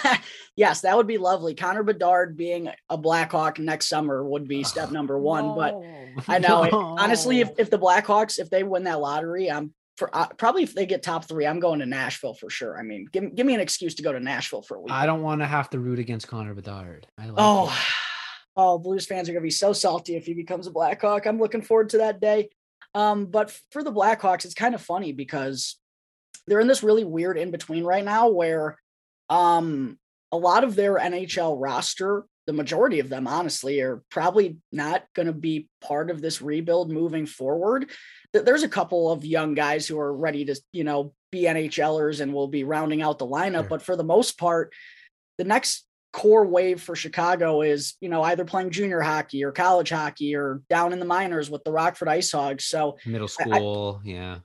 yes, 0.56 0.82
that 0.82 0.96
would 0.96 1.06
be 1.06 1.18
lovely. 1.18 1.54
Connor 1.54 1.82
Bedard 1.82 2.36
being 2.36 2.70
a 2.88 2.96
Blackhawk 2.96 3.58
next 3.58 3.88
summer 3.88 4.24
would 4.24 4.46
be 4.46 4.62
step 4.62 4.90
number 4.92 5.18
one. 5.18 5.46
No. 5.46 5.54
But 5.54 6.24
I 6.28 6.38
know, 6.38 6.64
no. 6.64 6.96
honestly, 6.98 7.40
if, 7.40 7.50
if 7.58 7.70
the 7.70 7.78
Blackhawks 7.78 8.38
if 8.38 8.50
they 8.50 8.62
win 8.62 8.84
that 8.84 9.00
lottery, 9.00 9.50
I'm 9.50 9.74
for 9.96 10.14
uh, 10.16 10.28
probably 10.28 10.62
if 10.62 10.74
they 10.74 10.86
get 10.86 11.02
top 11.02 11.26
three, 11.26 11.46
I'm 11.46 11.60
going 11.60 11.80
to 11.80 11.86
Nashville 11.86 12.34
for 12.34 12.48
sure. 12.48 12.78
I 12.78 12.82
mean, 12.82 13.06
give 13.12 13.34
give 13.34 13.46
me 13.46 13.54
an 13.54 13.60
excuse 13.60 13.96
to 13.96 14.02
go 14.02 14.12
to 14.12 14.20
Nashville 14.20 14.62
for 14.62 14.76
a 14.76 14.80
week. 14.80 14.92
I 14.92 15.06
don't 15.06 15.22
want 15.22 15.40
to 15.40 15.46
have 15.46 15.70
to 15.70 15.78
root 15.78 15.98
against 15.98 16.28
Connor 16.28 16.54
Bedard. 16.54 17.06
Like 17.18 17.30
oh. 17.36 17.66
It. 17.66 17.72
Oh, 18.56 18.78
Blues 18.78 19.06
fans 19.06 19.28
are 19.28 19.32
gonna 19.32 19.42
be 19.42 19.50
so 19.50 19.72
salty 19.72 20.16
if 20.16 20.26
he 20.26 20.34
becomes 20.34 20.66
a 20.66 20.72
Blackhawk. 20.72 21.24
I'm 21.24 21.38
looking 21.38 21.62
forward 21.62 21.90
to 21.90 21.98
that 21.98 22.20
day. 22.20 22.50
Um, 22.94 23.26
but 23.26 23.56
for 23.70 23.84
the 23.84 23.92
Blackhawks, 23.92 24.44
it's 24.44 24.54
kind 24.54 24.74
of 24.74 24.82
funny 24.82 25.12
because 25.12 25.79
they're 26.46 26.60
in 26.60 26.68
this 26.68 26.82
really 26.82 27.04
weird 27.04 27.38
in 27.38 27.50
between 27.50 27.84
right 27.84 28.04
now 28.04 28.28
where 28.28 28.78
um 29.28 29.98
a 30.32 30.36
lot 30.36 30.64
of 30.64 30.76
their 30.76 30.94
NHL 30.94 31.56
roster, 31.58 32.24
the 32.46 32.52
majority 32.52 33.00
of 33.00 33.08
them 33.08 33.26
honestly 33.26 33.80
are 33.80 34.02
probably 34.10 34.58
not 34.72 35.04
going 35.14 35.26
to 35.26 35.32
be 35.32 35.68
part 35.80 36.10
of 36.10 36.20
this 36.20 36.40
rebuild 36.40 36.90
moving 36.90 37.26
forward. 37.26 37.90
There's 38.32 38.62
a 38.62 38.68
couple 38.68 39.10
of 39.10 39.24
young 39.24 39.54
guys 39.54 39.86
who 39.86 39.98
are 39.98 40.14
ready 40.14 40.44
to, 40.46 40.56
you 40.72 40.84
know, 40.84 41.12
be 41.32 41.42
NHLers 41.42 42.20
and 42.20 42.32
will 42.32 42.48
be 42.48 42.64
rounding 42.64 43.02
out 43.02 43.18
the 43.18 43.26
lineup, 43.26 43.62
sure. 43.62 43.68
but 43.70 43.82
for 43.82 43.96
the 43.96 44.04
most 44.04 44.38
part, 44.38 44.72
the 45.38 45.44
next 45.44 45.86
core 46.12 46.44
wave 46.44 46.80
for 46.80 46.96
Chicago 46.96 47.62
is, 47.62 47.94
you 48.00 48.08
know, 48.08 48.22
either 48.22 48.44
playing 48.44 48.70
junior 48.70 49.00
hockey 49.00 49.44
or 49.44 49.52
college 49.52 49.90
hockey 49.90 50.34
or 50.34 50.60
down 50.68 50.92
in 50.92 50.98
the 50.98 51.04
minors 51.04 51.50
with 51.50 51.62
the 51.64 51.72
Rockford 51.72 52.08
Ice 52.08 52.32
Hogs. 52.32 52.64
So 52.64 52.98
middle 53.06 53.28
school, 53.28 54.00
I, 54.04 54.08
yeah. 54.08 54.38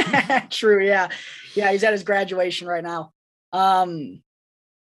True. 0.50 0.84
Yeah. 0.84 1.08
Yeah. 1.54 1.72
He's 1.72 1.84
at 1.84 1.92
his 1.92 2.02
graduation 2.02 2.68
right 2.68 2.84
now. 2.84 3.12
Um, 3.52 4.22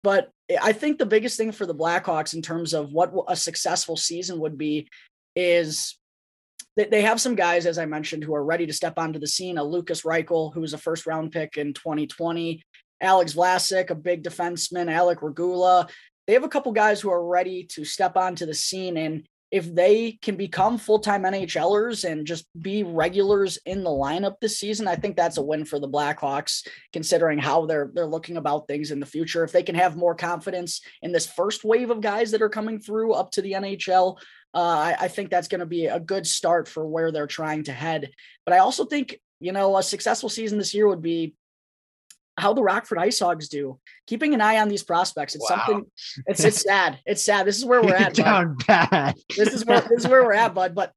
but 0.03 0.31
I 0.63 0.73
think 0.73 0.99
the 0.99 1.07
biggest 1.07 1.37
thing 1.37 1.53
for 1.53 1.67
the 1.67 1.75
Blackhawks 1.75 2.35
in 2.35 2.43
terms 2.43 2.73
of 2.73 2.93
what 2.93 3.13
a 3.29 3.37
successful 3.37 3.97
season 3.97 4.41
would 4.41 4.57
be 4.57 4.89
is 5.37 5.99
that 6.77 6.91
they 6.91 7.03
have 7.03 7.21
some 7.21 7.35
guys, 7.35 7.67
as 7.67 7.77
I 7.77 7.87
mentioned, 7.87 8.25
who 8.25 8.35
are 8.35 8.45
ready 8.45 8.67
to 8.67 8.73
step 8.73 8.99
onto 8.99 9.19
the 9.19 9.27
scene. 9.27 9.59
A 9.59 9.65
Lukas 9.65 10.03
Reichel, 10.03 10.55
who 10.55 10.61
was 10.61 10.75
a 10.75 10.79
first 10.79 11.07
round 11.07 11.33
pick 11.33 11.57
in 11.57 11.75
2020, 11.75 12.63
Alex 13.01 13.35
Vlasic, 13.35 13.91
a 13.91 13.95
big 13.95 14.23
defenseman, 14.23 14.91
Alec 14.91 15.21
Regula. 15.21 15.89
They 16.27 16.35
have 16.35 16.45
a 16.45 16.49
couple 16.49 16.73
guys 16.73 17.01
who 17.01 17.11
are 17.11 17.27
ready 17.27 17.65
to 17.73 17.85
step 17.85 18.17
onto 18.17 18.47
the 18.47 18.55
scene. 18.55 18.97
And 18.97 19.27
if 19.51 19.75
they 19.75 20.19
can 20.21 20.37
become 20.37 20.77
full-time 20.77 21.23
NHLers 21.23 22.05
and 22.09 22.27
just 22.27 22.47
be 22.61 22.83
regulars 22.83 23.59
in 23.65 23.83
the 23.83 23.91
lineup 23.91 24.35
this 24.41 24.59
season, 24.59 24.87
I 24.87 24.97
think 24.97 25.17
that's 25.17 25.39
a 25.39 25.43
win 25.43 25.65
for 25.65 25.79
the 25.79 25.89
Blackhawks, 25.89 26.67
considering 26.93 27.39
how 27.39 27.65
they're 27.65 27.91
they're 27.95 28.07
looking 28.07 28.37
about 28.37 28.67
things 28.67 28.91
in 28.91 29.01
the 29.01 29.07
future. 29.07 29.45
If 29.45 29.53
they 29.53 29.63
can 29.63 29.75
have 29.75 29.97
more 29.97 30.15
confidence 30.15 30.83
in 31.01 31.13
this 31.13 31.27
first 31.27 31.65
wave 31.65 31.91
of 31.91 32.01
guys 32.01 32.31
that 32.33 32.43
are 32.43 32.51
coming 32.51 32.79
through 32.79 33.13
up 33.13 33.31
to 33.33 33.43
the 33.43 33.53
NHL, 33.53 34.19
uh, 34.55 34.59
I, 34.59 34.97
I 35.01 35.09
think 35.09 35.31
that's 35.31 35.49
going 35.49 35.61
to 35.61 35.67
be 35.67 35.87
a 35.87 36.01
good 36.01 36.27
start 36.27 36.69
for 36.69 36.87
where 36.87 37.11
they're 37.11 37.27
trying 37.27 37.65
to 37.65 37.73
head. 37.73 38.11
But 38.45 38.55
I 38.55 38.59
also 38.59 38.85
think, 38.85 39.19
you 39.41 39.53
know, 39.53 39.77
a 39.79 39.83
successful 39.83 40.29
season 40.29 40.59
this 40.59 40.75
year 40.75 40.89
would 40.89 41.03
be 41.03 41.35
how 42.39 42.53
the 42.55 42.63
Rockford 42.63 42.99
Ice 42.99 43.19
Hogs 43.19 43.49
do. 43.49 43.79
Keeping 44.07 44.33
an 44.33 44.41
eye 44.41 44.59
on 44.59 44.69
these 44.69 44.83
prospects. 44.83 45.35
It's 45.35 45.51
wow. 45.51 45.57
something. 45.67 45.87
It's 46.27 46.45
it's 46.45 46.63
sad. 46.63 46.99
It's 47.05 47.23
sad. 47.23 47.47
This 47.47 47.59
is 47.59 47.65
where 47.65 47.83
we're 47.83 47.95
at. 47.97 48.15
Down 48.15 48.57
bad. 48.67 49.17
This 49.37 49.53
is 49.53 49.67
where 49.67 49.81
this 49.81 50.05
is 50.05 50.09
where 50.09 50.25
we're 50.25 50.35
at, 50.35 50.55
bud. 50.55 50.75
But 50.75 50.93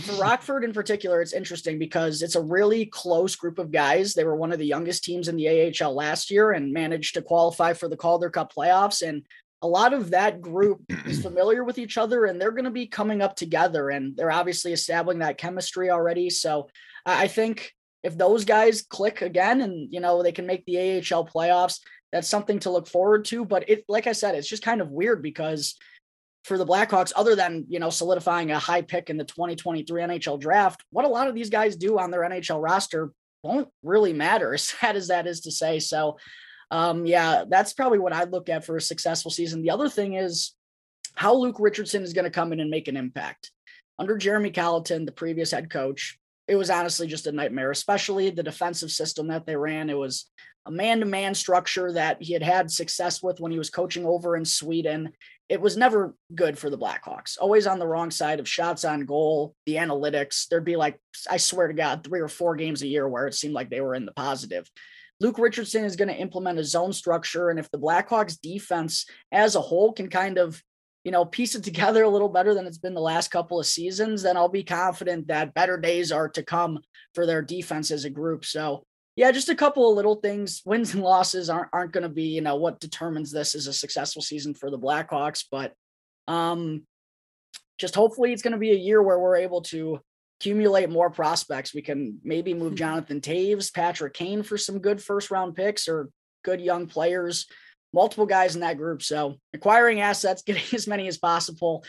for 0.00 0.12
Rockford 0.14 0.64
in 0.64 0.72
particular, 0.72 1.20
it's 1.20 1.32
interesting 1.32 1.78
because 1.78 2.22
it's 2.22 2.36
a 2.36 2.42
really 2.42 2.86
close 2.86 3.36
group 3.36 3.58
of 3.58 3.72
guys. 3.72 4.14
They 4.14 4.24
were 4.24 4.36
one 4.36 4.52
of 4.52 4.58
the 4.58 4.66
youngest 4.66 5.04
teams 5.04 5.28
in 5.28 5.36
the 5.36 5.74
AHL 5.82 5.94
last 5.94 6.30
year 6.30 6.52
and 6.52 6.72
managed 6.72 7.14
to 7.14 7.22
qualify 7.22 7.72
for 7.72 7.88
the 7.88 7.96
Calder 7.96 8.30
Cup 8.30 8.52
playoffs. 8.54 9.06
And 9.06 9.24
a 9.62 9.68
lot 9.68 9.92
of 9.92 10.10
that 10.10 10.40
group 10.40 10.80
is 11.06 11.20
familiar 11.22 11.64
with 11.64 11.78
each 11.78 11.98
other 11.98 12.24
and 12.24 12.40
they're 12.40 12.52
going 12.52 12.64
to 12.64 12.70
be 12.70 12.86
coming 12.86 13.20
up 13.20 13.34
together 13.34 13.90
and 13.90 14.16
they're 14.16 14.30
obviously 14.30 14.72
establishing 14.72 15.20
that 15.20 15.38
chemistry 15.38 15.90
already. 15.90 16.30
So 16.30 16.68
I 17.04 17.26
think 17.26 17.74
if 18.02 18.16
those 18.16 18.44
guys 18.44 18.82
click 18.82 19.22
again 19.22 19.60
and 19.60 19.92
you 19.92 20.00
know 20.00 20.22
they 20.22 20.32
can 20.32 20.46
make 20.46 20.64
the 20.64 20.78
AHL 20.78 21.26
playoffs, 21.26 21.80
that's 22.12 22.28
something 22.28 22.58
to 22.60 22.70
look 22.70 22.88
forward 22.88 23.24
to. 23.26 23.44
But 23.44 23.68
it, 23.68 23.84
like 23.88 24.06
I 24.06 24.12
said, 24.12 24.34
it's 24.34 24.48
just 24.48 24.62
kind 24.62 24.80
of 24.80 24.90
weird 24.90 25.22
because 25.22 25.76
for 26.44 26.56
the 26.56 26.66
Blackhawks, 26.66 27.12
other 27.14 27.36
than 27.36 27.66
you 27.68 27.78
know 27.78 27.90
solidifying 27.90 28.50
a 28.50 28.58
high 28.58 28.82
pick 28.82 29.10
in 29.10 29.16
the 29.16 29.24
2023 29.24 30.02
NHL 30.02 30.40
draft, 30.40 30.82
what 30.90 31.04
a 31.04 31.08
lot 31.08 31.28
of 31.28 31.34
these 31.34 31.50
guys 31.50 31.76
do 31.76 31.98
on 31.98 32.10
their 32.10 32.22
NHL 32.22 32.62
roster 32.62 33.12
won't 33.42 33.68
really 33.82 34.12
matter. 34.12 34.54
As 34.54 34.64
sad 34.64 34.96
as 34.96 35.08
that 35.08 35.26
is 35.26 35.40
to 35.42 35.50
say, 35.50 35.78
so 35.78 36.18
um, 36.70 37.04
yeah, 37.04 37.44
that's 37.48 37.72
probably 37.72 37.98
what 37.98 38.12
I'd 38.12 38.32
look 38.32 38.48
at 38.48 38.64
for 38.64 38.76
a 38.76 38.80
successful 38.80 39.30
season. 39.30 39.62
The 39.62 39.70
other 39.70 39.88
thing 39.88 40.14
is 40.14 40.52
how 41.14 41.34
Luke 41.34 41.56
Richardson 41.58 42.02
is 42.02 42.12
going 42.12 42.24
to 42.24 42.30
come 42.30 42.52
in 42.52 42.60
and 42.60 42.70
make 42.70 42.88
an 42.88 42.96
impact. 42.96 43.50
Under 43.98 44.16
Jeremy 44.16 44.50
Colliton, 44.50 45.04
the 45.04 45.12
previous 45.12 45.50
head 45.50 45.68
coach, 45.68 46.19
it 46.50 46.56
was 46.56 46.68
honestly 46.68 47.06
just 47.06 47.28
a 47.28 47.32
nightmare, 47.32 47.70
especially 47.70 48.28
the 48.28 48.42
defensive 48.42 48.90
system 48.90 49.28
that 49.28 49.46
they 49.46 49.54
ran. 49.54 49.88
It 49.88 49.96
was 49.96 50.28
a 50.66 50.70
man 50.72 50.98
to 50.98 51.06
man 51.06 51.32
structure 51.32 51.92
that 51.92 52.20
he 52.20 52.32
had 52.32 52.42
had 52.42 52.72
success 52.72 53.22
with 53.22 53.38
when 53.38 53.52
he 53.52 53.58
was 53.58 53.70
coaching 53.70 54.04
over 54.04 54.36
in 54.36 54.44
Sweden. 54.44 55.12
It 55.48 55.60
was 55.60 55.76
never 55.76 56.16
good 56.34 56.58
for 56.58 56.68
the 56.68 56.76
Blackhawks, 56.76 57.38
always 57.40 57.68
on 57.68 57.78
the 57.78 57.86
wrong 57.86 58.10
side 58.10 58.40
of 58.40 58.48
shots 58.48 58.84
on 58.84 59.06
goal, 59.06 59.54
the 59.64 59.76
analytics. 59.76 60.48
There'd 60.48 60.64
be 60.64 60.74
like, 60.74 61.00
I 61.30 61.36
swear 61.36 61.68
to 61.68 61.72
God, 61.72 62.02
three 62.02 62.20
or 62.20 62.28
four 62.28 62.56
games 62.56 62.82
a 62.82 62.88
year 62.88 63.08
where 63.08 63.28
it 63.28 63.34
seemed 63.34 63.54
like 63.54 63.70
they 63.70 63.80
were 63.80 63.94
in 63.94 64.04
the 64.04 64.12
positive. 64.12 64.68
Luke 65.20 65.38
Richardson 65.38 65.84
is 65.84 65.94
going 65.94 66.08
to 66.08 66.20
implement 66.20 66.58
a 66.58 66.64
zone 66.64 66.92
structure. 66.92 67.50
And 67.50 67.60
if 67.60 67.70
the 67.70 67.78
Blackhawks 67.78 68.40
defense 68.40 69.06
as 69.30 69.54
a 69.54 69.60
whole 69.60 69.92
can 69.92 70.10
kind 70.10 70.36
of, 70.36 70.60
you 71.04 71.10
know, 71.10 71.24
piece 71.24 71.54
it 71.54 71.64
together 71.64 72.04
a 72.04 72.08
little 72.08 72.28
better 72.28 72.54
than 72.54 72.66
it's 72.66 72.78
been 72.78 72.94
the 72.94 73.00
last 73.00 73.30
couple 73.30 73.58
of 73.58 73.66
seasons, 73.66 74.22
then 74.22 74.36
I'll 74.36 74.48
be 74.48 74.62
confident 74.62 75.28
that 75.28 75.54
better 75.54 75.76
days 75.76 76.12
are 76.12 76.28
to 76.30 76.42
come 76.42 76.80
for 77.14 77.26
their 77.26 77.42
defense 77.42 77.90
as 77.90 78.04
a 78.04 78.10
group. 78.10 78.44
So, 78.44 78.84
yeah, 79.16 79.32
just 79.32 79.48
a 79.48 79.54
couple 79.54 79.88
of 79.88 79.96
little 79.96 80.16
things. 80.16 80.62
Wins 80.64 80.94
and 80.94 81.02
losses 81.02 81.48
aren't, 81.48 81.70
aren't 81.72 81.92
going 81.92 82.02
to 82.02 82.08
be, 82.08 82.24
you 82.24 82.42
know, 82.42 82.56
what 82.56 82.80
determines 82.80 83.32
this 83.32 83.54
is 83.54 83.66
a 83.66 83.72
successful 83.72 84.22
season 84.22 84.54
for 84.54 84.70
the 84.70 84.78
Blackhawks. 84.78 85.44
But 85.50 85.72
um, 86.28 86.82
just 87.78 87.94
hopefully 87.94 88.32
it's 88.32 88.42
going 88.42 88.52
to 88.52 88.58
be 88.58 88.72
a 88.72 88.76
year 88.76 89.02
where 89.02 89.18
we're 89.18 89.36
able 89.36 89.62
to 89.62 90.00
accumulate 90.38 90.90
more 90.90 91.10
prospects. 91.10 91.74
We 91.74 91.82
can 91.82 92.18
maybe 92.22 92.54
move. 92.54 92.74
Jonathan 92.80 93.20
Toews, 93.20 93.72
Patrick 93.72 94.14
Kane 94.14 94.42
for 94.42 94.58
some 94.58 94.78
good 94.78 95.02
first 95.02 95.30
round 95.30 95.56
picks 95.56 95.88
or 95.88 96.10
good 96.44 96.60
young 96.60 96.86
players, 96.86 97.46
multiple 97.92 98.26
guys 98.26 98.54
in 98.54 98.60
that 98.60 98.76
group. 98.76 99.02
So 99.02 99.36
acquiring 99.54 100.00
assets, 100.00 100.42
getting 100.46 100.62
as 100.74 100.86
many 100.86 101.08
as 101.08 101.18
possible, 101.18 101.84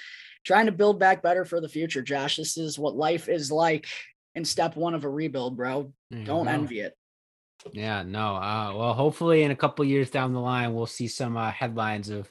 trying 0.46 0.66
to 0.66 0.72
build 0.72 1.00
back 1.00 1.22
better 1.22 1.46
for 1.46 1.62
the 1.62 1.70
future, 1.70 2.02
Josh. 2.02 2.38
This 2.38 2.58
is 2.58 2.80
what 2.80 2.96
life 2.96 3.30
is 3.30 3.52
like 3.52 3.88
in 4.36 4.46
step 4.46 4.76
one 4.76 4.94
of 4.94 5.04
a 5.04 5.10
rebuild, 5.10 5.58
bro. 5.58 5.94
Don't 6.24 6.48
envy 6.48 6.82
it. 6.82 6.96
Yeah, 7.74 8.04
no. 8.04 8.36
Uh, 8.36 8.74
well, 8.76 8.94
hopefully 8.94 9.44
in 9.44 9.52
a 9.52 9.56
couple 9.56 9.86
years 9.86 10.10
down 10.10 10.34
the 10.34 10.40
line, 10.40 10.74
we'll 10.74 10.88
see 10.88 11.08
some 11.08 11.38
uh, 11.38 11.52
headlines 11.52 12.10
of 12.10 12.30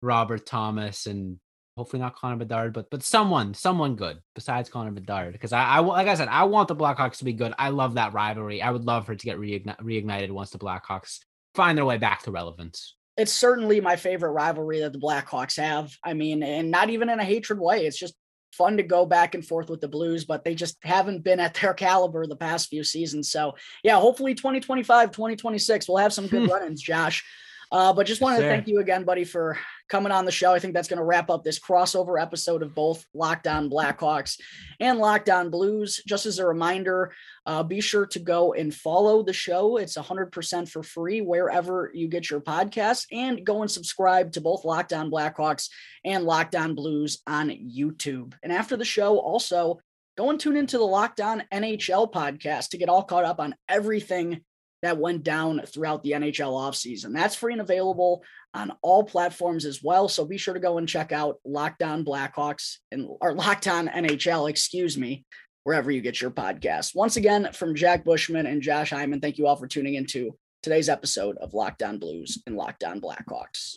Robert 0.00 0.44
Thomas 0.44 1.06
and 1.06 1.38
hopefully 1.76 2.00
not 2.00 2.16
Connor 2.16 2.36
Bedard, 2.36 2.72
but 2.72 2.90
but 2.90 3.02
someone, 3.02 3.54
someone 3.54 3.96
good 3.96 4.18
besides 4.34 4.68
Connor 4.68 4.90
Bedard. 4.90 5.32
Because 5.32 5.52
I, 5.52 5.62
I, 5.64 5.78
like 5.80 6.08
I 6.08 6.14
said, 6.14 6.28
I 6.28 6.44
want 6.44 6.68
the 6.68 6.76
Blackhawks 6.76 7.18
to 7.18 7.24
be 7.24 7.32
good. 7.32 7.54
I 7.58 7.68
love 7.68 7.94
that 7.94 8.12
rivalry. 8.12 8.60
I 8.60 8.70
would 8.70 8.84
love 8.84 9.06
for 9.06 9.12
it 9.12 9.20
to 9.20 9.26
get 9.26 9.38
reignited 9.38 10.30
once 10.30 10.50
the 10.50 10.58
Blackhawks 10.58 11.20
find 11.54 11.76
their 11.76 11.84
way 11.84 11.98
back 11.98 12.22
to 12.24 12.30
relevance. 12.30 12.96
It's 13.16 13.32
certainly 13.32 13.80
my 13.80 13.96
favorite 13.96 14.30
rivalry 14.30 14.80
that 14.80 14.92
the 14.92 14.98
Blackhawks 14.98 15.56
have. 15.56 15.94
I 16.02 16.14
mean, 16.14 16.42
and 16.42 16.70
not 16.70 16.90
even 16.90 17.08
in 17.10 17.20
a 17.20 17.24
hatred 17.24 17.60
way. 17.60 17.86
It's 17.86 17.98
just 17.98 18.14
fun 18.52 18.76
to 18.76 18.82
go 18.82 19.06
back 19.06 19.34
and 19.34 19.46
forth 19.46 19.68
with 19.70 19.80
the 19.80 19.88
Blues, 19.88 20.24
but 20.24 20.44
they 20.44 20.54
just 20.54 20.76
haven't 20.82 21.24
been 21.24 21.40
at 21.40 21.54
their 21.54 21.74
caliber 21.88 22.26
the 22.26 22.36
past 22.36 22.68
few 22.68 22.84
seasons. 22.84 23.30
So, 23.30 23.54
yeah, 23.82 23.98
hopefully 23.98 24.34
2025, 24.34 25.10
2026, 25.10 25.88
we'll 25.88 25.98
have 25.98 26.12
some 26.12 26.26
good 26.26 26.50
run 26.50 26.66
ins, 26.66 26.82
Josh. 26.82 27.24
Uh, 27.72 27.90
but 27.90 28.06
just 28.06 28.20
wanted 28.20 28.42
to 28.42 28.48
thank 28.48 28.68
you 28.68 28.80
again, 28.80 29.02
buddy, 29.02 29.24
for 29.24 29.58
coming 29.88 30.12
on 30.12 30.26
the 30.26 30.30
show. 30.30 30.52
I 30.52 30.58
think 30.58 30.74
that's 30.74 30.88
going 30.88 30.98
to 30.98 31.04
wrap 31.04 31.30
up 31.30 31.42
this 31.42 31.58
crossover 31.58 32.20
episode 32.20 32.62
of 32.62 32.74
both 32.74 33.02
Locked 33.14 33.46
On 33.46 33.70
Blackhawks 33.70 34.38
and 34.78 34.98
Locked 34.98 35.30
On 35.30 35.48
Blues. 35.48 36.02
Just 36.06 36.26
as 36.26 36.38
a 36.38 36.46
reminder, 36.46 37.14
uh, 37.46 37.62
be 37.62 37.80
sure 37.80 38.04
to 38.04 38.18
go 38.18 38.52
and 38.52 38.74
follow 38.74 39.22
the 39.22 39.32
show. 39.32 39.78
It's 39.78 39.96
100% 39.96 40.68
for 40.68 40.82
free 40.82 41.22
wherever 41.22 41.90
you 41.94 42.08
get 42.08 42.28
your 42.28 42.42
podcasts, 42.42 43.06
and 43.10 43.42
go 43.42 43.62
and 43.62 43.70
subscribe 43.70 44.32
to 44.32 44.42
both 44.42 44.66
Locked 44.66 44.92
On 44.92 45.10
Blackhawks 45.10 45.70
and 46.04 46.24
Locked 46.24 46.54
On 46.54 46.74
Blues 46.74 47.22
on 47.26 47.48
YouTube. 47.48 48.34
And 48.42 48.52
after 48.52 48.76
the 48.76 48.84
show, 48.84 49.16
also 49.16 49.80
go 50.18 50.28
and 50.28 50.38
tune 50.38 50.56
into 50.56 50.76
the 50.76 50.84
Locked 50.84 51.22
On 51.22 51.42
NHL 51.50 52.12
podcast 52.12 52.68
to 52.68 52.78
get 52.78 52.90
all 52.90 53.02
caught 53.02 53.24
up 53.24 53.40
on 53.40 53.54
everything 53.66 54.42
that 54.82 54.98
went 54.98 55.22
down 55.22 55.62
throughout 55.66 56.02
the 56.02 56.12
NHL 56.12 56.52
offseason. 56.52 57.12
That's 57.12 57.34
free 57.34 57.52
and 57.52 57.62
available 57.62 58.22
on 58.52 58.72
all 58.82 59.04
platforms 59.04 59.64
as 59.64 59.82
well. 59.82 60.08
So 60.08 60.24
be 60.24 60.36
sure 60.36 60.54
to 60.54 60.60
go 60.60 60.78
and 60.78 60.88
check 60.88 61.12
out 61.12 61.38
Locked 61.44 61.82
On 61.82 62.04
Blackhawks 62.04 62.78
and 62.90 63.08
or 63.20 63.34
Locked 63.34 63.68
On 63.68 63.88
NHL, 63.88 64.50
excuse 64.50 64.98
me, 64.98 65.24
wherever 65.64 65.90
you 65.90 66.00
get 66.00 66.20
your 66.20 66.30
podcast. 66.30 66.94
Once 66.94 67.16
again, 67.16 67.48
from 67.52 67.74
Jack 67.74 68.04
Bushman 68.04 68.46
and 68.46 68.62
Josh 68.62 68.90
Hyman, 68.90 69.20
thank 69.20 69.38
you 69.38 69.46
all 69.46 69.56
for 69.56 69.68
tuning 69.68 69.94
into 69.94 70.36
today's 70.62 70.88
episode 70.88 71.36
of 71.38 71.54
Locked 71.54 71.82
On 71.82 71.98
Blues 71.98 72.42
and 72.46 72.56
Locked 72.56 72.84
On 72.84 73.00
Blackhawks. 73.00 73.76